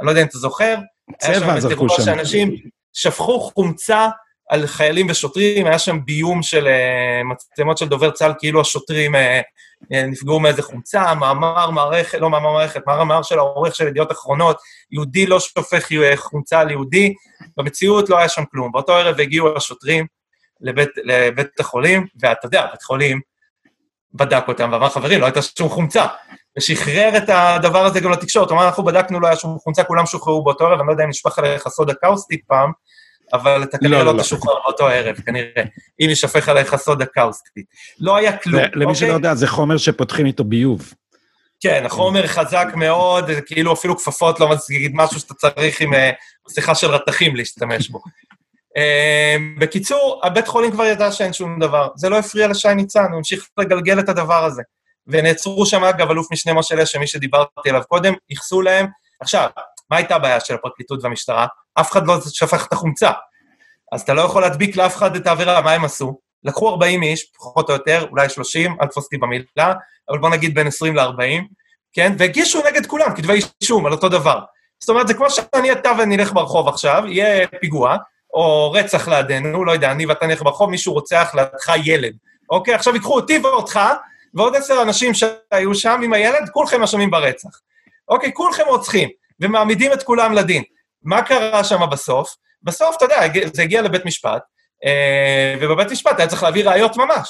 אני 0.00 0.06
לא 0.06 0.10
יודע 0.10 0.22
אם 0.22 0.26
אתה 0.26 0.38
זוכר. 0.38 0.76
צבע 1.18 1.60
זרקו 1.60 1.88
שם. 1.88 2.02
שאנשים 2.02 2.56
שפכו 2.92 3.40
חומצה 3.40 4.08
על 4.48 4.66
חיילים 4.66 5.06
ושוטרים, 5.10 5.66
היה 5.66 5.78
שם 5.78 6.04
ביום 6.04 6.42
של 6.42 6.66
uh, 6.66 7.24
מצלמות 7.24 7.78
של 7.78 7.88
דובר 7.88 8.10
צה"ל, 8.10 8.32
כאילו 8.38 8.60
השוטרים 8.60 9.14
uh, 9.14 9.18
uh, 9.18 9.96
נפגעו 10.06 10.40
מאיזה 10.40 10.62
חומצה, 10.62 11.14
מאמר 11.14 11.70
מערכת, 11.70 12.18
לא 12.18 12.30
מאמר 12.30 12.52
מערכת, 12.52 12.86
מאמר 12.86 13.22
של 13.22 13.38
העורך 13.38 13.74
של 13.74 13.86
ידיעות 13.86 14.12
אחרונות, 14.12 14.56
יהודי 14.90 15.26
לא 15.26 15.40
שופך 15.40 15.88
חומצה 16.16 16.60
על 16.60 16.70
יהודי, 16.70 17.14
במציאות 17.56 18.10
לא 18.10 18.18
היה 18.18 18.28
שם 18.28 18.44
כלום. 18.50 18.72
באותו 18.72 18.92
ערב 18.92 19.20
הגיעו 19.20 19.56
השוטרים 19.56 20.06
לבית, 20.60 20.88
לבית 21.04 21.60
החולים, 21.60 22.06
ואתה 22.20 22.46
יודע, 22.46 22.66
בית 22.66 22.82
חולים, 22.82 23.20
בדק 24.16 24.44
אותם 24.48 24.68
ואמר, 24.72 24.88
חברים, 24.88 25.20
לא 25.20 25.26
הייתה 25.26 25.42
שום 25.42 25.68
חומצה. 25.68 26.06
ושחרר 26.58 27.16
את 27.16 27.28
הדבר 27.28 27.84
הזה 27.84 28.00
גם 28.00 28.12
לתקשורת, 28.12 28.52
אמר, 28.52 28.66
אנחנו 28.66 28.84
בדקנו, 28.84 29.20
לא 29.20 29.26
היה 29.26 29.36
שום 29.36 29.58
חומצה, 29.58 29.84
כולם 29.84 30.06
שוחררו 30.06 30.44
באותו 30.44 30.64
ערב, 30.66 30.78
אני 30.78 30.86
לא 30.86 30.92
יודע 30.92 31.04
אם 31.04 31.08
נשפך 31.08 31.38
עליך 31.38 31.68
סודה 31.68 31.94
קאוסטית 31.94 32.40
פעם, 32.46 32.72
אבל 33.32 33.62
אתה 33.62 33.78
כנראה 33.78 33.98
לא, 33.98 34.04
לא, 34.04 34.16
לא 34.16 34.22
תשוחרר 34.22 34.54
באותו 34.64 34.88
ערב, 34.88 35.16
כנראה, 35.26 35.62
אם 36.00 36.08
יישפך 36.08 36.48
עליך 36.48 36.76
סודה 36.76 37.06
קאוסטית. 37.06 37.66
לא 38.00 38.16
היה 38.16 38.36
כלום, 38.36 38.64
אוקיי? 38.64 38.80
למי 38.82 38.94
שלא 38.94 39.12
יודע, 39.12 39.34
זה 39.34 39.46
חומר 39.46 39.76
שפותחים 39.76 40.26
איתו 40.26 40.44
ביוב. 40.44 40.92
כן, 41.60 41.82
החומר 41.86 42.26
חזק 42.26 42.66
מאוד, 42.74 43.30
כאילו 43.46 43.72
אפילו 43.72 43.96
כפפות 43.98 44.40
לא 44.40 44.48
מציג 44.48 44.92
משהו 44.94 45.20
שאתה 45.20 45.34
צריך 45.34 45.80
עם 45.80 45.94
אה, 45.94 46.10
מסכה 46.48 46.74
של 46.74 46.86
רתכים 46.86 47.36
להשתמש 47.36 47.88
בו. 47.88 48.00
אה, 48.76 49.36
בקיצור, 49.58 50.20
הבית 50.24 50.48
חולים 50.48 50.70
כבר 50.70 50.84
ידע 50.84 51.12
שאין 51.12 51.32
שום 51.32 51.60
דבר. 51.60 51.88
זה 51.96 52.08
לא 52.08 52.18
הפריע 52.18 52.48
לשי 52.48 52.74
ניצן, 52.74 53.04
הוא 53.10 53.16
המשיך 53.16 53.48
לגלגל 53.58 54.00
את 54.00 54.08
הדבר 54.08 54.44
הזה. 54.44 54.62
ונעצרו 55.06 55.66
שם, 55.66 55.84
אגב, 55.84 56.10
אלוף 56.10 56.32
משנה 56.32 56.52
משה 56.52 56.74
לשם, 56.74 57.00
מי 57.00 57.06
שדיברתי 57.06 57.70
עליו 57.70 57.82
קודם, 57.88 58.14
ייחסו 58.30 58.62
להם. 58.62 58.86
עכשיו, 59.20 59.48
מה 59.90 59.96
הייתה 59.96 60.16
הבעיה 60.16 60.40
של 60.40 60.54
הפרקליטות 60.54 61.04
והמשטרה? 61.04 61.46
אף 61.74 61.92
אחד 61.92 62.06
לא 62.06 62.18
שפך 62.28 62.66
את 62.66 62.72
החומצה. 62.72 63.10
אז 63.92 64.00
אתה 64.00 64.14
לא 64.14 64.22
יכול 64.22 64.42
להדביק 64.42 64.76
לאף 64.76 64.96
אחד 64.96 65.16
את 65.16 65.26
העבירה, 65.26 65.60
מה 65.60 65.72
הם 65.72 65.84
עשו? 65.84 66.18
לקחו 66.44 66.68
40 66.68 67.02
איש, 67.02 67.30
פחות 67.36 67.68
או 67.68 67.74
יותר, 67.74 68.06
אולי 68.10 68.28
30, 68.28 68.76
אל 68.82 68.86
תפוס 68.86 69.04
אותי 69.04 69.16
במילה, 69.16 69.72
אבל 70.10 70.18
בוא 70.18 70.30
נגיד 70.30 70.54
בין 70.54 70.66
20 70.66 70.96
ל-40, 70.96 71.42
כן? 71.92 72.12
והגישו 72.18 72.62
נגד 72.66 72.86
כולם 72.86 73.14
כתבי 73.16 73.40
אישום 73.60 73.86
על 73.86 73.92
אותו 73.92 74.08
דבר. 74.08 74.40
זאת 74.80 74.88
אומרת, 74.88 75.08
זה 75.08 75.14
כמו 75.14 75.30
שאני 75.30 75.72
אתה 75.72 75.92
ואני 75.98 76.16
אלך 76.16 76.32
ברחוב 76.32 76.68
עכשיו, 76.68 77.02
יהיה 77.06 77.46
פיגוע, 77.60 77.96
או 78.36 78.72
רצח 78.72 79.08
לידינו, 79.08 79.64
לא 79.64 79.72
יודע, 79.72 79.90
אני 79.90 80.06
ואתה 80.06 80.26
נלך 80.26 80.42
ברחוב, 80.42 80.70
מישהו 80.70 80.92
רוצח 80.92 81.34
לידך 81.34 81.72
ילד. 81.84 82.12
אוקיי? 82.50 82.74
עכשיו 82.74 82.94
ייקחו 82.94 83.14
אותי 83.14 83.38
ואותך, 83.38 83.80
ועוד 84.34 84.56
עשר 84.56 84.82
אנשים 84.82 85.14
שהיו 85.14 85.74
שם 85.74 86.00
עם 86.04 86.12
הילד, 86.12 86.48
כולכם 86.52 86.82
אשמים 86.82 87.10
ברצח. 87.10 87.60
אוקיי? 88.08 88.30
כולכם 88.34 88.62
רוצחים, 88.66 89.08
ומעמידים 89.40 89.92
את 89.92 90.02
כולם 90.02 90.32
לדין. 90.32 90.62
מה 91.02 91.22
קרה 91.22 91.64
שם 91.64 91.80
בסוף? 91.90 92.36
בסוף, 92.62 92.96
אתה 92.96 93.04
יודע, 93.04 93.20
זה 93.52 93.62
הגיע 93.62 93.82
לבית 93.82 94.04
משפט, 94.04 94.42
אה, 94.84 95.54
ובבית 95.60 95.90
משפט 95.90 96.18
היה 96.18 96.28
צריך 96.28 96.42
להביא 96.42 96.64
ראיות 96.64 96.96
ממש. 96.96 97.28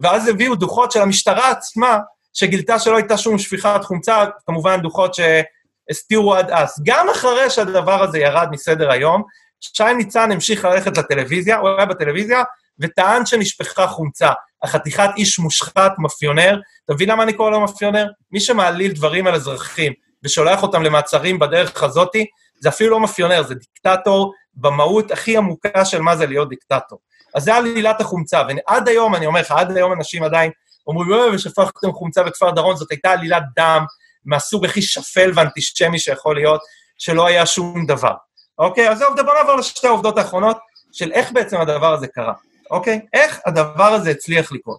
ואז 0.00 0.28
הביאו 0.28 0.54
דוחות 0.54 0.92
של 0.92 1.00
המשטרה 1.02 1.50
עצמה, 1.50 1.98
שגילתה 2.32 2.78
שלא 2.78 2.96
הייתה 2.96 3.18
שום 3.18 3.38
שפיכת 3.38 3.80
חומצה, 3.82 4.24
כמובן 4.46 4.80
דוחות 4.80 5.14
שהסתירו 5.14 6.34
עד 6.34 6.50
אז. 6.50 6.74
גם 6.84 7.08
אחרי 7.08 7.50
שהדבר 7.50 8.02
הזה 8.02 8.18
ירד 8.18 8.48
מסדר 8.50 8.90
היום, 8.90 9.22
שי 9.60 9.94
ניצן 9.96 10.32
המשיך 10.32 10.64
ללכת 10.64 10.98
לטלוויזיה, 10.98 11.56
הוא 11.56 11.68
היה 11.68 11.86
בטלוויזיה, 11.86 12.42
וטען 12.78 13.26
שנשפכה 13.26 13.86
חומצה. 13.86 14.30
החתיכת 14.62 15.10
איש 15.16 15.38
מושחת, 15.38 15.92
מאפיונר, 15.98 16.60
אתה 16.84 16.94
מבין 16.94 17.08
למה 17.08 17.22
אני 17.22 17.32
קורא 17.32 17.50
לו 17.50 17.60
מאפיונר? 17.60 18.06
מי 18.32 18.40
שמעליל 18.40 18.92
דברים 18.92 19.26
על 19.26 19.34
אזרחים 19.34 19.92
ושולח 20.24 20.62
אותם 20.62 20.82
למעצרים 20.82 21.38
בדרך 21.38 21.82
הזאתי, 21.82 22.26
זה 22.60 22.68
אפילו 22.68 22.90
לא 22.90 23.00
מאפיונר, 23.00 23.42
זה 23.42 23.54
דיקטטור 23.54 24.32
במהות 24.54 25.10
הכי 25.10 25.36
עמוקה 25.36 25.84
של 25.84 26.00
מה 26.00 26.16
זה 26.16 26.26
להיות 26.26 26.48
דיקטטור. 26.48 26.98
אז 27.34 27.42
זה 27.44 27.54
עלילת 27.54 28.00
החומצה, 28.00 28.42
ועד 28.48 28.88
היום, 28.88 29.14
אני 29.14 29.26
אומר 29.26 29.40
לך, 29.40 29.50
עד 29.50 29.76
היום 29.76 29.92
אנשים 29.92 30.22
עדיין 30.22 30.50
אומרים, 30.86 31.12
אוי, 31.12 31.34
ושפכתם 31.34 31.92
חומצה 31.92 32.22
בכפר 32.22 32.50
דרון, 32.50 32.76
זאת 32.76 32.90
הייתה 32.90 33.10
עלילת 33.10 33.42
דם 33.56 33.84
מהסוג 34.24 34.64
הכי 34.64 34.82
שפל 34.82 35.32
ואנטישמי 35.34 35.98
שיכול 35.98 36.36
להיות, 36.36 36.60
שלא 36.98 37.26
היה 37.26 37.46
שום 37.46 37.86
דבר. 37.86 38.14
אוקיי? 38.58 38.90
אז 38.90 38.98
זהו, 38.98 39.14
בוא 39.16 39.34
נעבור 39.34 39.56
לשתי 39.56 39.86
העובדות 39.86 40.18
האחרונות 40.18 40.58
של 40.92 41.12
איך 41.12 41.32
בעצם 41.32 41.60
הדבר 41.60 41.92
הזה 41.92 42.06
קרה, 42.06 42.32
אוקיי? 42.70 43.00
איך 43.12 43.40
הדבר 43.46 43.92
הזה 43.92 44.10
הצליח 44.10 44.52
לקרות. 44.52 44.78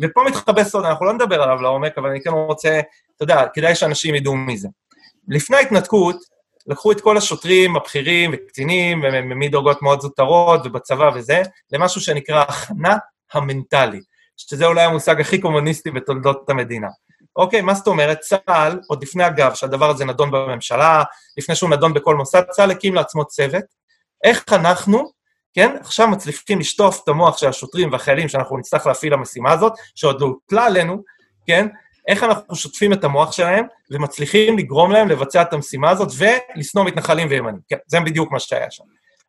ופה 0.00 0.24
מתחבא 0.26 0.64
סוד, 0.64 0.84
אנחנו 0.84 1.06
לא 1.06 1.12
נדבר 1.12 1.42
עליו 1.42 1.62
לעומק, 1.62 1.98
אבל 1.98 2.10
אני 2.10 2.20
כן 2.22 2.30
רוצה, 2.30 2.80
אתה 3.16 3.24
יודע, 3.24 3.46
כדאי 3.54 3.74
שאנשים 3.74 4.14
ידעו 4.14 4.36
מי 4.36 4.56
זה. 4.56 4.68
לפני 5.28 5.56
ההתנתקות, 5.56 6.16
לקחו 6.66 6.92
את 6.92 7.00
כל 7.00 7.16
השוטרים 7.16 7.76
הבכירים 7.76 8.30
וקצינים, 8.34 9.04
ומדרגות 9.04 9.82
מאוד 9.82 10.00
זוטרות 10.00 10.60
ובצבא 10.64 11.10
וזה, 11.14 11.42
למשהו 11.72 12.00
שנקרא 12.00 12.44
הכנה 12.48 12.96
המנטלית, 13.32 14.04
שזה 14.36 14.66
אולי 14.66 14.82
המושג 14.82 15.20
הכי 15.20 15.40
קומוניסטי 15.40 15.90
בתולדות 15.90 16.50
המדינה. 16.50 16.88
אוקיי, 17.36 17.60
מה 17.60 17.74
זאת 17.74 17.86
אומרת? 17.86 18.20
צה"ל, 18.20 18.80
עוד 18.88 19.02
לפני 19.02 19.26
אגב, 19.26 19.54
שהדבר 19.54 19.90
הזה 19.90 20.04
נדון 20.04 20.30
בממשלה, 20.30 21.02
לפני 21.38 21.54
שהוא 21.54 21.70
נדון 21.70 21.94
בכל 21.94 22.16
מוסד, 22.16 22.42
צה"ל 22.50 22.70
הקים 22.70 22.94
לעצמו 22.94 23.24
צוות. 23.24 23.64
איך 24.24 24.44
אנחנו, 24.52 25.10
כן, 25.54 25.76
עכשיו 25.80 26.08
מצליחים 26.08 26.58
לשטוף 26.58 27.00
את 27.04 27.08
המוח 27.08 27.38
של 27.38 27.48
השוטרים 27.48 27.92
והחיילים 27.92 28.28
שאנחנו 28.28 28.58
נצטרך 28.58 28.86
להפעיל 28.86 29.12
למשימה 29.12 29.52
הזאת, 29.52 29.72
שעוד 29.94 30.20
לא 30.20 30.26
הוטלה 30.26 30.66
עלינו, 30.66 31.02
כן, 31.46 31.66
איך 32.08 32.22
אנחנו 32.22 32.56
שוטפים 32.56 32.92
את 32.92 33.04
המוח 33.04 33.32
שלהם 33.32 33.64
ומצליחים 33.90 34.58
לגרום 34.58 34.92
להם 34.92 35.08
לבצע 35.08 35.42
את 35.42 35.52
המשימה 35.52 35.90
הזאת 35.90 36.08
ולשנוא 36.16 36.84
מתנחלים 36.84 37.28
וימנים. 37.30 37.60
כן, 37.68 37.76
זה 37.86 38.00
בדיוק 38.00 38.32
מה 38.32 38.40
שהיה 38.40 38.70
שם. 38.70 38.84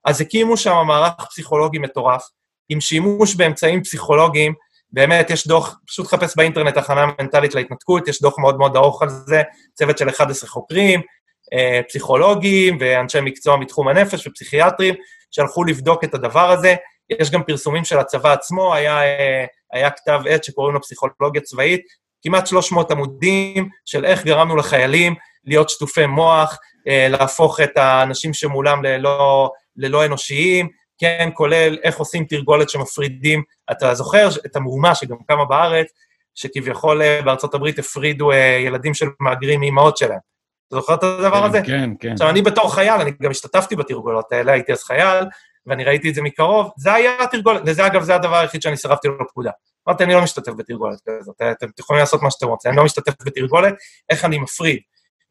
אז 0.06 0.22
הקימו 0.22 0.58
שם 0.58 0.76
מערך 0.88 1.14
פסיכולוגי 1.30 1.80
מטורף, 1.80 2.24
עם 2.70 2.82
שימוש 2.82 3.36
באמצעים 3.36 3.84
פסיכולוגיים, 3.84 4.54
באמת, 4.94 5.30
יש 5.30 5.48
דוח, 5.48 5.80
פשוט 5.88 6.08
חפש 6.08 6.36
באינטרנט 6.36 6.78
הכנה 6.78 7.06
מנטלית 7.20 7.56
להתנתקות, 7.56 8.08
יש 8.08 8.22
דוח 8.22 8.40
מאוד 8.40 8.58
מאוד 8.58 8.76
ארוך 8.76 9.02
על 9.02 9.10
זה, 9.10 9.42
צוות 9.74 9.98
של 9.98 10.10
11 10.10 10.50
חוקרים, 10.50 11.02
אה, 11.54 11.82
פסיכולוגים 11.88 12.78
ואנשי 12.80 13.22
מקצוע 13.22 13.58
מתחום 13.58 13.88
הנפש 13.88 14.28
ופסיכיאטרים, 14.28 14.96
שהלכו 15.32 15.64
לבדוק 15.64 16.04
את 16.04 16.14
הדבר 16.14 16.52
הזה. 16.52 16.76
יש 17.20 17.32
גם 17.32 17.44
פרסומים 17.44 17.86
של 17.86 18.00
הצבא 18.00 18.34
עצמו, 18.34 18.74
היה, 18.74 19.04
אה, 19.04 19.46
היה 19.74 19.90
כתב 19.90 20.22
עת 20.30 20.44
שקוראים 20.44 20.74
לו 20.74 20.82
פסיכולוגיה 20.82 21.42
צבאית, 21.42 21.82
כמעט 22.24 22.48
300 22.48 22.92
עמודים 22.92 23.70
של 23.86 24.06
איך 24.06 24.24
גרמנו 24.26 24.56
לחיילים 24.56 25.16
להיות 25.46 25.70
שטופי 25.70 26.06
מוח, 26.06 26.58
אה, 26.88 27.08
להפוך 27.10 27.60
את 27.60 27.78
האנשים 27.78 28.34
שמולם 28.34 28.84
ללא, 28.84 29.50
ללא 29.78 30.06
אנושיים, 30.06 30.70
כן, 31.02 31.30
כולל 31.34 31.78
איך 31.84 31.98
עושים 31.98 32.26
תרגולת 32.26 32.70
שמפרידים, 32.70 33.44
אתה 33.72 33.94
זוכר 33.94 34.30
את 34.46 34.56
המהומה 34.56 34.96
שגם 34.96 35.18
קמה 35.28 35.46
בארץ, 35.46 35.92
שכביכול 36.36 37.02
אה, 37.02 37.22
בארצות 37.26 37.54
הברית 37.54 37.80
הפרידו 37.80 38.32
אה, 38.32 38.38
ילדים 38.66 38.94
של 38.94 39.06
מהגרים 39.20 39.60
מאמהות 39.60 39.98
שלהם. 39.98 40.20
אתה 40.68 40.76
זוכר 40.76 40.94
את 40.94 41.04
הדבר 41.04 41.40
כן, 41.42 41.44
הזה? 41.44 41.62
כן, 41.66 41.90
כן. 42.00 42.12
עכשיו, 42.12 42.30
אני 42.30 42.42
בתור 42.42 42.74
חייל, 42.74 43.02
אני 43.02 43.12
גם 43.22 43.32
השתתפתי 43.32 43.76
בתרגולות 43.76 44.32
האלה, 44.32 44.52
הייתי 44.52 44.72
אז 44.72 44.84
חייל, 44.84 45.26
ואני 45.66 45.84
ראיתי 45.84 46.10
את 46.10 46.16
זה 46.16 46.22
מקרוב, 46.22 46.72
זה 46.78 46.94
היה 46.94 47.24
התרגולת, 47.24 47.62
וזה 47.66 47.86
אגב, 47.86 48.04
זה 48.04 48.16
הדבר 48.16 48.36
היחיד 48.36 48.62
שאני 48.62 48.78
סירבתי 48.78 49.08
לו 49.08 49.18
לפקודה. 49.24 49.52
אמרתי, 49.88 50.04
אני 50.04 50.14
לא 50.14 50.22
משתתף 50.22 50.52
בתרגולת 50.52 51.00
כזאת, 51.10 51.42
אתם 51.52 51.68
יכולים 51.80 52.00
לעשות 52.00 52.22
מה 52.22 52.32
שאתם 52.32 52.48
רוצים, 52.48 52.72
אני 52.72 52.78
לא 52.78 52.84
משתתף 52.84 53.14
בתרגולת, 53.26 53.74
איך 54.10 54.26
אני 54.26 54.38
מפריד 54.38 54.80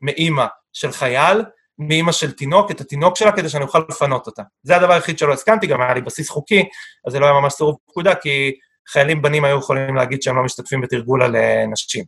מאימא 0.01 0.47
של 0.73 0.93
חייל, 0.93 1.43
מאימא 1.81 2.13
של 2.13 2.33
תינוק, 2.33 2.71
את 2.71 2.81
התינוק 2.81 3.17
שלה, 3.17 3.33
כדי 3.33 3.49
שאני 3.49 3.65
אוכל 3.65 3.83
לפנות 3.89 4.27
אותה. 4.27 4.43
זה 4.63 4.77
הדבר 4.77 4.93
היחיד 4.93 5.19
שלא 5.19 5.33
הסכמתי, 5.33 5.67
גם 5.67 5.81
היה 5.81 5.95
לי 5.95 6.01
בסיס 6.01 6.31
חוקי, 6.31 6.65
אז 7.07 7.13
זה 7.13 7.19
לא 7.19 7.27
היה 7.27 7.35
ממש 7.35 7.53
סירוב 7.53 7.77
פקודה, 7.87 8.15
כי 8.15 8.53
חיילים 8.89 9.23
בנים 9.23 9.45
היו 9.45 9.59
יכולים 9.59 9.97
להגיד 9.97 10.23
שהם 10.23 10.37
לא 10.37 10.43
משתתפים 10.43 10.81
בתרגול 10.81 11.23
על 11.23 11.37
אה, 11.37 11.65
נשים. 11.73 12.05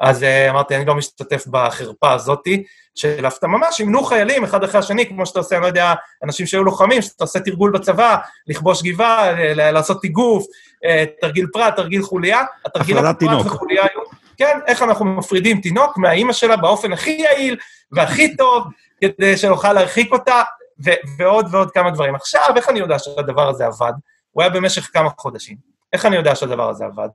אז 0.00 0.22
uh, 0.22 0.50
אמרתי, 0.50 0.76
אני 0.76 0.84
לא 0.84 0.94
משתתף 0.94 1.46
בחרפה 1.46 2.12
הזאתי, 2.12 2.64
של 2.94 3.26
אתה 3.26 3.46
ממש 3.46 3.80
ימנו 3.80 4.02
חיילים 4.02 4.44
אחד 4.44 4.64
אחרי 4.64 4.80
השני, 4.80 5.06
כמו 5.06 5.26
שאתה 5.26 5.38
עושה, 5.38 5.56
אני 5.56 5.62
לא 5.62 5.66
יודע, 5.66 5.94
אנשים 6.24 6.46
שהיו 6.46 6.64
לוחמים, 6.64 7.02
שאתה 7.02 7.24
עושה 7.24 7.40
תרגול 7.40 7.70
בצבא, 7.70 8.16
לכבוש 8.46 8.82
גבעה, 8.82 9.32
לעשות 9.54 10.00
תיגוף, 10.00 10.44
uh, 10.44 11.20
תרגיל 11.20 11.46
פרט, 11.52 11.76
תרגיל 11.76 12.02
חוליה, 12.02 12.42
התרגיל 12.64 12.98
הפרט 12.98 13.46
וחוליה 13.46 13.82
היו, 13.82 13.99
כן, 14.40 14.58
איך 14.66 14.82
אנחנו 14.82 15.04
מפרידים 15.04 15.60
תינוק 15.60 15.98
מהאימא 15.98 16.32
שלה 16.32 16.56
באופן 16.56 16.92
הכי 16.92 17.10
יעיל 17.10 17.56
והכי 17.92 18.36
טוב, 18.36 18.64
כדי 19.00 19.36
שנוכל 19.36 19.72
להרחיק 19.72 20.12
אותה, 20.12 20.42
ו- 20.84 21.18
ועוד 21.18 21.46
ועוד 21.50 21.70
כמה 21.70 21.90
דברים. 21.90 22.14
עכשיו, 22.14 22.52
איך 22.56 22.68
אני 22.68 22.78
יודע 22.78 22.98
שהדבר 22.98 23.48
הזה 23.48 23.66
עבד? 23.66 23.92
הוא 24.30 24.42
היה 24.42 24.50
במשך 24.50 24.90
כמה 24.92 25.08
חודשים. 25.18 25.56
איך 25.92 26.06
אני 26.06 26.16
יודע 26.16 26.34
שהדבר 26.34 26.68
הזה 26.68 26.84
עבד? 26.84 27.08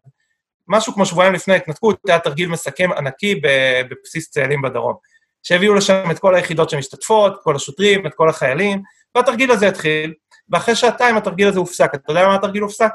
משהו 0.67 0.93
כמו 0.93 1.05
שבועיים 1.05 1.33
לפני 1.33 1.53
ההתנתקות, 1.53 1.99
היה 2.07 2.19
תרגיל 2.19 2.49
מסכם 2.49 2.89
ענקי 2.97 3.41
בבסיס 3.89 4.31
צאלים 4.31 4.61
בדרום. 4.61 4.95
שהביאו 5.43 5.73
לשם 5.73 6.11
את 6.11 6.19
כל 6.19 6.35
היחידות 6.35 6.69
שמשתתפות, 6.69 7.39
כל 7.43 7.55
השוטרים, 7.55 8.07
את 8.07 8.13
כל 8.13 8.29
החיילים, 8.29 8.81
והתרגיל 9.15 9.51
הזה 9.51 9.67
התחיל, 9.67 10.13
ואחרי 10.49 10.75
שעתיים 10.75 11.17
התרגיל 11.17 11.47
הזה 11.47 11.59
הופסק. 11.59 11.95
אתה 11.95 12.11
יודע 12.11 12.23
למה 12.23 12.35
התרגיל 12.35 12.61
הופסק? 12.61 12.91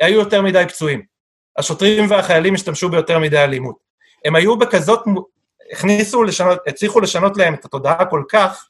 היו 0.00 0.18
יותר 0.18 0.42
מדי 0.42 0.64
פצועים. 0.68 1.09
השוטרים 1.60 2.10
והחיילים 2.10 2.54
השתמשו 2.54 2.88
ביותר 2.88 3.18
מדי 3.18 3.38
אלימות. 3.38 3.76
הם 4.24 4.36
היו 4.36 4.58
בכזאת, 4.58 5.00
הכניסו 5.72 6.22
לשנות, 6.22 6.58
הצליחו 6.66 7.00
לשנות 7.00 7.36
להם 7.36 7.54
את 7.54 7.64
התודעה 7.64 8.04
כל 8.04 8.22
כך, 8.28 8.66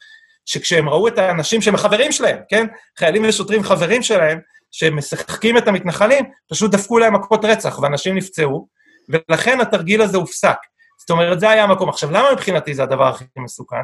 שכשהם 0.47 0.89
ראו 0.89 1.09
את 1.09 1.19
האנשים 1.19 1.63
שהם 1.63 1.75
החברים 1.75 2.13
שלהם, 2.13 2.39
כן? 2.49 2.67
חיילים 2.99 3.25
ושוטרים 3.29 3.63
חברים 3.63 4.03
שלהם, 4.03 4.41
שמשחקים 4.71 5.59
את 5.59 5.69
המתנחלים, 5.69 6.25
פשוט 6.51 6.71
דפקו 6.71 6.99
להם 6.99 7.15
מכות 7.15 7.45
רצח, 7.45 7.79
ואנשים 7.79 8.17
נפצעו, 8.17 8.69
ולכן 9.09 9.61
התרגיל 9.61 10.03
הזה 10.03 10.17
הופסק. 10.17 10.57
זאת 11.01 11.11
אומרת, 11.11 11.41
זה 11.41 11.51
היה 11.51 11.65
המקום. 11.65 11.89
עכשיו, 11.89 12.11
למה 12.11 12.33
מבחינתי 12.33 12.75
זה 12.75 12.83
הדבר 12.83 13.09
הכי 13.09 13.25
מסוכן? 13.37 13.83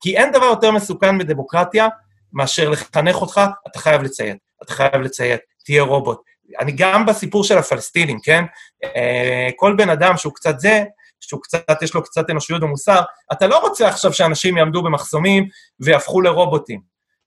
כי 0.00 0.16
אין 0.16 0.32
דבר 0.32 0.44
יותר 0.44 0.70
מסוכן 0.70 1.18
בדמוקרטיה 1.18 1.88
מאשר 2.32 2.70
לחנך 2.70 3.16
אותך, 3.16 3.40
אתה 3.66 3.78
חייב 3.78 4.02
לציית, 4.02 4.36
אתה 4.62 4.72
חייב 4.72 4.96
לציית, 4.96 5.40
תהיה 5.64 5.82
רובוט. 5.82 6.20
אני 6.60 6.72
גם 6.72 7.06
בסיפור 7.06 7.44
של 7.44 7.58
הפלסטינים, 7.58 8.18
כן? 8.22 8.44
אה, 8.84 9.48
כל 9.56 9.74
בן 9.78 9.88
אדם 9.88 10.16
שהוא 10.16 10.32
קצת 10.34 10.60
זה, 10.60 10.84
שהוא 11.20 11.40
קצת, 11.42 11.82
יש 11.82 11.94
לו 11.94 12.02
קצת 12.02 12.30
אנושיות 12.30 12.62
ומוסר, 12.62 13.00
אתה 13.32 13.46
לא 13.46 13.58
רוצה 13.58 13.88
עכשיו 13.88 14.12
שאנשים 14.12 14.56
יעמדו 14.56 14.82
במחסומים 14.82 15.48
ויהפכו 15.80 16.20
לרובוטים. 16.20 16.80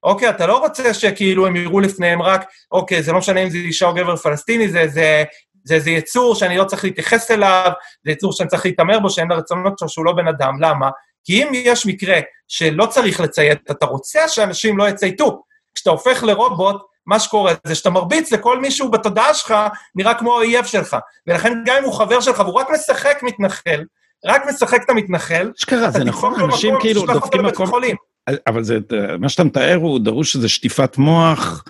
אוקיי, 0.04 0.30
אתה 0.30 0.48
לא 0.48 0.58
רוצה 0.58 0.94
שכאילו 0.94 1.48
הם 1.48 1.56
יראו 1.56 1.80
לפניהם 1.80 2.22
רק, 2.22 2.46
אוקיי, 2.72 3.04
זה 3.04 3.12
לא 3.12 3.18
משנה 3.18 3.44
אם 3.44 3.50
זה 3.50 3.58
אישה 3.58 3.86
או 3.86 3.94
גבר 3.94 4.16
פלסטיני, 4.16 4.70
זה, 4.70 4.88
זה, 4.88 5.24
זה 5.64 5.76
איזה 5.76 5.90
יצור 5.90 6.36
שאני 6.36 6.58
לא 6.58 6.64
צריך 6.64 6.84
להתייחס 6.84 7.32
אליו, 7.32 7.72
זה 8.06 8.12
יצור 8.12 8.34
שאני 8.34 8.50
צריך 8.50 8.66
להתעמר 8.66 9.00
בו, 9.00 9.10
שאין 9.10 9.32
לרצונות 9.32 9.80
שלו, 9.80 9.90
שהוא 9.90 10.06
לא 10.06 10.14
בן 10.14 10.28
אדם. 10.28 10.62
למה? 10.62 10.90
כי 11.24 11.44
אם 11.44 11.52
יש 11.54 11.86
מקרה 11.86 12.20
שלא 12.48 12.86
צריך 12.86 13.20
לציית, 13.20 13.72
אתה 13.72 13.86
רוצה 13.86 14.28
שאנשים 14.28 14.78
לא 14.78 14.90
יצייתו. 14.90 15.42
כשאתה 15.76 15.90
הופך 15.90 16.24
לרובוט, 16.24 16.82
מה 17.08 17.20
שקורה 17.20 17.54
זה 17.64 17.76
שאתה 17.76 17.90
מרביץ 17.90 18.32
לכל 18.32 18.60
מישהו 18.60 18.92
בתודעה 18.92 19.34
שלך, 19.34 19.56
נראה 19.96 20.14
כמו 20.14 20.34
האויב 20.34 20.66
שלך. 20.66 20.98
ולכן 21.28 21.54
גם 21.66 21.76
אם 21.78 21.84
הוא 21.84 21.94
חבר 21.94 22.20
שלך 22.20 22.40
והוא 22.40 22.54
רק 22.54 22.68
משחק 22.74 23.20
מתנחל, 23.24 23.84
רק 24.26 24.42
משחק 24.50 24.84
את 24.86 24.90
המתנחל, 24.90 25.52
אשכרה, 25.60 25.92
זה 25.92 26.04
נכון, 26.04 26.42
אנשים 26.44 26.76
כאילו 26.80 27.06
דופקים 27.06 27.46
מקום... 27.46 27.72
אבל 28.48 28.64
זה, 28.64 28.78
מה 29.20 29.30
שאתה 29.30 29.44
מתאר 29.44 29.76
הוא 29.76 30.00
דרוש 30.00 30.36
איזו 30.36 30.50
שטיפת 30.50 30.98
מוח 30.98 31.64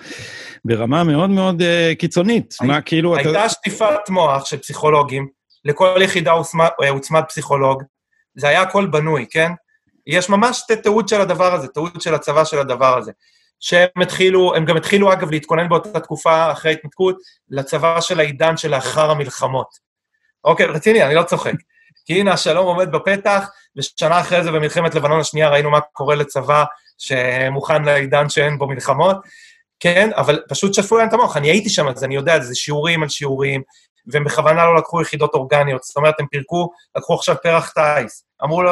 ברמה 0.65 1.03
מאוד 1.03 1.29
מאוד 1.29 1.61
uh, 1.61 1.95
קיצונית. 1.95 2.55
הי, 2.61 2.67
מה 2.67 2.81
כאילו... 2.81 3.15
הייתה 3.15 3.29
אתה... 3.29 3.49
שטיפת 3.49 4.09
מוח 4.09 4.45
של 4.45 4.57
פסיכולוגים, 4.57 5.27
לכל 5.65 5.99
יחידה 6.01 6.31
אה, 6.83 6.89
הוצמד 6.89 7.23
פסיכולוג, 7.27 7.83
זה 8.35 8.47
היה 8.47 8.61
הכל 8.61 8.85
בנוי, 8.85 9.25
כן? 9.29 9.51
יש 10.07 10.29
ממש 10.29 10.61
תיעוד 10.83 11.07
של 11.07 11.21
הדבר 11.21 11.53
הזה, 11.53 11.67
תיעוד 11.67 12.01
של 12.01 12.15
הצבא 12.15 12.43
של 12.43 12.59
הדבר 12.59 12.97
הזה. 12.97 13.11
שהם 13.59 14.01
התחילו, 14.01 14.55
הם 14.55 14.65
גם 14.65 14.77
התחילו 14.77 15.13
אגב 15.13 15.31
להתכונן 15.31 15.69
באותה 15.69 15.99
תקופה 15.99 16.51
אחרי 16.51 16.71
ההתנתקות 16.71 17.17
לצבא 17.49 18.01
של 18.01 18.19
העידן 18.19 18.57
שלאחר 18.57 19.11
המלחמות. 19.11 19.67
אוקיי, 20.43 20.65
רציני, 20.65 21.03
אני 21.03 21.15
לא 21.15 21.23
צוחק. 21.23 21.53
כי 22.05 22.19
הנה 22.19 22.33
השלום 22.33 22.65
עומד 22.65 22.91
בפתח, 22.91 23.49
ושנה 23.75 24.19
אחרי 24.19 24.43
זה 24.43 24.51
במלחמת 24.51 24.95
לבנון 24.95 25.19
השנייה 25.19 25.49
ראינו 25.49 25.71
מה 25.71 25.81
קורה 25.81 26.15
לצבא 26.15 26.63
שמוכן 26.97 27.83
לעידן 27.83 28.29
שאין 28.29 28.57
בו 28.57 28.67
מלחמות. 28.67 29.17
כן, 29.79 30.09
אבל 30.15 30.41
פשוט 30.49 30.73
שפו 30.73 30.97
להם 30.97 31.07
את 31.07 31.13
המוח. 31.13 31.37
אני 31.37 31.49
הייתי 31.49 31.69
שם, 31.69 31.87
אז 31.87 32.03
אני 32.03 32.15
יודע, 32.15 32.39
זה 32.39 32.55
שיעורים 32.55 33.03
על 33.03 33.09
שיעורים, 33.09 33.61
והם 34.11 34.23
בכוונה 34.23 34.65
לא 34.65 34.75
לקחו 34.75 35.01
יחידות 35.01 35.33
אורגניות. 35.33 35.83
זאת 35.83 35.97
אומרת, 35.97 36.19
הם 36.19 36.27
פירקו, 36.27 36.69
לקחו 36.97 37.13
עכשיו 37.13 37.35
פרח 37.43 37.73
טיס. 37.73 38.23
אמרו 38.43 38.63
לו, 38.63 38.71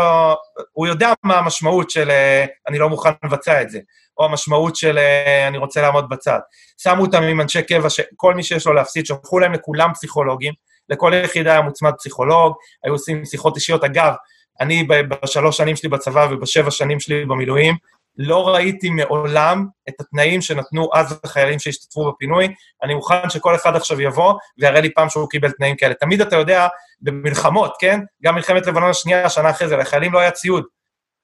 הוא 0.72 0.88
יודע 0.88 1.14
מה 1.24 1.38
המשמעות 1.38 1.90
של 1.90 2.12
אה, 2.12 2.46
אני 2.68 2.78
לא 2.78 2.90
מוכן 2.90 3.10
לבצע 3.26 3.62
את 3.62 3.70
זה, 3.70 3.80
או 4.18 4.26
המשמעות 4.26 4.76
של 4.76 4.98
אה, 4.98 5.48
אני 5.48 5.58
רוצה 5.58 5.82
לעמוד 5.82 6.10
בצד. 6.10 6.40
שמו 6.78 7.02
אותם 7.02 7.24
עם 7.24 7.42
אנשי 7.42 7.62
קבע, 7.62 7.90
שכל 7.90 8.34
מי 8.34 8.44
שיש 8.44 8.68
לו 8.68 8.74
להפסיד, 8.74 9.06
שלחו 9.06 9.40
להם 9.40 9.54
לכולם 9.54 9.94
פסיכולוגים, 9.94 10.54
לכל 10.90 11.12
יחידה 11.24 11.52
היה 11.52 11.62
מוצמד 11.62 11.94
פסיכולוג, 11.98 12.54
היו 12.84 12.94
עושים 12.94 13.26
שיחות 13.26 13.56
אישיות. 13.56 13.84
אגב, 13.84 14.14
אני 14.62 14.88
בשלוש 15.24 15.58
שנים 15.58 15.76
שלי 15.76 15.90
בצבא 15.90 16.28
ובשבע 16.32 16.72
שנים 16.72 17.00
שלי 17.00 17.26
במילואים, 17.26 17.76
לא 18.18 18.48
ראיתי 18.48 18.90
מעולם 18.90 19.66
את 19.90 19.94
התנאים 20.00 20.42
שנתנו 20.42 20.90
אז 20.94 21.20
לחיילים 21.24 21.60
שהשתתפו 21.60 22.12
בפינוי. 22.12 22.54
אני 22.84 22.94
מוכן 22.94 23.30
שכל 23.30 23.56
אחד 23.56 23.76
עכשיו 23.76 24.02
יבוא 24.02 24.34
ויראה 24.58 24.82
לי 24.82 24.94
פעם 24.94 25.10
שהוא 25.10 25.30
קיבל 25.30 25.52
תנאים 25.52 25.76
כאלה. 25.76 25.94
תמיד 25.94 26.22
אתה 26.22 26.36
יודע, 26.36 26.68
במלחמות, 27.02 27.76
כן? 27.80 28.00
גם 28.24 28.36
מלחמת 28.36 28.68
לבנון 28.68 28.90
השנייה, 28.90 29.30
שנה 29.30 29.50
אחרי 29.50 29.68
זה, 29.68 29.78
לחיילים 29.78 30.14
לא 30.14 30.20
היה 30.20 30.32
ציוד. 30.32 30.64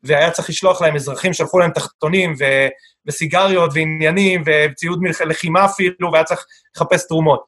והיה 0.04 0.32
צריך 0.32 0.50
לשלוח 0.50 0.82
להם 0.82 0.96
אזרחים, 0.96 1.34
שלחו 1.34 1.60
להם 1.60 1.72
תחתונים 1.72 2.34
ו... 2.40 2.44
וסיגריות 3.08 3.72
ועניינים 3.74 4.44
וציוד 4.46 5.00
לחימה 5.26 5.66
אפילו, 5.66 6.12
והיה 6.12 6.24
צריך 6.24 6.46
לחפש 6.76 7.08
תרומות. 7.08 7.44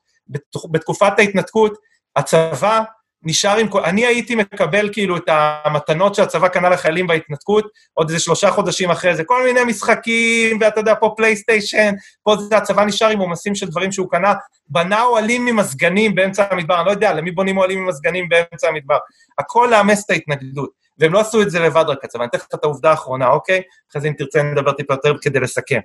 בתקופת 0.71 1.19
ההתנתקות, 1.19 1.77
הצבא 2.15 2.83
נשאר 3.25 3.57
עם 3.57 3.67
כל... 3.67 3.83
אני 3.83 4.05
הייתי 4.05 4.35
מקבל 4.35 4.89
כאילו 4.93 5.17
את 5.17 5.29
המתנות 5.65 6.15
שהצבא 6.15 6.47
קנה 6.47 6.69
לחיילים 6.69 7.07
בהתנתקות, 7.07 7.67
עוד 7.93 8.09
איזה 8.09 8.19
שלושה 8.19 8.51
חודשים 8.51 8.91
אחרי 8.91 9.15
זה, 9.15 9.23
כל 9.23 9.43
מיני 9.43 9.63
משחקים, 9.63 10.57
ואתה 10.61 10.79
יודע, 10.79 10.95
פה 10.99 11.13
פלייסטיישן, 11.17 11.93
פה 12.23 12.35
זה 12.37 12.57
הצבא 12.57 12.85
נשאר 12.85 13.07
עם 13.07 13.19
עומסים 13.19 13.55
של 13.55 13.69
דברים 13.69 13.91
שהוא 13.91 14.09
קנה, 14.09 14.33
בנה 14.69 15.03
אוהלים 15.03 15.45
ממזגנים 15.45 16.15
באמצע 16.15 16.45
המדבר, 16.51 16.77
אני 16.77 16.85
לא 16.85 16.91
יודע, 16.91 17.13
למי 17.13 17.31
בונים 17.31 17.57
אוהלים 17.57 17.85
ממזגנים 17.85 18.29
באמצע 18.29 18.67
המדבר? 18.67 18.97
הכל 19.37 19.67
לאמץ 19.71 20.01
את 20.05 20.09
ההתנגדות. 20.09 20.83
והם 20.97 21.13
לא 21.13 21.19
עשו 21.19 21.41
את 21.41 21.49
זה 21.49 21.59
לבד 21.59 21.85
רק 21.87 22.05
הצבא, 22.05 22.23
אני 22.23 22.29
אתן 22.29 22.37
לך 22.37 22.45
את 22.55 22.63
העובדה 22.63 22.89
האחרונה, 22.89 23.27
אוקיי? 23.27 23.61
אחרי 23.91 24.01
זה 24.01 24.07
אם 24.07 24.13
תרצה 24.13 24.43
נדבר 24.43 24.71
טיפה 24.71 24.93
יותר 24.93 25.13
כדי 25.21 25.39
לסכם. 25.39 25.79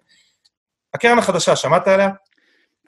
הקרן 0.95 1.19
החדשה, 1.19 1.57
שמעת 1.57 1.89
עליה? 1.89 2.09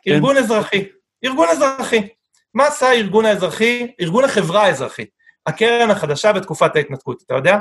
כן. 0.02 0.10
ארגון 0.10 0.36
אזרחי. 0.36 0.84
ארגון 1.24 1.48
אזרחי. 1.48 2.08
מה 2.54 2.66
עשה 2.66 2.88
הארגון 2.88 3.24
האזרחי, 3.24 3.92
ארגון 4.00 4.24
החברה 4.24 4.62
האזרחית? 4.62 5.08
הקרן 5.46 5.90
החדשה 5.90 6.32
בתקופת 6.32 6.76
ההתנתקות, 6.76 7.22
אתה 7.26 7.34
יודע? 7.34 7.58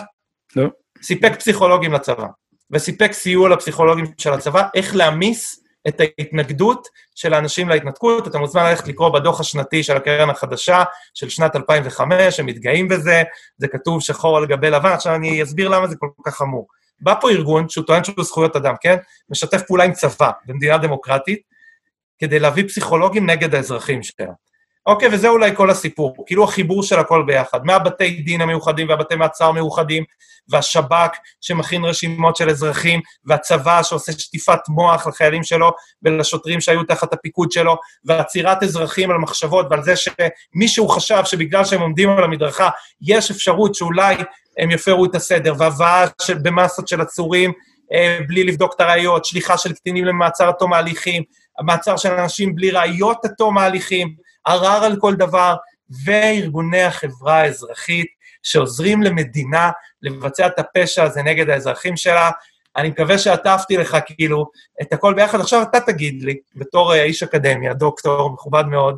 לא. 0.55 0.67
סיפק 1.01 1.35
פסיכולוגים 1.39 1.93
לצבא, 1.93 2.27
וסיפק 2.71 3.11
סיוע 3.13 3.49
לפסיכולוגים 3.49 4.05
של 4.17 4.33
הצבא, 4.33 4.63
איך 4.75 4.95
להמיס 4.95 5.63
את 5.87 6.01
ההתנגדות 6.01 6.87
של 7.15 7.33
האנשים 7.33 7.69
להתנתקות. 7.69 8.27
אתה 8.27 8.37
מוזמן 8.37 8.63
ללכת 8.63 8.87
לקרוא 8.87 9.09
בדוח 9.09 9.39
השנתי 9.39 9.83
של 9.83 9.97
הקרן 9.97 10.29
החדשה 10.29 10.83
של 11.13 11.29
שנת 11.29 11.55
2005, 11.55 12.39
הם 12.39 12.45
מתגאים 12.45 12.87
בזה, 12.87 13.23
זה 13.57 13.67
כתוב 13.67 14.01
שחור 14.01 14.37
על 14.37 14.45
גבי 14.45 14.69
לבן, 14.69 14.91
עכשיו 14.91 15.15
אני 15.15 15.43
אסביר 15.43 15.69
למה 15.69 15.87
זה 15.87 15.95
כל 15.99 16.07
כך 16.25 16.35
חמור. 16.35 16.67
בא 17.01 17.13
פה 17.21 17.29
ארגון 17.29 17.69
שהוא 17.69 17.85
טוען 17.85 18.03
שהוא 18.03 18.23
זכויות 18.23 18.55
אדם, 18.55 18.73
כן? 18.81 18.97
משתף 19.29 19.61
פעולה 19.61 19.83
עם 19.83 19.93
צבא 19.93 20.31
במדינה 20.45 20.77
דמוקרטית, 20.77 21.41
כדי 22.19 22.39
להביא 22.39 22.67
פסיכולוגים 22.67 23.29
נגד 23.29 23.55
האזרחים 23.55 24.03
שלה. 24.03 24.25
אוקיי, 24.85 25.09
וזה 25.11 25.29
אולי 25.29 25.55
כל 25.55 25.69
הסיפור, 25.69 26.15
כאילו 26.25 26.43
החיבור 26.43 26.83
של 26.83 26.99
הכל 26.99 27.23
ביחד, 27.27 27.65
מהבתי 27.65 28.21
דין 28.21 28.41
המיוחדים 28.41 28.89
והבתי 28.89 29.15
מעצר 29.15 29.45
המיוחדים, 29.45 30.03
והשב"כ 30.49 31.17
שמכין 31.41 31.85
רשימות 31.85 32.35
של 32.35 32.49
אזרחים, 32.49 32.99
והצבא 33.25 33.83
שעושה 33.83 34.11
שטיפת 34.11 34.59
מוח 34.69 35.07
לחיילים 35.07 35.43
שלו 35.43 35.71
ולשוטרים 36.03 36.61
שהיו 36.61 36.83
תחת 36.83 37.13
הפיקוד 37.13 37.51
שלו, 37.51 37.75
ועצירת 38.05 38.63
אזרחים 38.63 39.11
על 39.11 39.17
מחשבות 39.17 39.65
ועל 39.69 39.83
זה 39.83 39.93
שמישהו 39.95 40.87
חשב 40.87 41.21
שבגלל 41.25 41.65
שהם 41.65 41.81
עומדים 41.81 42.09
על 42.09 42.23
המדרכה, 42.23 42.69
יש 43.01 43.31
אפשרות 43.31 43.75
שאולי 43.75 44.15
הם 44.57 44.71
יפרו 44.71 45.05
את 45.05 45.15
הסדר, 45.15 45.53
והבאה 45.57 46.05
במסות 46.41 46.87
של 46.87 47.01
עצורים 47.01 47.51
אה, 47.93 48.19
בלי 48.27 48.43
לבדוק 48.43 48.73
את 48.75 48.81
הראיות, 48.81 49.25
שליחה 49.25 49.57
של 49.57 49.73
קטינים 49.73 50.05
למעצר 50.05 50.47
עד 50.47 50.53
תום 50.59 50.73
ההליכים, 50.73 51.23
מעצר 51.61 51.97
של 51.97 52.11
אנשים 52.11 52.55
בלי 52.55 52.71
ראיות 52.71 53.25
עד 53.25 53.31
תום 53.37 53.57
ההליכים, 53.57 54.15
ערר 54.45 54.83
על 54.83 54.95
כל 54.99 55.15
דבר, 55.15 55.55
וארגוני 56.05 56.83
החברה 56.83 57.41
האזרחית 57.41 58.07
שעוזרים 58.43 59.01
למדינה 59.01 59.71
לבצע 60.01 60.47
את 60.47 60.59
הפשע 60.59 61.03
הזה 61.03 61.23
נגד 61.23 61.49
האזרחים 61.49 61.97
שלה. 61.97 62.31
אני 62.77 62.89
מקווה 62.89 63.17
שעטפתי 63.17 63.77
לך 63.77 63.97
כאילו 64.05 64.49
את 64.81 64.93
הכל 64.93 65.13
ביחד. 65.13 65.39
עכשיו 65.39 65.61
אתה 65.61 65.79
תגיד 65.79 66.23
לי, 66.23 66.37
בתור 66.55 66.93
אה, 66.93 67.03
איש 67.03 67.23
אקדמיה, 67.23 67.73
דוקטור, 67.73 68.33
מכובד 68.33 68.65
מאוד, 68.65 68.97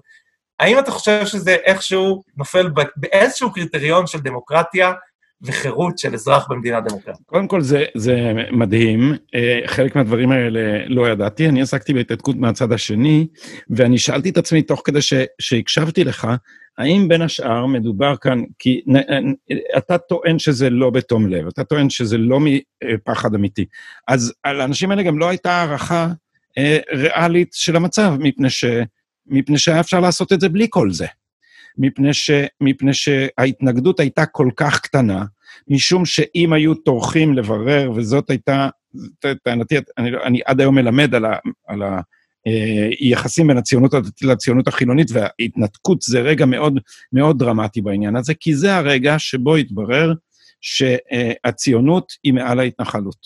האם 0.60 0.80
אתה 0.80 0.92
חושב 0.92 1.26
שזה 1.26 1.52
איכשהו 1.52 2.24
נופל 2.38 2.70
באיזשהו 2.96 3.54
קריטריון 3.54 4.08
של 4.08 4.20
דמוקרטיה 4.20 4.94
וחירות 5.44 5.98
של 5.98 6.14
אזרח 6.14 6.48
במדינה 6.50 6.82
דמוקרטית. 6.82 7.26
קודם 7.26 7.48
כל 7.48 7.62
זה, 7.62 7.86
זה 7.96 8.34
מדהים, 8.52 9.14
אה, 9.36 9.60
חלק 9.66 9.96
מהדברים 9.96 10.32
האלה 10.32 10.86
לא 10.88 11.10
ידעתי, 11.10 11.50
אני 11.50 11.62
עסקתי 11.62 11.94
בהתעתקות 11.94 12.36
מהצד 12.36 12.72
השני, 12.72 13.28
ואני 13.70 13.98
שאלתי 13.98 14.30
את 14.30 14.38
עצמי 14.38 14.62
תוך 14.62 14.82
כדי 14.86 15.02
ש, 15.02 15.14
שהקשבתי 15.40 16.04
לך, 16.04 16.28
האם 16.78 17.08
בין 17.08 17.22
השאר 17.22 17.66
מדובר 17.66 18.16
כאן, 18.22 18.42
כי 18.60 18.82
אתה 19.78 19.98
טוען 19.98 20.40
שזה 20.40 20.70
לא 20.70 20.90
בתום 20.90 21.28
לב, 21.28 21.48
אתה 21.48 21.64
טוען 21.64 21.90
שזה 21.90 22.18
לא 22.18 22.40
מפחד 22.40 23.36
אמיתי, 23.36 23.66
אז 24.08 24.34
לאנשים 24.46 24.92
האלה 24.92 25.04
גם 25.04 25.20
לא 25.20 25.30
הייתה 25.30 25.52
הערכה 25.52 26.08
אה, 26.58 26.78
ריאלית 26.94 27.54
של 27.54 27.76
המצב, 27.76 28.14
מפני, 28.20 28.50
ש, 28.50 28.66
מפני 29.28 29.58
שהיה 29.58 29.80
אפשר 29.80 30.00
לעשות 30.00 30.34
את 30.34 30.42
זה 30.42 30.50
בלי 30.50 30.68
כל 30.70 30.92
זה. 30.92 31.08
מפני, 31.78 32.14
ש, 32.14 32.32
מפני 32.62 32.94
שההתנגדות 32.94 34.00
הייתה 34.00 34.26
כל 34.26 34.50
כך 34.56 34.80
קטנה, 34.80 35.26
משום 35.68 36.06
שאם 36.06 36.54
היו 36.54 36.76
טורחים 36.76 37.34
לברר, 37.34 37.92
וזאת 37.96 38.30
הייתה, 38.30 38.70
טענתי, 39.44 39.76
אני, 39.98 40.10
אני 40.24 40.40
עד 40.46 40.62
היום 40.62 40.76
מלמד 40.76 41.16
על, 41.16 41.26
ה, 41.26 41.38
על 41.68 41.82
היחסים 43.00 43.48
בין 43.48 43.58
הציונות 43.58 43.94
הדתית 43.94 44.28
לציונות 44.28 44.68
החילונית, 44.68 45.08
וההתנתקות 45.12 46.02
זה 46.02 46.20
רגע 46.22 46.46
מאוד 46.46 46.80
מאוד 47.14 47.40
דרמטי 47.40 47.82
בעניין 47.82 48.16
הזה, 48.16 48.34
כי 48.34 48.56
זה 48.56 48.76
הרגע 48.76 49.20
שבו 49.20 49.56
התברר 49.56 50.14
שהציונות 50.62 52.14
היא 52.24 52.34
מעל 52.34 52.60
ההתנחלות, 52.60 53.26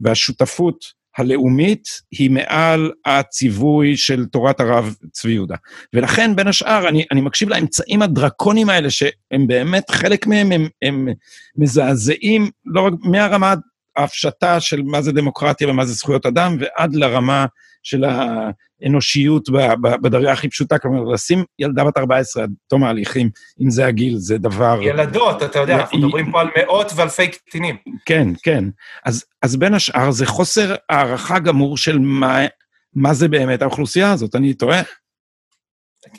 והשותפות 0.00 0.84
הלאומית 1.16 1.88
היא 2.10 2.30
מעל 2.30 2.92
הציווי 3.06 3.96
של 3.96 4.26
תורת 4.26 4.60
הרב 4.60 4.94
צבי 5.12 5.32
יהודה. 5.32 5.56
ולכן, 5.92 6.36
בין 6.36 6.48
השאר, 6.48 6.88
אני, 6.88 7.04
אני 7.12 7.20
מקשיב 7.20 7.48
לאמצעים 7.48 8.02
הדרקוניים 8.02 8.70
האלה, 8.70 8.90
שהם 8.90 9.46
באמת, 9.46 9.90
חלק 9.90 10.26
מהם 10.26 10.52
הם, 10.52 10.68
הם 10.82 11.08
מזעזעים, 11.56 12.50
לא 12.64 12.80
רק 12.80 12.92
מהרמה 13.02 13.54
ההפשטה 13.96 14.60
של 14.60 14.82
מה 14.82 15.02
זה 15.02 15.12
דמוקרטיה 15.12 15.68
ומה 15.68 15.86
זה 15.86 15.92
זכויות 15.92 16.26
אדם, 16.26 16.56
ועד 16.60 16.94
לרמה 16.94 17.46
של 17.86 18.04
האנושיות 18.04 19.48
בדרגה 20.02 20.32
הכי 20.32 20.48
פשוטה, 20.48 20.78
כלומר, 20.78 21.04
לשים 21.04 21.44
ילדה 21.58 21.84
בת 21.84 21.98
14 21.98 22.42
עד 22.42 22.52
תום 22.66 22.84
ההליכים, 22.84 23.30
אם 23.62 23.70
זה 23.70 23.86
הגיל, 23.86 24.16
זה 24.16 24.38
דבר... 24.38 24.78
ילדות, 24.82 25.42
אתה 25.42 25.58
יודע, 25.58 25.76
אנחנו 25.76 25.98
מדברים 25.98 26.32
פה 26.32 26.40
על 26.40 26.48
מאות 26.58 26.92
ואלפי 26.96 27.28
קטינים. 27.28 27.76
כן, 28.06 28.28
כן. 28.42 28.64
אז, 29.04 29.24
אז 29.42 29.56
בין 29.56 29.74
השאר 29.74 30.10
זה 30.10 30.26
חוסר 30.26 30.74
הערכה 30.88 31.38
גמור 31.38 31.76
של 31.76 31.98
מה, 31.98 32.40
מה 32.94 33.14
זה 33.14 33.28
באמת 33.28 33.62
האוכלוסייה 33.62 34.12
הזאת, 34.12 34.34
אני 34.34 34.54
טועה? 34.54 34.80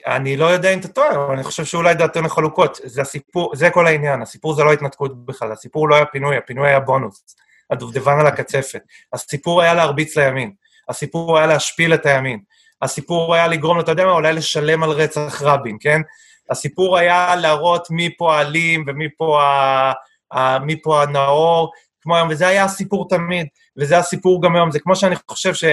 אני 0.07 0.37
לא 0.37 0.45
יודע 0.45 0.73
אם 0.73 0.79
אתה 0.79 0.87
טועה, 0.87 1.15
אבל 1.15 1.33
אני 1.33 1.43
חושב 1.43 1.65
שאולי 1.65 1.93
דעתנו 1.93 2.29
חלוקות. 2.29 2.77
זה 2.83 3.01
הסיפור, 3.01 3.55
זה 3.55 3.69
כל 3.69 3.87
העניין, 3.87 4.21
הסיפור 4.21 4.55
זה 4.55 4.63
לא 4.63 4.73
התנתקות 4.73 5.25
בכלל, 5.25 5.51
הסיפור 5.51 5.89
לא 5.89 5.95
היה 5.95 6.05
פינוי, 6.05 6.37
הפינוי 6.37 6.67
היה 6.67 6.79
בונוס. 6.79 7.35
הדובדבן 7.71 8.19
על 8.19 8.27
הקצפת. 8.27 8.81
הסיפור 9.13 9.61
היה 9.61 9.73
להרביץ 9.73 10.17
לימין. 10.17 10.51
הסיפור 10.89 11.37
היה 11.37 11.47
להשפיל 11.47 11.93
את 11.93 12.05
הימין. 12.05 12.39
הסיפור 12.81 13.35
היה 13.35 13.47
לגרום, 13.47 13.79
אתה 13.79 13.91
יודע 13.91 14.05
מה, 14.05 14.11
אולי 14.11 14.33
לשלם 14.33 14.83
על 14.83 14.89
רצח 14.89 15.41
רבין, 15.41 15.77
כן? 15.79 16.01
הסיפור 16.49 16.97
היה 16.97 17.35
להראות 17.35 17.87
מי 17.89 18.17
פה 18.17 18.35
האלים 18.35 18.85
ומי 18.87 19.07
פה, 19.17 19.43
ה... 19.43 19.91
ה... 20.31 20.59
מי 20.59 20.81
פה 20.81 21.03
הנאור, 21.03 21.71
כמו 22.01 22.15
היום, 22.15 22.29
וזה 22.31 22.47
היה 22.47 22.63
הסיפור 22.63 23.09
תמיד, 23.09 23.47
וזה 23.77 23.97
הסיפור 23.97 24.41
גם 24.41 24.55
היום. 24.55 24.71
זה 24.71 24.79
כמו 24.79 24.95
שאני 24.95 25.15
חושב 25.31 25.53
ש... 25.53 25.63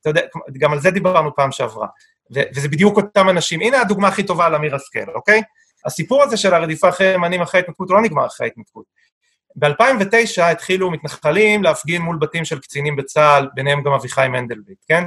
אתה 0.00 0.10
יודע, 0.10 0.20
גם 0.58 0.72
על 0.72 0.80
זה 0.80 0.90
דיברנו 0.90 1.34
פעם 1.34 1.52
שעברה. 1.52 1.86
ו- 2.34 2.42
וזה 2.54 2.68
בדיוק 2.68 2.96
אותם 2.96 3.28
אנשים. 3.28 3.60
הנה 3.60 3.80
הדוגמה 3.80 4.08
הכי 4.08 4.22
טובה 4.22 4.46
על 4.46 4.54
אמיר 4.54 4.74
השכל, 4.74 5.12
אוקיי? 5.14 5.42
הסיפור 5.84 6.22
הזה 6.22 6.36
של 6.36 6.54
הרדיפה 6.54 6.88
אחרי 6.88 7.14
ימנים 7.14 7.42
אחרי 7.42 7.60
ההתנתקות 7.60 7.90
לא 7.90 8.00
נגמר 8.00 8.26
אחרי 8.26 8.46
ההתנתקות. 8.46 8.84
ב-2009 9.56 10.42
התחילו 10.42 10.90
מתנחלים 10.90 11.62
להפגין 11.62 12.02
מול 12.02 12.16
בתים 12.16 12.44
של 12.44 12.58
קצינים 12.58 12.96
בצה"ל, 12.96 13.48
ביניהם 13.54 13.82
גם 13.82 13.92
אביחי 13.92 14.26
מנדלבליט, 14.30 14.78
כן? 14.88 15.04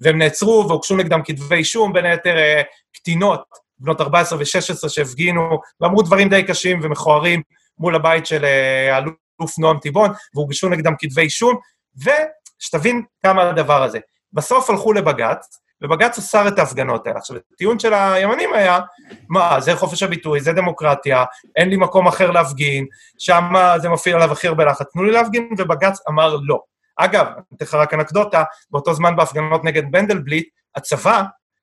והם 0.00 0.18
נעצרו 0.18 0.64
והוגשו 0.68 0.96
נגדם 0.96 1.20
כתבי 1.24 1.54
אישום, 1.54 1.92
בין 1.92 2.04
היתר 2.04 2.36
אה, 2.36 2.62
קטינות, 2.92 3.42
בנות 3.78 4.00
14 4.00 4.38
ו-16 4.38 4.88
שהפגינו, 4.88 5.60
ואמרו 5.80 6.02
דברים 6.02 6.28
די 6.28 6.42
קשים 6.42 6.80
ומכוערים 6.82 7.42
מול 7.78 7.94
הבית 7.94 8.26
של 8.26 8.44
אה, 8.44 8.94
האלוף 8.94 9.58
נועם 9.58 9.78
תיבון, 9.78 10.10
והוגשו 10.34 10.68
נגדם 10.68 10.94
כתבי 10.98 11.22
אישום, 11.22 11.56
ושתבין 11.96 13.02
כמה 13.22 13.48
הדבר 13.48 13.82
הזה. 13.82 13.98
בסוף 14.32 14.70
הלכו 14.70 14.92
לבג"ץ, 14.92 15.60
ובג"ץ 15.82 16.18
אסר 16.18 16.48
את 16.48 16.58
ההפגנות 16.58 17.06
האלה. 17.06 17.18
עכשיו, 17.18 17.36
הטיעון 17.54 17.78
של 17.78 17.94
הימנים 17.94 18.54
היה, 18.54 18.80
מה, 19.28 19.60
זה 19.60 19.76
חופש 19.76 20.02
הביטוי, 20.02 20.40
זה 20.40 20.52
דמוקרטיה, 20.52 21.24
אין 21.56 21.68
לי 21.68 21.76
מקום 21.76 22.08
אחר 22.08 22.30
להפגין, 22.30 22.86
שם 23.18 23.44
זה 23.76 23.88
מפעיל 23.88 24.16
עליו 24.16 24.32
הכי 24.32 24.48
הרבה 24.48 24.64
לחץ, 24.64 24.86
תנו 24.92 25.04
לי 25.04 25.12
להפגין, 25.12 25.48
ובג"ץ 25.58 25.98
אמר 26.08 26.36
לא. 26.42 26.60
אגב, 26.96 27.26
אני 27.26 27.56
אתן 27.56 27.64
לך 27.64 27.74
רק 27.74 27.94
אנקדוטה, 27.94 28.42
באותו 28.70 28.94
זמן 28.94 29.16
בהפגנות 29.16 29.64
נגד 29.64 29.82
מנדלבליט, 29.92 30.48
הצבא, 30.76 31.22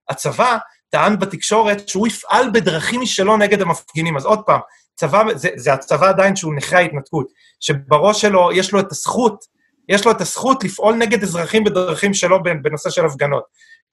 הצבא 0.09 0.57
טען 0.89 1.19
בתקשורת 1.19 1.89
שהוא 1.89 2.07
יפעל 2.07 2.49
בדרכים 2.53 3.01
משלו 3.01 3.37
נגד 3.37 3.61
המפגינים. 3.61 4.17
אז 4.17 4.25
עוד 4.25 4.43
פעם, 4.45 4.59
צבא, 4.95 5.23
זה, 5.35 5.49
זה 5.55 5.73
הצבא 5.73 6.09
עדיין 6.09 6.35
שהוא 6.35 6.53
נכה 6.55 6.77
ההתנתקות, 6.77 7.27
שבראש 7.59 8.21
שלו 8.21 8.49
יש 8.53 8.73
לו 8.73 8.79
את 8.79 8.91
הזכות, 8.91 9.45
יש 9.89 10.05
לו 10.05 10.11
את 10.11 10.21
הזכות 10.21 10.63
לפעול 10.63 10.95
נגד 10.95 11.23
אזרחים 11.23 11.63
בדרכים 11.63 12.13
שלו 12.13 12.43
בנושא 12.43 12.89
של 12.89 13.05
הפגנות. 13.05 13.43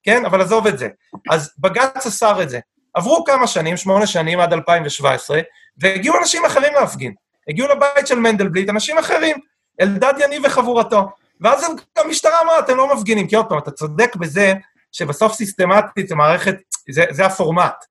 כן? 0.05 0.25
אבל 0.25 0.41
עזוב 0.41 0.67
את 0.67 0.77
זה. 0.77 0.87
אז 1.29 1.53
בג"ץ 1.59 2.05
אסר 2.05 2.43
את 2.43 2.49
זה. 2.49 2.59
עברו 2.93 3.23
כמה 3.23 3.47
שנים, 3.47 3.77
שמונה 3.77 4.07
שנים 4.07 4.39
עד 4.39 4.53
2017, 4.53 5.39
והגיעו 5.77 6.17
אנשים 6.17 6.45
אחרים 6.45 6.73
להפגין. 6.73 7.13
הגיעו 7.49 7.67
לבית 7.67 8.07
של 8.07 8.19
מנדלבליט 8.19 8.69
אנשים 8.69 8.97
אחרים, 8.97 9.37
אלדד 9.81 10.13
יניב 10.19 10.41
וחבורתו. 10.45 11.09
ואז 11.41 11.65
המשטרה 11.97 12.41
אמרה, 12.43 12.59
אתם 12.59 12.77
לא 12.77 12.95
מפגינים, 12.95 13.27
כי 13.27 13.35
עוד 13.35 13.45
פעם, 13.49 13.57
אתה 13.57 13.71
צודק 13.71 14.15
בזה 14.15 14.53
שבסוף 14.91 15.33
סיסטמטית 15.33 16.07
זה 16.07 16.15
מערכת, 16.15 16.55
זה, 16.91 17.05
זה 17.09 17.25
הפורמט, 17.25 17.85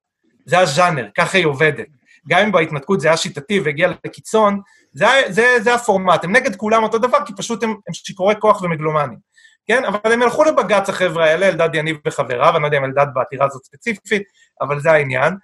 זה 0.46 0.58
הז'אנר, 0.58 1.08
ככה 1.16 1.38
היא 1.38 1.46
עובדת. 1.46 1.86
גם 2.28 2.40
אם 2.40 2.52
בהתנתקות 2.52 3.00
זה 3.00 3.08
היה 3.08 3.16
שיטתי 3.16 3.60
והגיע 3.60 3.88
לקיצון, 4.04 4.60
זה, 4.92 5.06
זה, 5.28 5.56
זה 5.60 5.74
הפורמט, 5.74 6.24
הם 6.24 6.32
נגד 6.32 6.56
כולם 6.56 6.82
אותו 6.82 6.98
דבר, 6.98 7.18
כי 7.26 7.32
פשוט 7.36 7.62
הם, 7.62 7.70
הם 7.70 7.94
שיכורי 7.94 8.34
כוח 8.38 8.62
ומגלומנים. 8.62 9.18
כן? 9.66 9.84
אבל 9.84 10.12
הם 10.12 10.22
הלכו 10.22 10.44
לבג"ץ, 10.44 10.88
החבר'ה 10.88 11.24
האלה, 11.24 11.48
אלדד 11.48 11.74
יניב 11.74 11.96
וחבריו, 12.06 12.56
אני 12.56 12.62
לא 12.62 12.66
יודע 12.66 12.78
אם 12.78 12.84
אלדד 12.84 13.06
בעתירה 13.14 13.46
הזאת 13.46 13.64
ספציפית, 13.64 14.22
אבל 14.60 14.80
זה 14.80 14.92
העניין. 14.92 15.34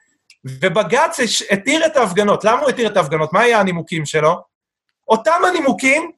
ובג"ץ 0.44 1.18
התיר 1.50 1.86
את 1.86 1.96
ההפגנות. 1.96 2.44
למה 2.44 2.60
הוא 2.60 2.70
התיר 2.70 2.86
את 2.86 2.96
ההפגנות? 2.96 3.32
מה 3.32 3.40
היה 3.40 3.60
הנימוקים 3.60 4.06
שלו? 4.06 4.42
אותם 5.08 5.40
הנימוקים 5.48 6.10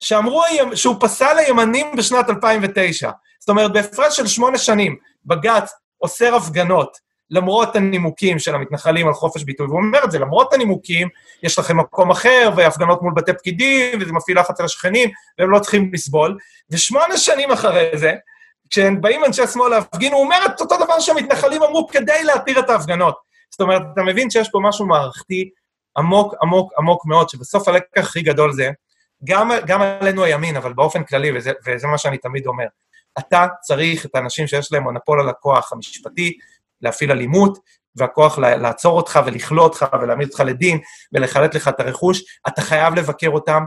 שאמרו 0.00 0.42
שהוא 0.74 0.96
פסל 1.00 1.34
לימנים 1.34 1.96
בשנת 1.96 2.30
2009. 2.30 3.10
זאת 3.40 3.48
אומרת, 3.48 3.72
בהפרש 3.72 4.16
של 4.16 4.26
שמונה 4.26 4.58
שנים, 4.58 4.96
בג"ץ 5.24 5.72
אוסר 6.02 6.34
הפגנות 6.34 6.96
למרות 7.32 7.76
הנימוקים 7.76 8.38
של 8.38 8.54
המתנחלים 8.54 9.08
על 9.08 9.14
חופש 9.14 9.44
ביטוי, 9.44 9.66
והוא 9.66 9.78
אומר 9.78 10.04
את 10.04 10.10
זה, 10.10 10.18
למרות 10.18 10.52
הנימוקים, 10.52 11.08
יש 11.42 11.58
לכם 11.58 11.76
מקום 11.76 12.10
אחר, 12.10 12.50
והפגנות 12.56 13.02
מול 13.02 13.12
בתי 13.16 13.32
פקידים, 13.32 13.98
וזה 14.00 14.12
מפעיל 14.12 14.38
לחץ 14.38 14.60
על 14.60 14.66
השכנים, 14.66 15.10
והם 15.38 15.50
לא 15.50 15.58
צריכים 15.58 15.90
לסבול. 15.92 16.38
ושמונה 16.70 17.16
שנים 17.16 17.50
אחרי 17.50 17.90
זה, 17.94 18.14
כשהם 18.70 19.00
באים 19.00 19.24
אנשי 19.24 19.46
שמאל 19.46 19.70
להפגין, 19.70 20.12
הוא 20.12 20.22
אומר 20.22 20.38
את 20.46 20.60
אותו 20.60 20.76
דבר 20.76 21.00
שהמתנחלים 21.00 21.62
אמרו 21.62 21.88
כדי 21.88 22.24
להתיר 22.24 22.58
את 22.58 22.70
ההפגנות. 22.70 23.14
זאת 23.50 23.60
אומרת, 23.60 23.82
אתה 23.92 24.02
מבין 24.02 24.30
שיש 24.30 24.48
פה 24.50 24.60
משהו 24.62 24.86
מערכתי 24.86 25.50
עמוק, 25.98 26.34
עמוק, 26.42 26.72
עמוק 26.78 27.06
מאוד, 27.06 27.28
שבסוף 27.28 27.68
הלקח 27.68 27.86
הכי 27.96 28.22
גדול 28.22 28.52
זה, 28.52 28.70
גם, 29.24 29.50
גם 29.66 29.82
עלינו 29.82 30.24
הימין, 30.24 30.56
אבל 30.56 30.72
באופן 30.72 31.04
כללי, 31.04 31.36
וזה, 31.36 31.52
וזה 31.66 31.86
מה 31.86 31.98
שאני 31.98 32.18
תמיד 32.18 32.46
אומר, 32.46 32.66
אתה 33.18 33.46
צריך 33.62 34.06
את 34.06 34.14
האנשים 34.14 34.46
שיש 34.46 34.72
להם 34.72 34.82
מונופול 34.82 35.20
על 35.20 35.28
הכוח 35.28 35.72
המשפטי, 35.72 36.38
להפעיל 36.82 37.12
אלימות, 37.12 37.58
והכוח 37.96 38.38
לעצור 38.38 38.96
אותך 38.96 39.20
ולכלוא 39.26 39.64
אותך 39.64 39.86
ולהעמיד 40.00 40.28
אותך 40.28 40.40
לדין 40.40 40.78
ולחלט 41.12 41.54
לך 41.54 41.68
את 41.68 41.80
הרכוש, 41.80 42.22
אתה 42.48 42.62
חייב 42.62 42.94
לבקר 42.94 43.28
אותם 43.28 43.64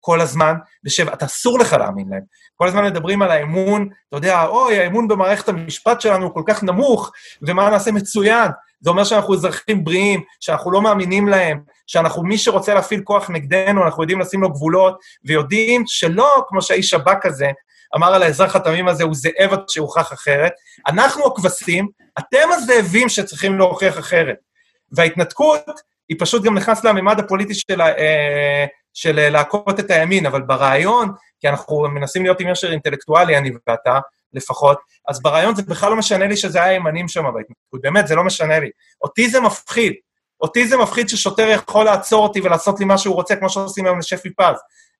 כל 0.00 0.20
הזמן, 0.20 0.54
ושב, 0.84 1.08
אתה 1.08 1.24
אסור 1.24 1.58
לך 1.58 1.72
להאמין 1.72 2.08
להם. 2.10 2.22
כל 2.54 2.68
הזמן 2.68 2.84
מדברים 2.84 3.22
על 3.22 3.30
האמון, 3.30 3.88
אתה 4.08 4.16
יודע, 4.16 4.44
אוי, 4.44 4.78
האמון 4.78 5.08
במערכת 5.08 5.48
המשפט 5.48 6.00
שלנו 6.00 6.26
הוא 6.26 6.34
כל 6.34 6.42
כך 6.46 6.62
נמוך, 6.62 7.12
ומה 7.42 7.70
נעשה 7.70 7.92
מצוין. 7.92 8.50
זה 8.80 8.90
אומר 8.90 9.04
שאנחנו 9.04 9.34
אזרחים 9.34 9.84
בריאים, 9.84 10.22
שאנחנו 10.40 10.70
לא 10.70 10.82
מאמינים 10.82 11.28
להם, 11.28 11.60
שאנחנו, 11.86 12.22
מי 12.22 12.38
שרוצה 12.38 12.74
להפעיל 12.74 13.00
כוח 13.00 13.30
נגדנו, 13.30 13.84
אנחנו 13.84 14.02
יודעים 14.02 14.20
לשים 14.20 14.42
לו 14.42 14.52
גבולות, 14.52 14.98
ויודעים 15.24 15.82
שלא 15.86 16.44
כמו 16.48 16.62
שהאיש 16.62 16.90
שב"כ 16.90 17.26
הזה, 17.26 17.50
אמר 17.96 18.14
על 18.14 18.22
האזרח 18.22 18.56
התמים 18.56 18.88
הזה, 18.88 19.04
הוא 19.04 19.14
זאב 19.14 19.52
עד 19.52 19.68
שהוכח 19.68 20.12
אחרת. 20.12 20.52
אנחנו 20.86 21.26
הכבשים, 21.26 21.88
אתם 22.18 22.48
הזאבים 22.52 23.08
שצריכים 23.08 23.58
להוכיח 23.58 23.98
אחרת. 23.98 24.36
וההתנתקות, 24.92 25.64
היא 26.08 26.16
פשוט 26.20 26.42
גם 26.42 26.54
נכנסת 26.54 26.84
לממד 26.84 27.20
הפוליטי 27.20 27.54
של, 27.54 27.80
אה, 27.80 28.66
של 28.94 29.28
להכות 29.28 29.80
את 29.80 29.90
הימין, 29.90 30.26
אבל 30.26 30.42
ברעיון, 30.42 31.08
כי 31.40 31.48
אנחנו 31.48 31.88
מנסים 31.88 32.22
להיות 32.22 32.40
עם 32.40 32.48
ישר 32.48 32.72
אינטלקטואלי, 32.72 33.38
אני 33.38 33.50
ואתה, 33.68 33.98
לפחות, 34.32 34.78
אז 35.08 35.22
ברעיון 35.22 35.54
זה 35.54 35.62
בכלל 35.62 35.90
לא 35.90 35.96
משנה 35.96 36.26
לי 36.26 36.36
שזה 36.36 36.62
היה 36.62 36.72
ימנים 36.72 37.08
שם 37.08 37.22
בהתנתקות, 37.22 37.80
באמת, 37.82 38.06
זה 38.06 38.14
לא 38.14 38.24
משנה 38.24 38.58
לי. 38.58 38.70
אותי 39.02 39.28
זה 39.28 39.40
מפחיד. 39.40 39.92
אותי 40.40 40.68
זה 40.68 40.76
מפחיד 40.76 41.08
ששוטר 41.08 41.48
יכול 41.48 41.84
לעצור 41.84 42.22
אותי 42.22 42.40
ולעשות 42.40 42.80
לי 42.80 42.86
מה 42.86 42.98
שהוא 42.98 43.14
רוצה, 43.14 43.36
כמו 43.36 43.50
שעושים 43.50 43.86
היום 43.86 43.98
לשפי 43.98 44.30
פז. 44.30 44.56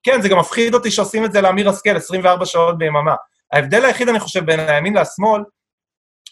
כן, 0.06 0.22
זה 0.22 0.28
גם 0.28 0.38
מפחיד 0.38 0.74
אותי 0.74 0.90
שעושים 0.90 1.24
את 1.24 1.32
זה 1.32 1.40
לאמיר 1.40 1.68
השכל 1.68 1.96
24 1.96 2.46
שעות 2.46 2.78
ביממה. 2.78 3.14
ההבדל 3.52 3.84
היחיד, 3.84 4.08
אני 4.08 4.20
חושב, 4.20 4.44
בין 4.46 4.60
הימין 4.60 4.96
לשמאל, 4.96 5.42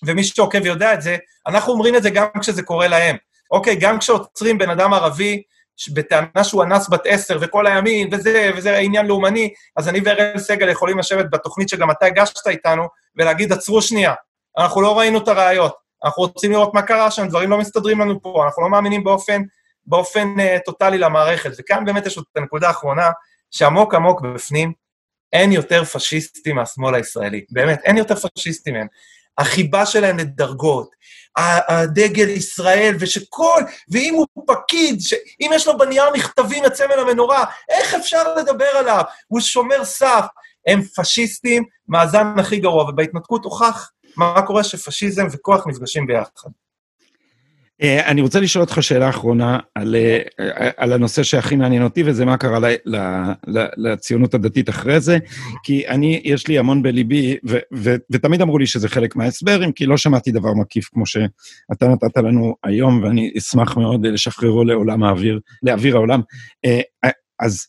ומי 0.03 0.25
שעוקב 0.25 0.67
יודע 0.67 0.95
את 0.95 1.03
זה, 1.03 1.17
אנחנו 1.47 1.73
אומרים 1.73 1.97
את 1.97 2.03
זה 2.03 2.11
גם 2.11 2.27
כשזה 2.41 2.63
קורה 2.63 2.89
להם. 2.89 3.17
אוקיי, 3.51 3.77
גם 3.77 3.99
כשעוצרים 3.99 4.59
בן 4.59 4.71
אדם 4.71 4.93
ערבי, 4.95 5.43
בטענה 5.95 6.45
שהוא 6.45 6.65
אנס 6.65 6.89
בת 6.89 7.03
עשר, 7.05 7.39
וכל 7.41 7.67
הימין, 7.67 8.09
וזה, 8.13 8.51
וזה 8.57 8.77
עניין 8.77 9.07
לאומני, 9.07 9.53
אז 9.77 9.89
אני 9.89 10.01
ואראל 10.05 10.39
סגל 10.39 10.69
יכולים 10.69 10.99
לשבת 10.99 11.27
בתוכנית 11.31 11.69
שגם 11.69 11.91
אתה 11.91 12.07
הגשת 12.07 12.47
איתנו, 12.47 12.89
ולהגיד, 13.17 13.53
עצרו 13.53 13.83
שנייה, 13.83 14.15
אנחנו 14.59 14.83
לא 14.83 14.99
ראינו 14.99 15.19
את 15.19 15.29
הראיות, 15.29 15.75
אנחנו 16.05 16.23
רוצים 16.23 16.53
לראות 16.53 16.75
מה 16.75 16.83
קרה 16.83 17.11
שם, 17.11 17.29
דברים 17.29 17.51
לא 17.51 17.59
מסתדרים 17.59 18.01
לנו 18.01 18.23
פה, 18.23 18.45
אנחנו 18.45 18.63
לא 18.63 18.69
מאמינים 18.69 19.05
באופן, 19.05 19.43
באופן 19.87 20.29
uh, 20.39 20.65
טוטאלי 20.65 20.99
למערכת. 20.99 21.51
וכאן 21.59 21.85
באמת 21.85 22.07
יש 22.07 22.19
את 22.19 22.37
הנקודה 22.37 22.69
האחרונה, 22.69 23.09
שעמוק 23.55 23.95
עמוק 23.95 24.21
בפנים, 24.21 24.73
אין 25.33 25.53
יותר 25.53 25.85
פשיסטים 25.85 26.57
מהשמאל 26.57 26.95
הישראלי. 26.95 27.45
באמת, 27.51 27.81
אין 27.85 27.97
יותר 27.97 28.15
פשיסטים 28.15 28.75
מהם. 28.75 28.87
החיבה 29.39 29.87
שלהם 29.87 30.19
לדרגות, 30.19 30.91
הדגל 31.37 32.29
ישראל, 32.29 32.97
ושכל, 33.01 33.63
ואם 33.91 34.15
הוא 34.15 34.27
פקיד, 34.47 34.99
אם 35.41 35.51
יש 35.55 35.67
לו 35.67 35.79
בנייר 35.79 36.05
מכתבים 36.15 36.67
את 36.67 36.75
סמל 36.75 36.99
המנורה, 36.99 37.45
איך 37.69 37.95
אפשר 37.95 38.35
לדבר 38.35 38.65
עליו? 38.65 39.03
הוא 39.27 39.41
שומר 39.41 39.85
סף. 39.85 40.27
הם 40.67 40.83
פשיסטים 40.83 41.65
מהזן 41.89 42.39
הכי 42.39 42.61
גרוע, 42.61 42.85
ובהתנתקות 42.85 43.45
הוכח 43.45 43.91
מה 44.17 44.43
קורה 44.47 44.65
שפשיזם 44.65 45.27
וכוח 45.33 45.67
נפגשים 45.67 46.07
ביחד. 46.07 46.51
אה, 47.83 48.11
אני 48.11 48.21
רוצה 48.21 48.41
לשאול 48.41 48.65
אותך 48.65 48.83
שאלה 48.83 49.09
אחרונה 49.09 49.59
על, 49.75 49.97
אה, 49.97 50.71
על 50.77 50.93
הנושא 50.93 51.23
שהכי 51.23 51.57
מעניין 51.57 51.83
אותי, 51.83 52.03
וזה 52.07 52.25
מה 52.25 52.37
קרה 52.37 52.59
ל, 52.59 52.65
ל, 52.85 52.97
ל, 53.47 53.67
לציונות 53.77 54.35
הדתית 54.35 54.69
אחרי 54.69 55.01
זה, 55.01 55.19
כי 55.65 55.89
אני, 55.89 56.21
יש 56.25 56.49
לי 56.49 56.59
המון 56.59 56.83
בליבי, 56.83 57.37
ו, 57.49 57.59
ו, 57.75 57.95
ותמיד 58.11 58.43
אמרו 58.43 58.59
לי 58.59 58.67
שזה 58.67 58.89
חלק 58.89 59.17
מההסבר, 59.17 59.65
אם 59.65 59.73
כי 59.73 59.87
לא 59.87 59.97
שמעתי 59.97 60.33
דבר 60.33 60.55
מקיף 60.55 60.89
כמו 60.93 61.07
שאתה 61.07 61.89
נתת 61.89 62.17
לנו 62.17 62.55
היום, 62.65 63.03
ואני 63.03 63.33
אשמח 63.39 63.77
מאוד 63.77 64.07
לשחררו 64.07 64.65
לעולם 64.65 65.03
האוויר, 65.03 65.41
לאוויר 65.63 65.97
העולם. 65.97 66.21
אה, 66.65 66.81
אז 67.41 67.67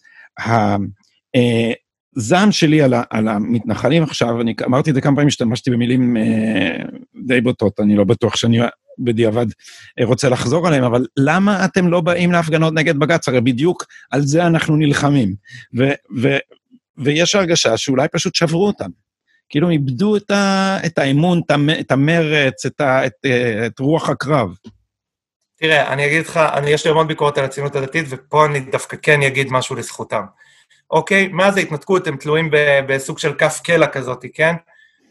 הזעם 2.18 2.52
שלי 2.52 2.82
על, 2.82 2.94
ה, 2.94 3.04
על 3.10 3.28
המתנחלים 3.28 4.04
עכשיו, 4.04 4.42
אני 4.42 4.54
אמרתי 4.66 4.90
את 4.90 4.96
זה 4.96 5.02
כמה 5.02 5.16
פעמים, 5.16 5.28
השתמשתי 5.28 5.72
במילים 5.72 6.18
די 7.28 7.42
בוטות, 7.42 7.80
אני 7.80 7.96
לא 7.96 8.04
בטוח 8.04 8.36
שאני 8.36 8.60
בדיעבד 9.00 9.46
אה, 10.00 10.06
רוצה 10.06 10.30
לחזור 10.30 10.68
עליהם, 10.68 10.84
אבל 10.84 11.06
למה 11.18 11.66
אתם 11.66 11.88
לא 11.88 12.02
באים 12.02 12.32
להפגנות 12.32 12.74
נגד 12.74 12.98
בג"ץ? 12.98 13.28
הרי 13.28 13.42
בדיוק 13.42 13.86
על 14.12 14.22
זה 14.22 14.48
אנחנו 14.48 14.76
נלחמים. 14.76 15.36
ו- 15.78 15.94
ו- 16.22 16.38
ויש 16.98 17.36
הרגשה 17.36 17.78
שאולי 17.78 18.08
פשוט 18.08 18.36
שברו 18.36 18.68
אותם. 18.68 18.90
כאילו 19.50 19.70
איבדו 19.70 20.16
את, 20.16 20.32
ה- 20.32 20.78
את 20.86 20.98
האמון, 20.98 21.42
את 21.80 21.92
המרץ, 21.92 22.66
את, 22.66 22.82
ה- 22.82 23.06
את, 23.06 23.14
אה, 23.26 23.66
את 23.66 23.80
רוח 23.80 24.10
הקרב. 24.10 24.50
תראה, 25.58 25.94
אני 25.94 26.06
אגיד 26.06 26.26
לך, 26.26 26.38
אני, 26.38 26.70
יש 26.70 26.86
לי 26.86 26.92
המון 26.92 27.08
ביקורת 27.08 27.38
על 27.38 27.46
הציונות 27.46 27.76
הדתית, 27.76 28.06
ופה 28.10 28.46
אני 28.46 28.60
דווקא 28.60 28.98
כן 29.02 29.22
אגיד 29.22 29.48
משהו 29.52 29.76
לזכותם. 29.76 30.24
אוקיי? 30.96 31.28
מאז 31.28 31.58
ההתנתקות 31.58 32.08
הם 32.08 32.18
תלויים 32.18 32.50
בסוג 32.88 33.20
של 33.20 33.34
כף 33.34 33.62
קלע 33.64 33.88
כזאת, 33.88 34.26
כן? 34.34 34.56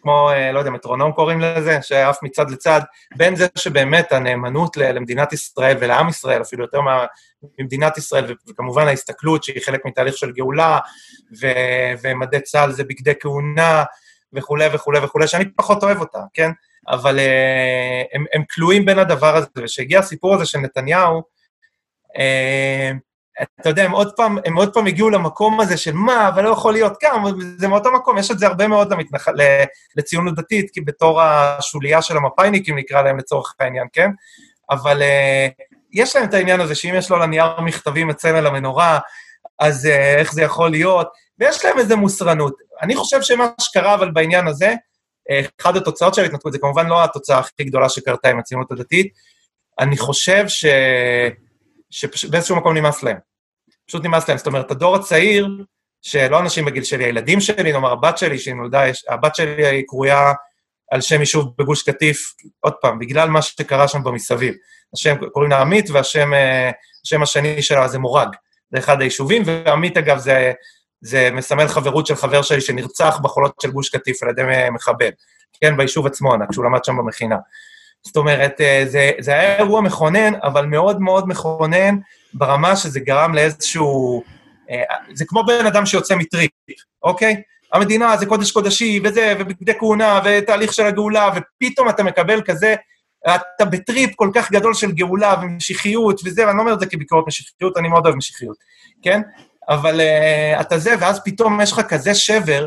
כמו, 0.02 0.30
אה, 0.30 0.52
לא 0.52 0.58
יודע, 0.58 0.70
מטרונום 0.70 1.12
קוראים 1.12 1.40
לזה, 1.40 1.78
שעף 1.82 2.22
מצד 2.22 2.50
לצד, 2.50 2.80
בין 3.16 3.36
זה 3.36 3.46
שבאמת 3.58 4.12
הנאמנות 4.12 4.76
למדינת 4.76 5.32
ישראל 5.32 5.76
ולעם 5.80 6.08
ישראל, 6.08 6.42
אפילו 6.42 6.64
יותר 6.64 6.80
ממדינת 7.58 7.98
ישראל, 7.98 8.34
וכמובן 8.48 8.86
ההסתכלות 8.86 9.44
שהיא 9.44 9.62
חלק 9.64 9.86
מתהליך 9.86 10.16
של 10.16 10.32
גאולה, 10.32 10.78
ו- 11.40 11.92
ומדי 12.02 12.40
צה"ל 12.40 12.72
זה 12.72 12.84
בגדי 12.84 13.12
כהונה, 13.20 13.84
וכולי 14.32 14.66
וכולי 14.72 14.98
וכולי, 14.98 15.28
שאני 15.28 15.44
פחות 15.56 15.82
אוהב 15.82 16.00
אותה, 16.00 16.18
כן? 16.34 16.50
אבל 16.88 17.18
uh, 17.18 18.16
הם, 18.16 18.24
הם 18.34 18.42
כלואים 18.54 18.84
בין 18.84 18.98
הדבר 18.98 19.36
הזה, 19.36 19.46
וכשהגיע 19.56 19.98
הסיפור 19.98 20.34
הזה 20.34 20.46
של 20.46 20.58
נתניהו, 20.58 21.22
uh, 22.16 23.13
אתה 23.42 23.68
יודע, 23.68 23.84
הם 23.84 23.90
עוד 23.90 24.12
פעם, 24.16 24.38
הם 24.44 24.56
עוד 24.56 24.74
פעם 24.74 24.86
הגיעו 24.86 25.10
למקום 25.10 25.60
הזה 25.60 25.76
של 25.76 25.92
מה, 25.92 26.28
אבל 26.28 26.44
לא 26.44 26.48
יכול 26.48 26.72
להיות 26.72 26.96
כאן, 27.00 27.22
זה 27.58 27.68
מאותו 27.68 27.92
מקום, 27.92 28.18
יש 28.18 28.30
את 28.30 28.38
זה 28.38 28.46
הרבה 28.46 28.68
מאוד 28.68 28.92
למתנח... 28.92 29.28
לציונות 29.96 30.34
דתית, 30.34 30.70
כי 30.70 30.80
בתור 30.80 31.22
השוליה 31.22 32.02
של 32.02 32.16
המפאיניקים 32.16 32.78
נקרא 32.78 33.02
להם 33.02 33.18
לצורך 33.18 33.54
העניין, 33.60 33.86
כן? 33.92 34.10
אבל 34.70 35.02
uh, 35.02 35.64
יש 35.92 36.16
להם 36.16 36.24
את 36.24 36.34
העניין 36.34 36.60
הזה 36.60 36.74
שאם 36.74 36.94
יש 36.96 37.10
לו 37.10 37.18
לנייר 37.18 37.60
מכתבים 37.60 38.10
את 38.10 38.20
סמל 38.20 38.46
המנורה, 38.46 38.98
אז 39.58 39.86
uh, 39.86 39.88
איך 40.18 40.32
זה 40.32 40.42
יכול 40.42 40.70
להיות? 40.70 41.08
ויש 41.38 41.64
להם 41.64 41.78
איזו 41.78 41.96
מוסרנות. 41.96 42.54
אני 42.82 42.96
חושב 42.96 43.22
שמה 43.22 43.48
שקרה, 43.60 43.94
אבל 43.94 44.10
בעניין 44.10 44.46
הזה, 44.46 44.74
uh, 45.30 45.48
אחת 45.60 45.76
התוצאות 45.76 46.14
של 46.14 46.22
ההתנתקות, 46.22 46.52
זה 46.52 46.58
כמובן 46.58 46.86
לא 46.86 47.04
התוצאה 47.04 47.38
הכי 47.38 47.64
גדולה 47.64 47.88
שקרתה 47.88 48.28
עם 48.28 48.38
הציונות 48.38 48.72
הדתית, 48.72 49.12
אני 49.78 49.96
חושב 49.96 50.48
ש... 50.48 50.64
שבאיזשהו 51.90 52.56
מקום 52.56 52.76
נמאס 52.76 53.02
להם. 53.02 53.16
פשוט 53.86 54.04
נמאס 54.04 54.28
להם. 54.28 54.38
זאת 54.38 54.46
אומרת, 54.46 54.70
הדור 54.70 54.96
הצעיר, 54.96 55.48
שלא 56.02 56.40
אנשים 56.40 56.64
בגיל 56.64 56.84
שלי, 56.84 57.04
הילדים 57.04 57.40
שלי, 57.40 57.72
נאמר 57.72 57.92
הבת 57.92 58.18
שלי, 58.18 58.38
שהיא 58.38 58.54
נולדה, 58.54 58.82
הבת 59.08 59.34
שלי 59.34 59.66
היא 59.66 59.84
קרויה 59.88 60.32
על 60.90 61.00
שם 61.00 61.20
יישוב 61.20 61.54
בגוש 61.58 61.82
קטיף, 61.82 62.34
עוד 62.60 62.72
פעם, 62.80 62.98
בגלל 62.98 63.28
מה 63.28 63.42
שקרה 63.42 63.88
שם 63.88 64.04
במסביב. 64.04 64.54
השם, 64.94 65.16
קוראים 65.32 65.50
לה 65.50 65.60
עמית, 65.60 65.90
והשם 65.90 66.34
אה, 66.34 66.70
השני 67.22 67.62
שלה 67.62 67.88
זה 67.88 67.98
מורג. 67.98 68.28
זה 68.70 68.78
אחד 68.78 69.00
היישובים, 69.00 69.42
ועמית, 69.46 69.96
אגב, 69.96 70.18
זה, 70.18 70.52
זה 71.00 71.30
מסמל 71.32 71.68
חברות 71.68 72.06
של 72.06 72.14
חבר 72.14 72.42
שלי 72.42 72.60
שנרצח 72.60 73.18
בחולות 73.22 73.54
של 73.62 73.70
גוש 73.70 73.88
קטיף 73.88 74.22
על 74.22 74.28
ידי 74.28 74.42
מחבל, 74.72 75.10
כן, 75.60 75.76
ביישוב 75.76 76.06
עצמו, 76.06 76.34
כשהוא 76.50 76.64
למד 76.64 76.84
שם 76.84 76.96
במכינה. 76.96 77.36
זאת 78.06 78.16
אומרת, 78.16 78.60
אה, 78.60 78.84
זה, 78.86 79.10
זה 79.20 79.32
היה 79.32 79.56
אירוע 79.58 79.80
מכונן, 79.80 80.32
אבל 80.42 80.66
מאוד 80.66 81.00
מאוד 81.00 81.28
מכונן 81.28 81.96
ברמה 82.34 82.76
שזה 82.76 83.00
גרם 83.00 83.34
לאיזשהו... 83.34 84.22
אה, 84.70 84.82
זה 85.14 85.24
כמו 85.28 85.44
בן 85.46 85.66
אדם 85.66 85.86
שיוצא 85.86 86.14
מטריפ, 86.14 86.50
אוקיי? 87.02 87.42
המדינה 87.72 88.16
זה 88.16 88.26
קודש 88.26 88.50
קודשי, 88.50 89.00
וזה, 89.04 89.34
ובגדי 89.38 89.78
כהונה, 89.78 90.20
ותהליך 90.24 90.72
של 90.72 90.86
הגאולה, 90.86 91.30
ופתאום 91.36 91.88
אתה 91.88 92.02
מקבל 92.02 92.42
כזה, 92.42 92.74
אתה 93.34 93.64
בטריפ 93.64 94.14
כל 94.14 94.30
כך 94.34 94.52
גדול 94.52 94.74
של 94.74 94.92
גאולה 94.92 95.34
ומשיחיות 95.42 96.20
וזה, 96.24 96.46
ואני 96.46 96.56
לא 96.56 96.62
אומר 96.62 96.74
את 96.74 96.80
זה 96.80 96.86
כביקורת 96.86 97.26
משיחיות, 97.26 97.76
אני 97.76 97.88
מאוד 97.88 98.06
אוהב 98.06 98.16
משיחיות, 98.16 98.56
כן? 99.02 99.20
אבל 99.68 100.00
uh, 100.00 100.60
אתה 100.60 100.78
זה, 100.78 100.94
ואז 101.00 101.20
פתאום 101.24 101.60
יש 101.60 101.72
לך 101.72 101.80
כזה 101.80 102.14
שבר, 102.14 102.66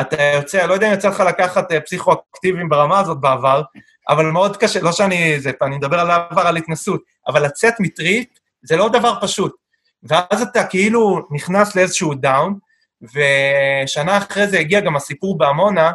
אתה 0.00 0.22
יוצא, 0.22 0.66
לא 0.66 0.74
יודע 0.74 0.88
אם 0.88 0.92
יצא 0.92 1.08
לך 1.08 1.20
לקחת 1.20 1.72
uh, 1.72 1.80
פסיכואקטיביים 1.80 2.68
ברמה 2.68 2.98
הזאת 2.98 3.20
בעבר, 3.20 3.62
אבל 4.08 4.26
מאוד 4.26 4.56
קשה, 4.56 4.80
לא 4.80 4.92
שאני, 4.92 5.40
זה, 5.40 5.50
אני 5.62 5.76
מדבר 5.76 6.00
על 6.00 6.10
העבר, 6.10 6.46
על 6.46 6.56
התנסות, 6.56 7.02
אבל 7.28 7.44
לצאת 7.44 7.74
מטריפ 7.80 8.26
זה 8.62 8.76
לא 8.76 8.88
דבר 8.88 9.14
פשוט. 9.20 9.54
ואז 10.02 10.42
אתה 10.42 10.64
כאילו 10.64 11.26
נכנס 11.30 11.76
לאיזשהו 11.76 12.14
דאון, 12.14 12.58
ושנה 13.02 14.18
אחרי 14.18 14.46
זה 14.46 14.58
הגיע 14.58 14.80
גם 14.80 14.96
הסיפור 14.96 15.38
בעמונה, 15.38 15.92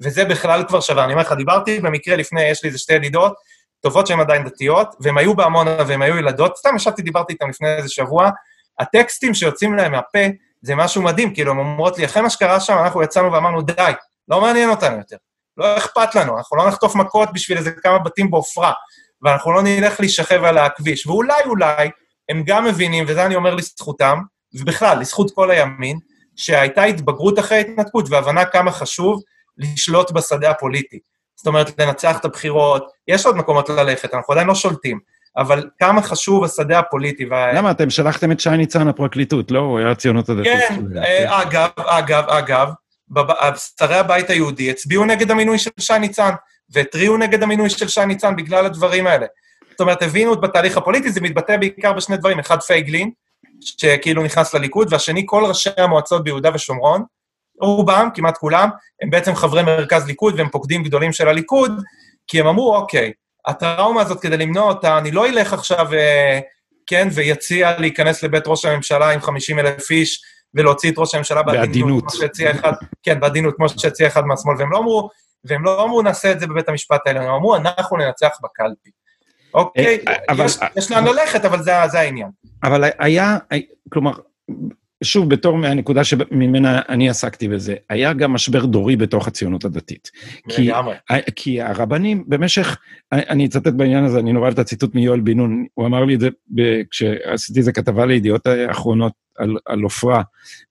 וזה 0.00 0.24
בכלל 0.24 0.64
כבר 0.68 0.80
שווה. 0.80 1.04
אני 1.04 1.12
אומר 1.12 1.22
לך, 1.22 1.32
דיברתי 1.32 1.80
במקרה 1.80 2.16
לפני, 2.16 2.44
יש 2.44 2.62
לי 2.62 2.68
איזה 2.68 2.78
שתי 2.78 2.94
ידידות, 2.94 3.34
טובות 3.80 4.06
שהן 4.06 4.20
עדיין 4.20 4.44
דתיות, 4.44 4.94
והן 5.00 5.18
היו 5.18 5.34
בעמונה 5.34 5.76
והן 5.86 6.02
היו 6.02 6.16
ילדות, 6.16 6.56
סתם 6.56 6.76
ישבתי, 6.76 7.02
דיברתי 7.02 7.32
איתן 7.32 7.48
לפני 7.48 7.68
איזה 7.68 7.88
שבוע, 7.88 8.30
הטקסטים 8.78 9.34
שיוצאים 9.34 9.74
להם 9.74 9.92
מהפה, 9.92 10.18
זה 10.62 10.74
משהו 10.74 11.02
מדהים, 11.02 11.34
כאילו, 11.34 11.52
הן 11.52 11.58
אומרות 11.58 11.98
לי, 11.98 12.04
אחרי 12.04 12.22
מה 12.22 12.30
שקרה 12.30 12.60
שם, 12.60 12.78
אנחנו 12.78 13.02
יצאנו 13.02 13.32
ואמרנו, 13.32 13.62
די, 13.62 13.92
לא 14.28 14.40
מעניין 14.40 14.70
אותנו 14.70 14.96
יותר. 14.96 15.16
לא 15.56 15.78
אכפת 15.78 16.14
לנו, 16.14 16.38
אנחנו 16.38 16.56
לא 16.56 16.68
נחטוף 16.68 16.94
מכות 16.94 17.28
בשביל 17.32 17.58
איזה 17.58 17.70
כמה 17.70 17.98
בתים 17.98 18.30
בעופרה, 18.30 18.72
ואנחנו 19.22 19.52
לא 19.52 19.62
נלך 19.62 20.00
להישכב 20.00 20.44
על 20.44 20.58
הכביש. 20.58 21.06
ואולי, 21.06 21.42
אולי, 21.46 21.90
הם 22.28 22.42
גם 22.46 22.64
מבינים, 22.64 23.04
וזה 23.08 23.26
אני 23.26 23.36
אומר 23.36 23.54
לזכותם, 23.54 24.18
ובכלל, 24.54 24.98
לזכות 25.00 25.30
כל 25.34 25.50
הימין, 25.50 25.98
שהייתה 26.36 26.84
התבגרות 26.84 27.38
אחרי 27.38 27.58
ההתנתקות 27.58 28.10
והבנה 28.10 28.44
כמה 28.44 28.72
חשוב 28.72 29.22
לשלוט 29.58 30.10
בשדה 30.10 30.50
הפוליטי. 30.50 30.98
זאת 31.36 31.46
אומרת, 31.46 31.80
לנצח 31.80 32.18
את 32.18 32.24
הבחירות, 32.24 32.86
יש 33.08 33.26
עוד 33.26 33.36
מקומות 33.36 33.68
ללכת, 33.68 34.14
אנחנו 34.14 34.32
עדיין 34.32 34.48
לא 34.48 34.54
שולטים, 34.54 34.98
אבל 35.36 35.68
כמה 35.78 36.02
חשוב 36.02 36.44
השדה 36.44 36.78
הפוליטי. 36.78 37.24
וה... 37.24 37.52
למה? 37.52 37.70
אתם 37.70 37.90
שלחתם 37.90 38.32
את 38.32 38.40
שי 38.40 38.50
ניצן 38.50 38.88
לפרקליטות, 38.88 39.50
לא? 39.50 39.58
הוא 39.58 39.78
היה 39.78 39.90
הציונות 39.90 40.28
הדתית. 40.28 40.52
כן, 40.68 40.98
אה, 40.98 41.42
אגב, 41.42 41.70
אגב, 41.76 42.24
אגב, 42.28 42.68
שרי 43.78 43.94
הבית 43.94 44.30
היהודי 44.30 44.70
הצביעו 44.70 45.04
נגד 45.04 45.30
המינוי 45.30 45.58
של 45.58 45.70
שי 45.80 45.98
ניצן, 45.98 46.30
והתריעו 46.70 47.16
נגד 47.16 47.42
המינוי 47.42 47.70
של 47.70 47.88
שי 47.88 48.06
ניצן 48.06 48.36
בגלל 48.36 48.66
הדברים 48.66 49.06
האלה. 49.06 49.26
זאת 49.70 49.80
אומרת, 49.80 50.02
הבינו 50.02 50.40
בתהליך 50.40 50.76
הפוליטי, 50.76 51.10
זה 51.10 51.20
מתבטא 51.20 51.56
בעיקר 51.56 51.92
בשני 51.92 52.16
דברים, 52.16 52.38
אחד 52.38 52.60
פייגלין, 52.60 53.10
שכאילו 53.60 54.22
נכנס 54.22 54.54
לליכוד, 54.54 54.92
והשני 54.92 55.22
כל 55.26 55.44
ראשי 55.44 55.70
המועצות 55.76 56.24
ביהודה 56.24 56.50
ושומרון, 56.54 57.04
רובם, 57.60 58.08
כמעט 58.14 58.38
כולם, 58.38 58.68
הם 59.02 59.10
בעצם 59.10 59.34
חברי 59.34 59.62
מרכז 59.62 60.06
ליכוד 60.06 60.34
והם 60.38 60.48
פוקדים 60.48 60.82
גדולים 60.82 61.12
של 61.12 61.28
הליכוד, 61.28 61.72
כי 62.26 62.40
הם 62.40 62.46
אמרו, 62.46 62.76
אוקיי, 62.76 63.12
הטראומה 63.46 64.02
הזאת, 64.02 64.20
כדי 64.20 64.36
למנוע 64.36 64.68
אותה, 64.68 64.98
אני 64.98 65.10
לא 65.10 65.26
אלך 65.26 65.52
עכשיו, 65.52 65.94
אה, 65.94 66.40
כן, 66.86 67.08
ויציע 67.12 67.78
להיכנס 67.78 68.22
לבית 68.22 68.44
ראש 68.46 68.64
הממשלה 68.64 69.10
עם 69.10 69.20
50 69.20 69.58
אלף 69.58 69.90
איש, 69.90 70.22
ולהוציא 70.54 70.90
את 70.90 70.98
ראש 70.98 71.14
הממשלה 71.14 71.42
בעדינות. 71.42 72.04
שהציע 72.10 72.50
אחד, 72.50 72.72
כן, 73.02 73.20
בעדינות, 73.20 73.54
כמו 73.56 73.68
שהציע 73.68 74.06
אחד 74.06 74.24
מהשמאל, 74.24 74.56
והם 74.58 74.72
לא 74.72 74.78
אמרו, 74.78 75.10
והם 75.44 75.64
לא 75.64 75.84
אמרו, 75.84 76.02
נעשה 76.02 76.32
את 76.32 76.40
זה 76.40 76.46
בבית 76.46 76.68
המשפט 76.68 77.00
העליון, 77.06 77.26
הם 77.26 77.34
אמרו, 77.34 77.56
אנחנו 77.56 77.96
ננצח 77.96 78.38
בקלפי. 78.42 78.90
אוקיי, 79.54 79.98
אה, 80.08 80.14
אבל... 80.28 80.44
יש, 80.44 80.58
יש 80.76 80.90
לאן 80.90 81.04
ללכת, 81.04 81.44
אבל 81.44 81.62
זה, 81.62 81.72
זה 81.86 82.00
העניין. 82.00 82.30
אבל 82.64 82.84
היה, 82.98 83.38
כלומר, 83.92 84.12
שוב, 85.04 85.30
בתור 85.30 85.58
מהנקודה 85.58 86.04
שממנה 86.04 86.80
אני 86.88 87.08
עסקתי 87.08 87.48
בזה, 87.48 87.74
היה 87.90 88.12
גם 88.12 88.32
משבר 88.32 88.64
דורי 88.66 88.96
בתוך 88.96 89.28
הציונות 89.28 89.64
הדתית. 89.64 90.10
לגמרי. 90.58 90.94
כי, 91.08 91.32
כי 91.36 91.62
הרבנים 91.62 92.24
במשך, 92.26 92.78
אני 93.12 93.46
אצטט 93.46 93.66
בעניין 93.66 94.04
הזה, 94.04 94.18
אני 94.18 94.32
נורא 94.32 94.50
את 94.50 94.58
הציטוט 94.58 94.94
מיואל 94.94 95.20
בן 95.20 95.36
נון, 95.36 95.66
הוא 95.74 95.86
אמר 95.86 96.04
לי 96.04 96.14
את 96.14 96.20
זה 96.20 96.28
כשעשיתי 96.90 97.58
איזה 97.58 97.72
כתבה 97.72 98.06
לידיעות 98.06 98.46
האחרונות 98.46 99.12
על 99.66 99.82
עופרה. 99.82 100.22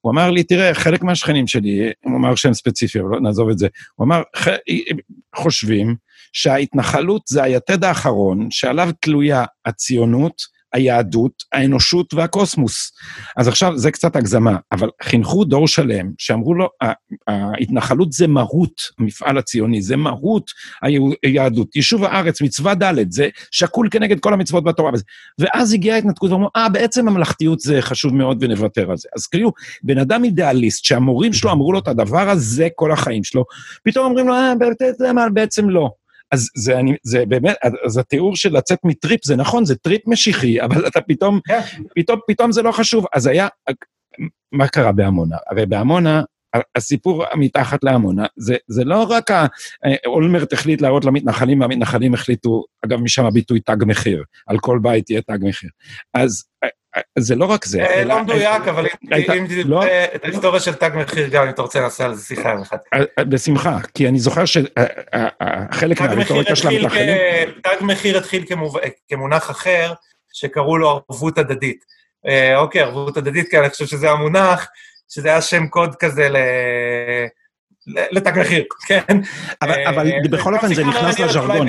הוא 0.02 0.12
אמר 0.12 0.32
לי, 0.32 0.44
תראה, 0.44 0.74
חלק 0.74 1.04
מהשכנים 1.04 1.48
שלי, 1.48 1.92
הוא 2.04 2.18
אמר 2.18 2.36
שהם 2.36 2.54
ספציפיים, 2.54 3.06
אבל 3.06 3.14
לא, 3.14 3.22
נעזוב 3.22 3.50
את 3.50 3.58
זה, 3.58 3.68
הוא 3.96 4.06
אמר, 4.06 4.22
חושבים 5.36 5.96
שההתנחלות 6.34 7.22
זה 7.28 7.44
היתד 7.44 7.84
האחרון 7.84 8.48
שעליו 8.52 8.90
תלויה 9.02 9.46
הציונות, 9.66 10.55
היהדות, 10.76 11.44
האנושות 11.54 12.14
והקוסמוס. 12.14 12.92
אז 13.38 13.48
עכשיו, 13.48 13.78
זה 13.78 13.92
קצת 13.92 14.16
הגזמה, 14.16 14.58
אבל 14.72 14.90
חינכו 15.04 15.46
דור 15.46 15.68
שלם 15.68 16.12
שאמרו 16.18 16.54
לו, 16.54 16.70
ההתנחלות 17.28 18.12
זה 18.12 18.28
מהות 18.28 18.82
המפעל 19.00 19.38
הציוני, 19.38 19.82
זה 19.82 19.96
מהות 19.96 20.52
היהדות. 21.24 21.76
יישוב 21.76 22.04
הארץ, 22.04 22.42
מצווה 22.42 22.76
ד', 22.76 23.12
זה 23.12 23.30
שקול 23.52 23.88
כנגד 23.92 24.20
כל 24.20 24.34
המצוות 24.34 24.64
בתורה. 24.64 24.92
ואז 25.40 25.74
הגיעה 25.74 25.96
ההתנתקות 25.96 26.32
ואמרו, 26.32 26.50
אה, 26.56 26.70
בעצם 26.70 27.06
ממלכתיות 27.06 27.60
זה 27.60 27.82
חשוב 27.82 28.16
מאוד 28.16 28.44
ונוותר 28.44 28.92
על 28.92 28.98
זה. 28.98 29.10
אז 29.16 29.28
כאילו, 29.28 29.52
בן 29.84 29.98
אדם 29.98 30.24
אידיאליסט, 30.24 30.86
שהמורים 30.86 31.34
שלו 31.34 31.52
אמרו 31.52 31.74
לו 31.74 31.80
את 31.80 31.88
הדבר 31.88 32.30
הזה 32.30 32.68
כל 32.76 32.92
החיים 32.92 33.24
שלו, 33.24 33.46
פתאום 33.84 34.06
אומרים 34.06 34.28
לו, 34.28 34.34
אה, 34.34 35.30
בעצם 35.34 35.70
לא. 35.70 35.90
אז 36.32 36.50
זה, 36.56 36.80
אני, 36.80 36.96
זה 37.04 37.26
באמת, 37.26 37.56
אז 37.86 37.98
התיאור 37.98 38.36
של 38.36 38.58
לצאת 38.58 38.80
מטריפ, 38.84 39.26
זה 39.26 39.36
נכון, 39.36 39.66
זה 39.66 39.76
טריפ 39.76 40.08
משיחי, 40.08 40.62
אבל 40.66 40.88
אתה 40.88 41.02
פתאום, 41.02 41.38
yeah. 41.38 41.54
כן. 41.54 41.84
פתאום, 41.96 42.20
פתאום 42.28 42.52
זה 42.52 42.62
לא 42.62 42.72
חשוב. 42.72 43.06
אז 43.14 43.28
היה, 43.28 43.48
מה 44.52 44.68
קרה 44.68 44.92
בעמונה? 44.92 45.38
הרי 45.50 45.66
בעמונה, 45.66 46.22
הסיפור 46.76 47.24
מתחת 47.36 47.84
לעמונה, 47.84 48.26
זה, 48.38 48.56
זה 48.68 48.84
לא 48.84 49.04
רק 49.10 49.32
אולמרט 50.06 50.54
החליט 50.54 50.82
להראות 50.82 51.06
למתנחלים, 51.06 51.62
והמתנחלים 51.62 52.14
החליטו, 52.14 52.64
אגב, 52.86 53.00
משם 53.00 53.26
הביטוי 53.26 53.60
תג 53.60 53.78
מחיר, 53.86 54.24
על 54.48 54.60
כל 54.60 54.80
בית 54.82 55.10
יהיה 55.10 55.22
תג 55.22 55.38
מחיר. 55.42 55.70
אז 56.14 56.44
זה 57.20 57.36
לא 57.36 57.46
רק 57.46 57.66
זה. 57.66 57.84
אה, 57.84 58.04
לא 58.04 58.24
מדויק, 58.24 58.68
אבל 58.68 58.86
אם 58.86 59.48
תרצה 59.48 59.64
לא? 59.66 59.84
את 60.16 60.24
ההיסטוריה 60.24 60.60
של 60.60 60.74
תג 60.74 60.90
מחיר 60.96 61.28
גם, 61.28 61.44
אם 61.44 61.50
אתה 61.50 61.62
רוצה 61.62 61.80
לעשות 61.80 62.06
על 62.06 62.16
זה 62.16 62.26
שיחה 62.26 62.50
יום 62.50 62.62
אחד. 62.62 62.78
אה, 62.94 63.00
אה, 63.20 63.24
בשמחה, 63.24 63.78
כי 63.94 64.08
אני 64.08 64.20
זוכר 64.20 64.46
שחלק 64.46 66.02
מהרטוריקה 66.02 66.56
של 66.56 66.68
המתנחלים... 66.68 67.18
תג 67.64 67.76
מחיר 67.82 68.18
התחיל 68.18 68.46
כמונח 69.10 69.52
אחר, 69.52 69.94
שקראו 70.34 70.78
לו 70.78 71.02
ערבות 71.10 71.38
הדדית. 71.38 71.86
אוקיי, 72.56 72.82
ערבות 72.82 73.18
הדדית, 73.18 73.50
כי 73.50 73.60
אני 73.60 73.70
חושב 73.70 73.86
שזה 73.86 74.12
המונח, 74.12 74.68
שזה 75.10 75.30
היה 75.30 75.42
שם 75.42 75.68
קוד 75.68 75.96
כזה 75.96 76.30
ל... 76.30 76.38
לתג 77.88 78.40
מחיר, 78.40 78.64
כן. 78.88 79.20
אבל, 79.62 79.72
אה, 79.72 79.90
אבל 79.90 80.12
בכל 80.32 80.56
אופן 80.56 80.74
זה 80.74 80.86
נכנס 80.86 81.20
לז'רגון. 81.20 81.68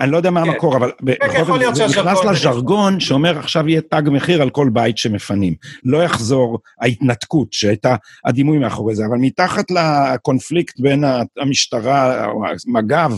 אני 0.00 0.10
לא 0.10 0.16
יודע 0.16 0.30
מה 0.30 0.44
כן. 0.44 0.48
המקור, 0.50 0.76
אבל 0.76 0.90
כן, 0.98 1.04
בכל 1.06 1.64
אופן 1.64 1.74
זה 1.74 1.86
נכנס 1.86 2.24
לז'רגון 2.24 3.00
שאומר 3.00 3.38
עכשיו 3.38 3.68
יהיה 3.68 3.80
תג 3.80 4.02
מחיר 4.06 4.42
על 4.42 4.50
כל 4.50 4.70
בית 4.72 4.98
שמפנים. 4.98 5.54
לא 5.84 6.02
יחזור 6.02 6.58
ההתנתקות 6.80 7.52
שהייתה 7.52 7.96
הדימוי 8.24 8.58
מאחורי 8.58 8.94
זה, 8.94 9.06
אבל 9.06 9.16
מתחת 9.20 9.64
לקונפליקט 9.70 10.80
בין 10.80 11.04
המשטרה, 11.38 12.26
מג"ב, 12.66 13.12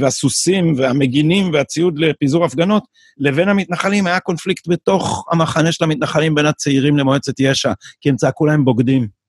והסוסים 0.00 0.74
והמגינים 0.76 1.52
והציוד 1.52 1.98
לפיזור 1.98 2.44
הפגנות, 2.44 2.84
לבין 3.18 3.48
המתנחלים 3.48 4.06
היה 4.06 4.20
קונפליקט 4.20 4.68
בתוך 4.68 5.26
המחנה 5.30 5.72
של 5.72 5.84
המתנחלים 5.84 6.34
בין 6.34 6.46
הצעירים 6.46 6.96
למועצת 6.96 7.40
יש"ע, 7.40 7.72
כי 8.00 8.08
הם 8.08 8.16
צעקו 8.16 8.46
להם 8.46 8.64
בוגדים. 8.64 9.21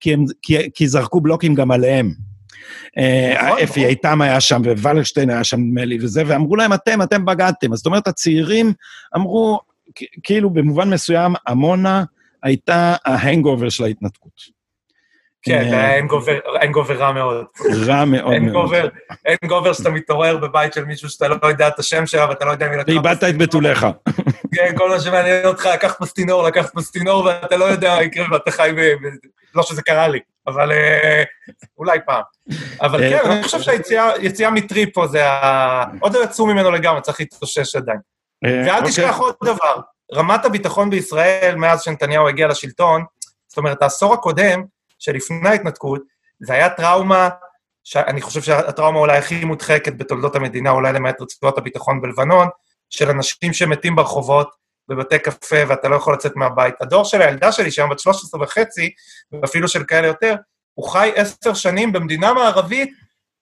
כי, 0.00 0.12
הם, 0.12 0.24
כי, 0.42 0.70
כי 0.74 0.88
זרקו 0.88 1.20
בלוקים 1.20 1.54
גם 1.54 1.70
עליהם. 1.70 2.12
אה, 2.98 3.34
נכון, 3.36 3.58
אפי 3.62 3.80
נכון. 3.80 3.90
איתם 3.90 4.20
היה 4.22 4.40
שם, 4.40 4.62
ווולרשטיין 4.64 5.30
היה 5.30 5.44
שם, 5.44 5.60
נדמה 5.60 5.84
לי, 5.84 5.98
וזה, 6.00 6.22
ואמרו 6.26 6.56
להם, 6.56 6.72
אתם, 6.72 7.02
אתם 7.02 7.24
בגדתם. 7.24 7.76
זאת 7.76 7.86
אומרת, 7.86 8.08
הצעירים 8.08 8.72
אמרו, 9.16 9.60
כאילו, 10.22 10.50
במובן 10.50 10.90
מסוים, 10.90 11.34
עמונה 11.48 12.04
הייתה 12.42 12.96
ההנגובר 13.04 13.68
של 13.68 13.84
ההתנתקות. 13.84 14.60
כן, 15.42 15.70
זה 15.70 15.78
היה 15.78 15.98
הנגובר 16.62 16.94
רע 16.94 17.12
מאוד. 17.12 17.44
רע 17.86 18.04
מאוד 18.04 18.38
מאוד. 18.38 18.90
הנגובר 19.26 19.72
שאתה 19.72 19.90
מתעורר 19.90 20.36
בבית 20.36 20.72
של 20.72 20.84
מישהו 20.84 21.08
שאתה 21.08 21.28
לא 21.28 21.38
יודע 21.48 21.68
את 21.68 21.78
השם 21.78 22.06
שלה 22.06 22.28
ואתה 22.28 22.44
לא 22.44 22.50
יודע 22.50 22.68
מי 22.68 22.76
לקח... 22.76 22.88
ואיבדת 22.88 23.24
את 23.24 23.38
בתוליך. 23.38 23.86
כן, 24.54 24.72
כל 24.76 24.88
מה 24.88 25.00
שמעניין 25.00 25.46
אותך, 25.46 25.68
לקחת 25.74 25.98
פסטינור, 25.98 26.42
לקחת 26.42 26.74
פסטינור, 26.74 27.24
ואתה 27.24 27.56
לא 27.56 27.64
יודע 27.64 27.94
מה 27.96 28.02
יקרה 28.02 28.26
ואתה 28.32 28.50
חי 28.50 28.70
ב... 28.76 28.80
לא 29.54 29.62
שזה 29.62 29.82
קרה 29.82 30.08
לי, 30.08 30.18
אבל 30.46 30.72
אה, 30.72 31.22
אולי 31.78 31.98
פעם. 32.06 32.22
אבל 32.80 33.10
כן, 33.10 33.30
אני 33.30 33.42
חושב 33.42 33.60
שהיציאה 33.60 34.50
מטריפ 34.50 34.94
פה 34.94 35.06
זה 35.06 35.28
ה... 35.28 35.84
עוד 36.00 36.14
לא 36.14 36.24
יצאו 36.24 36.46
ממנו 36.46 36.70
לגמרי, 36.70 37.00
צריך 37.00 37.20
להתאושש 37.20 37.76
עדיין. 37.76 37.98
אה, 38.44 38.62
ואל 38.66 38.86
תשכח 38.88 39.18
אוקיי. 39.18 39.34
עוד 39.40 39.56
דבר, 39.56 39.80
רמת 40.14 40.44
הביטחון 40.44 40.90
בישראל, 40.90 41.54
מאז 41.56 41.82
שנתניהו 41.82 42.28
הגיע 42.28 42.48
לשלטון, 42.48 43.04
זאת 43.48 43.58
אומרת, 43.58 43.82
העשור 43.82 44.14
הקודם, 44.14 44.64
שלפני 44.98 45.48
ההתנתקות, 45.48 46.02
זה 46.40 46.52
היה 46.52 46.70
טראומה, 46.70 47.28
שאני 47.84 48.22
חושב 48.22 48.42
שהטראומה 48.42 48.98
אולי 48.98 49.18
הכי 49.18 49.44
מודחקת 49.44 49.92
בתולדות 49.96 50.36
המדינה, 50.36 50.70
אולי 50.70 50.92
למעט 50.92 51.20
רצועות 51.20 51.58
הביטחון 51.58 52.00
בלבנון, 52.00 52.48
של 52.90 53.10
אנשים 53.10 53.52
שמתים 53.52 53.96
ברחובות, 53.96 54.50
בבתי 54.90 55.18
קפה, 55.18 55.56
ואתה 55.68 55.88
לא 55.88 55.96
יכול 55.96 56.14
לצאת 56.14 56.36
מהבית. 56.36 56.74
הדור 56.80 57.04
של 57.04 57.22
הילדה 57.22 57.52
שלי, 57.52 57.70
שהיום 57.70 57.90
בת 57.90 57.98
13 57.98 58.42
וחצי, 58.42 58.90
ואפילו 59.32 59.68
של 59.68 59.84
כאלה 59.84 60.06
יותר, 60.06 60.34
הוא 60.74 60.88
חי 60.88 61.12
עשר 61.14 61.54
שנים 61.54 61.92
במדינה 61.92 62.34
מערבית 62.34 62.90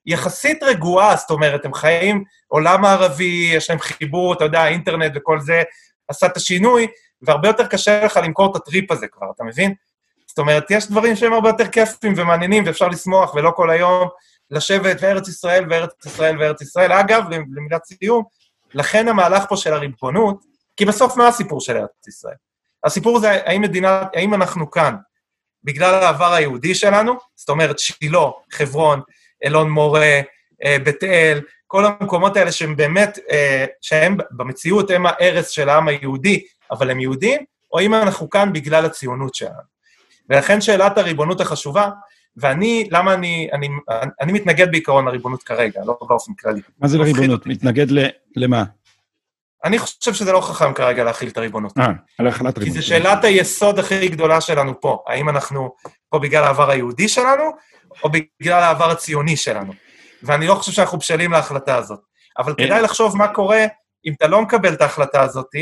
יחסית 0.05 0.63
רגועה, 0.63 1.15
זאת 1.15 1.29
אומרת, 1.29 1.65
הם 1.65 1.73
חיים 1.73 2.23
עולם 2.47 2.81
מערבי, 2.81 3.51
יש 3.53 3.69
להם 3.69 3.79
חיבור, 3.79 4.33
אתה 4.33 4.43
יודע, 4.43 4.67
אינטרנט 4.67 5.11
וכל 5.15 5.39
זה 5.39 5.63
עשה 6.07 6.25
את 6.25 6.37
השינוי, 6.37 6.87
והרבה 7.21 7.47
יותר 7.47 7.67
קשה 7.67 8.05
לך 8.05 8.19
למכור 8.23 8.51
את 8.51 8.55
הטריפ 8.55 8.91
הזה 8.91 9.07
כבר, 9.07 9.27
אתה 9.35 9.43
מבין? 9.43 9.73
זאת 10.27 10.39
אומרת, 10.39 10.71
יש 10.71 10.87
דברים 10.87 11.15
שהם 11.15 11.33
הרבה 11.33 11.49
יותר 11.49 11.67
כיפים 11.67 12.13
ומעניינים 12.17 12.63
ואפשר 12.65 12.87
לשמוח, 12.87 13.35
ולא 13.35 13.51
כל 13.55 13.69
היום 13.69 14.07
לשבת 14.51 14.97
וארץ 14.99 15.27
ישראל 15.27 15.65
וארץ 15.69 16.05
ישראל 16.05 16.39
וארץ 16.39 16.61
ישראל. 16.61 16.91
אגב, 16.91 17.23
למילת 17.29 17.85
סיום, 17.85 18.23
לכן 18.73 19.07
המהלך 19.07 19.45
פה 19.49 19.57
של 19.57 19.73
הריבונות, 19.73 20.45
כי 20.79 20.85
בסוף 20.85 21.17
מה 21.17 21.27
הסיפור 21.27 21.61
של 21.61 21.77
ארץ 21.77 22.07
ישראל? 22.07 22.35
הסיפור 22.83 23.19
זה 23.19 23.31
האם 23.31 23.61
מדינה, 23.61 24.03
האם 24.15 24.33
אנחנו 24.33 24.71
כאן 24.71 24.95
בגלל 25.63 25.93
העבר 25.93 26.33
היהודי 26.33 26.75
שלנו, 26.75 27.13
זאת 27.35 27.49
אומרת 27.49 27.79
שילה, 27.79 28.19
חברון, 28.51 29.01
אלון 29.45 29.69
מורה, 29.69 30.21
אה, 30.63 30.77
בית 30.83 31.03
אל, 31.03 31.41
כל 31.67 31.85
המקומות 31.85 32.37
האלה 32.37 32.51
שהם 32.51 32.75
באמת, 32.75 33.19
אה, 33.31 33.65
שהם 33.81 34.17
במציאות 34.31 34.91
הם 34.91 35.05
הערש 35.05 35.55
של 35.55 35.69
העם 35.69 35.87
היהודי, 35.87 36.43
אבל 36.71 36.89
הם 36.91 36.99
יהודים, 36.99 37.41
או 37.73 37.79
אם 37.79 37.93
אנחנו 37.93 38.29
כאן 38.29 38.53
בגלל 38.53 38.85
הציונות 38.85 39.35
שלנו. 39.35 39.79
ולכן 40.29 40.61
שאלת 40.61 40.97
הריבונות 40.97 41.41
החשובה, 41.41 41.89
ואני, 42.37 42.89
למה 42.91 43.13
אני, 43.13 43.49
אני, 43.53 43.69
אני 44.21 44.31
מתנגד 44.31 44.71
בעיקרון 44.71 45.05
לריבונות 45.05 45.43
כרגע, 45.43 45.81
לא 45.85 45.97
באופן 46.01 46.33
כללי. 46.33 46.61
מה 46.79 46.87
זה 46.87 46.97
לריבונות? 46.97 47.47
מתנגד 47.47 47.91
ל, 47.91 48.05
למה? 48.35 48.63
אני 49.65 49.79
חושב 49.79 50.13
שזה 50.13 50.31
לא 50.31 50.41
חכם 50.41 50.73
כרגע 50.73 51.03
להכיל 51.03 51.29
את 51.29 51.37
הריבונות. 51.37 51.77
אה, 51.77 51.85
על 52.17 52.27
החלת 52.27 52.57
ריבונות. 52.57 52.75
כי 52.75 52.81
זו 52.81 52.87
שאלת 52.87 53.23
היסוד 53.23 53.79
הכי 53.79 54.07
גדולה 54.07 54.41
שלנו 54.41 54.81
פה. 54.81 55.03
האם 55.07 55.29
אנחנו 55.29 55.75
פה 56.09 56.19
בגלל 56.19 56.43
העבר 56.43 56.69
היהודי 56.69 57.07
שלנו, 57.07 57.43
או 58.03 58.09
בגלל 58.09 58.63
העבר 58.63 58.91
הציוני 58.91 59.37
שלנו? 59.37 59.73
ואני 60.23 60.47
לא 60.47 60.55
חושב 60.55 60.71
שאנחנו 60.71 60.97
בשלים 60.97 61.31
להחלטה 61.31 61.75
הזאת. 61.75 61.99
אבל 62.37 62.53
אה. 62.59 62.65
כדאי 62.65 62.81
לחשוב 62.81 63.17
מה 63.17 63.27
קורה 63.27 63.65
אם 64.05 64.13
אתה 64.17 64.27
לא 64.27 64.41
מקבל 64.41 64.73
את 64.73 64.81
ההחלטה 64.81 65.21
הזאת, 65.21 65.55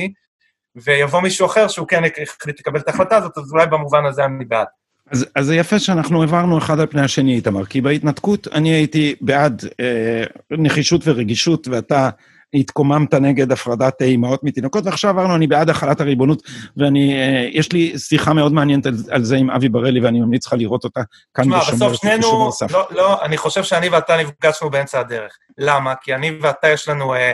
ויבוא 0.76 1.22
מישהו 1.22 1.46
אחר 1.46 1.68
שהוא 1.68 1.88
כן 1.88 2.02
החליט 2.04 2.60
לקבל 2.60 2.80
את 2.80 2.88
ההחלטה 2.88 3.18
הזאת, 3.18 3.38
אז 3.38 3.52
אולי 3.52 3.68
במובן 3.68 4.06
הזה 4.06 4.26
אני 4.26 4.46
בעד. 4.46 4.68
אז, 5.12 5.26
אז 5.36 5.46
זה 5.46 5.56
יפה 5.56 5.80
שאנחנו 5.80 6.22
העברנו 6.22 6.58
אחד 6.58 6.80
על 6.80 6.88
פני 6.88 7.02
השני, 7.02 7.36
איתמר, 7.36 7.66
כי 7.66 7.82
בהתנתקות 7.82 8.48
אני 8.48 8.70
הייתי 8.70 9.16
בעד 9.22 9.62
אה, 9.80 10.24
נחישות 10.52 11.02
ורגישות, 11.06 11.68
ואתה 11.68 12.10
התקוממת 12.54 13.14
נגד 13.14 13.52
הפרדת 13.52 14.02
אימהות 14.02 14.44
מתינוקות, 14.44 14.86
ועכשיו 14.86 15.10
עברנו, 15.10 15.36
אני 15.36 15.48
בעד 15.48 15.70
החלת 15.70 16.02
הריבונות, 16.02 16.42
ואני, 16.78 17.14
אה, 17.14 17.50
יש 17.52 17.72
לי 17.72 18.00
שיחה 18.00 18.34
מאוד 18.34 18.54
מעניינת 18.54 18.86
על, 19.10 19.24
זה 19.24 19.36
עם 19.36 19.52
אבי 19.52 19.70
בראלי, 19.70 20.00
ואני 20.00 20.20
ממליץ 20.20 20.48
לך 20.48 20.54
לראות 20.54 20.84
אותה 20.84 21.02
כאן 21.34 21.44
בשומר. 21.44 21.62
תשמע, 21.62 21.76
בסוף 21.76 21.94
שנינו, 22.02 22.50
לא, 22.70 22.88
לא, 22.92 23.26
אני 23.26 23.38
חושב 23.38 23.64
שאני 23.64 23.90
ואתה 23.90 24.18
נפגשנו 24.18 24.70
באמצע 24.70 25.00
הדרך. 25.00 25.38
למה? 25.58 25.94
כי 26.02 26.16
אני 26.16 26.32
ואתה 26.42 26.68
יש 26.68 26.88
לנו... 26.88 27.14
אה, 27.14 27.32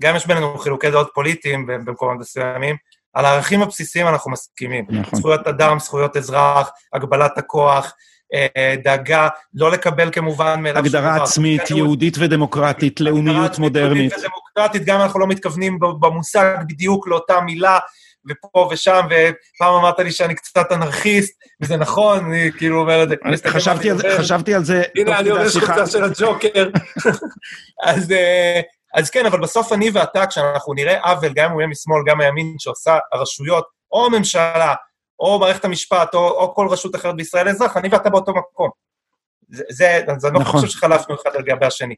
גם 0.00 0.16
יש 0.16 0.26
בינינו 0.26 0.58
חילוקי 0.58 0.90
דעות 0.90 1.10
פוליטיים 1.14 1.66
במקומות 1.66 2.18
מסוימים, 2.18 2.76
על 3.14 3.24
הערכים 3.24 3.62
הבסיסיים 3.62 4.06
אנחנו 4.08 4.30
מסכימים. 4.30 4.84
נכון. 4.88 5.18
זכויות 5.18 5.46
אדם, 5.46 5.78
זכויות 5.78 6.16
אזרח, 6.16 6.70
הגבלת 6.92 7.38
הכוח, 7.38 7.94
דאגה, 8.84 9.28
לא 9.54 9.70
לקבל 9.70 10.10
כמובן 10.12 10.62
מאליו... 10.62 10.78
הגדרה 10.78 11.22
עצמית, 11.22 11.70
יהודית 11.70 12.16
ודמוקרטית, 12.18 13.00
לאומיות 13.00 13.58
מודרנית. 13.58 14.12
יהודית 14.12 14.18
ודמוקרטית, 14.18 14.84
גם 14.84 15.00
אנחנו 15.00 15.20
לא 15.20 15.26
מתכוונים 15.26 15.78
במושג 16.00 16.56
בדיוק 16.68 17.08
לאותה 17.08 17.40
מילה, 17.40 17.78
ופה 18.30 18.68
ושם, 18.72 19.00
ופעם 19.06 19.74
אמרת 19.74 19.98
לי 19.98 20.10
שאני 20.10 20.34
קצת 20.34 20.72
אנרכיסט, 20.72 21.34
וזה 21.62 21.76
נכון, 21.76 22.24
אני 22.24 22.50
כאילו 22.58 22.80
אומר 22.80 23.02
את 23.02 23.08
זה. 23.08 23.14
חשבתי 24.18 24.54
על 24.54 24.64
זה, 24.64 24.82
הנה, 24.96 25.18
אני 25.18 25.30
אומר 25.30 25.48
חוצה 25.50 25.86
של 25.86 26.04
הג'וקר. 26.04 26.68
אז... 27.88 28.12
אה, 28.12 28.60
אז 28.94 29.10
כן, 29.10 29.26
אבל 29.26 29.40
בסוף 29.40 29.72
אני 29.72 29.90
ואתה, 29.94 30.26
כשאנחנו 30.26 30.74
נראה 30.74 31.00
עוול, 31.00 31.32
גם 31.34 31.44
אם 31.44 31.52
הוא 31.52 31.60
יהיה 31.60 31.68
משמאל, 31.68 32.02
גם 32.06 32.18
מימין, 32.18 32.56
שעושה 32.58 32.98
הרשויות, 33.12 33.64
או 33.92 34.06
הממשלה, 34.06 34.74
או 35.22 35.38
מערכת 35.38 35.64
המשפט, 35.64 36.14
או, 36.14 36.30
או 36.30 36.54
כל 36.54 36.68
רשות 36.70 36.94
אחרת 36.94 37.16
בישראל 37.16 37.48
אזרח, 37.48 37.76
אני 37.76 37.88
ואתה 37.92 38.10
באותו 38.10 38.32
מקום. 38.32 38.70
זה, 39.48 39.64
זה 39.70 40.00
אז 40.08 40.26
אני 40.26 40.34
לא 40.34 40.40
נכון. 40.40 40.60
חושב 40.60 40.72
שחלפנו 40.72 41.14
אחד 41.14 41.30
על 41.34 41.42
גבי 41.42 41.66
השני. 41.66 41.94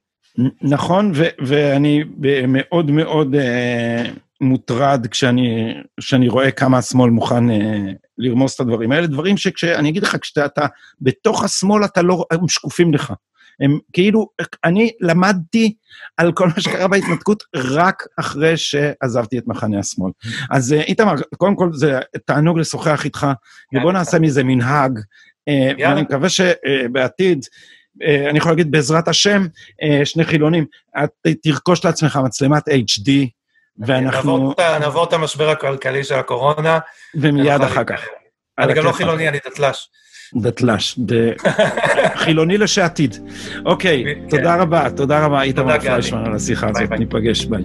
נכון, 0.63 1.13
ו- 1.15 1.29
ואני 1.47 2.05
מאוד 2.49 2.91
מאוד 2.91 3.35
אה, 3.35 4.03
מוטרד 4.41 5.07
כשאני, 5.11 5.75
כשאני 6.01 6.29
רואה 6.29 6.51
כמה 6.51 6.79
השמאל 6.79 7.11
מוכן 7.11 7.51
אה, 7.51 7.93
לרמוס 8.19 8.55
את 8.55 8.61
הדברים 8.61 8.93
האלה, 8.93 9.07
דברים 9.07 9.37
שכשאני 9.37 9.89
אגיד 9.89 10.03
לך, 10.03 10.17
כשאתה 10.21 10.67
בתוך 11.01 11.45
השמאל 11.45 11.85
אתה 11.85 12.03
לא, 12.03 12.25
הם 12.31 12.49
שקופים 12.49 12.95
לך. 12.95 13.13
הם 13.61 13.79
כאילו, 13.93 14.29
אני 14.65 14.91
למדתי 15.01 15.75
על 16.17 16.33
כל 16.33 16.49
מה 16.49 16.61
שקרה 16.61 16.89
בהתנתקות 16.89 17.43
רק 17.55 18.07
אחרי 18.21 18.57
שעזבתי 18.57 19.39
את 19.39 19.45
מחנה 19.47 19.79
השמאל. 19.79 20.11
אז 20.51 20.73
אה, 20.73 20.81
איתמר, 20.81 21.15
קודם 21.37 21.57
כל 21.57 21.69
זה 21.73 22.01
תענוג 22.25 22.59
לשוחח 22.59 23.05
איתך, 23.05 23.27
ובוא 23.75 23.93
נעשה 23.93 24.19
מזה 24.19 24.45
מנהג, 24.45 24.99
אה, 25.49 25.71
ואני 25.79 26.03
מקווה 26.03 26.29
שבעתיד, 26.29 27.45
אה, 28.03 28.31
אני 28.31 28.39
יכול 28.39 28.53
להגיד 28.53 28.71
בעזרת 28.71 29.09
השם, 29.09 29.47
שני 30.05 30.25
חילונים, 30.25 30.65
תרכוש 31.43 31.85
לעצמך 31.85 32.19
מצלמת 32.25 32.69
HD, 32.69 33.11
ואנחנו... 33.79 34.55
נעבור 34.81 35.05
את 35.05 35.13
המשבר 35.13 35.51
הכלכלי 35.51 36.05
של 36.05 36.15
הקורונה. 36.15 36.79
ומיד 37.15 37.61
אחר 37.61 37.85
כך. 37.85 38.01
אני 38.59 38.75
גם 38.75 38.85
לא 38.85 38.93
חילוני, 38.93 39.29
אני 39.29 39.39
דתל"ש. 39.47 39.89
דתל"ש, 40.37 40.99
חילוני 42.17 42.59
לשעתיד. 42.59 43.17
אוקיי, 43.65 44.05
תודה 44.29 44.57
רבה, 44.57 44.91
תודה 44.91 45.25
רבה, 45.25 45.43
איתמר 45.43 45.81
פליישמן 45.81 46.25
על 46.25 46.35
השיחה 46.35 46.69
הזאת, 46.69 46.91
ניפגש, 46.91 47.45
ביי. 47.45 47.63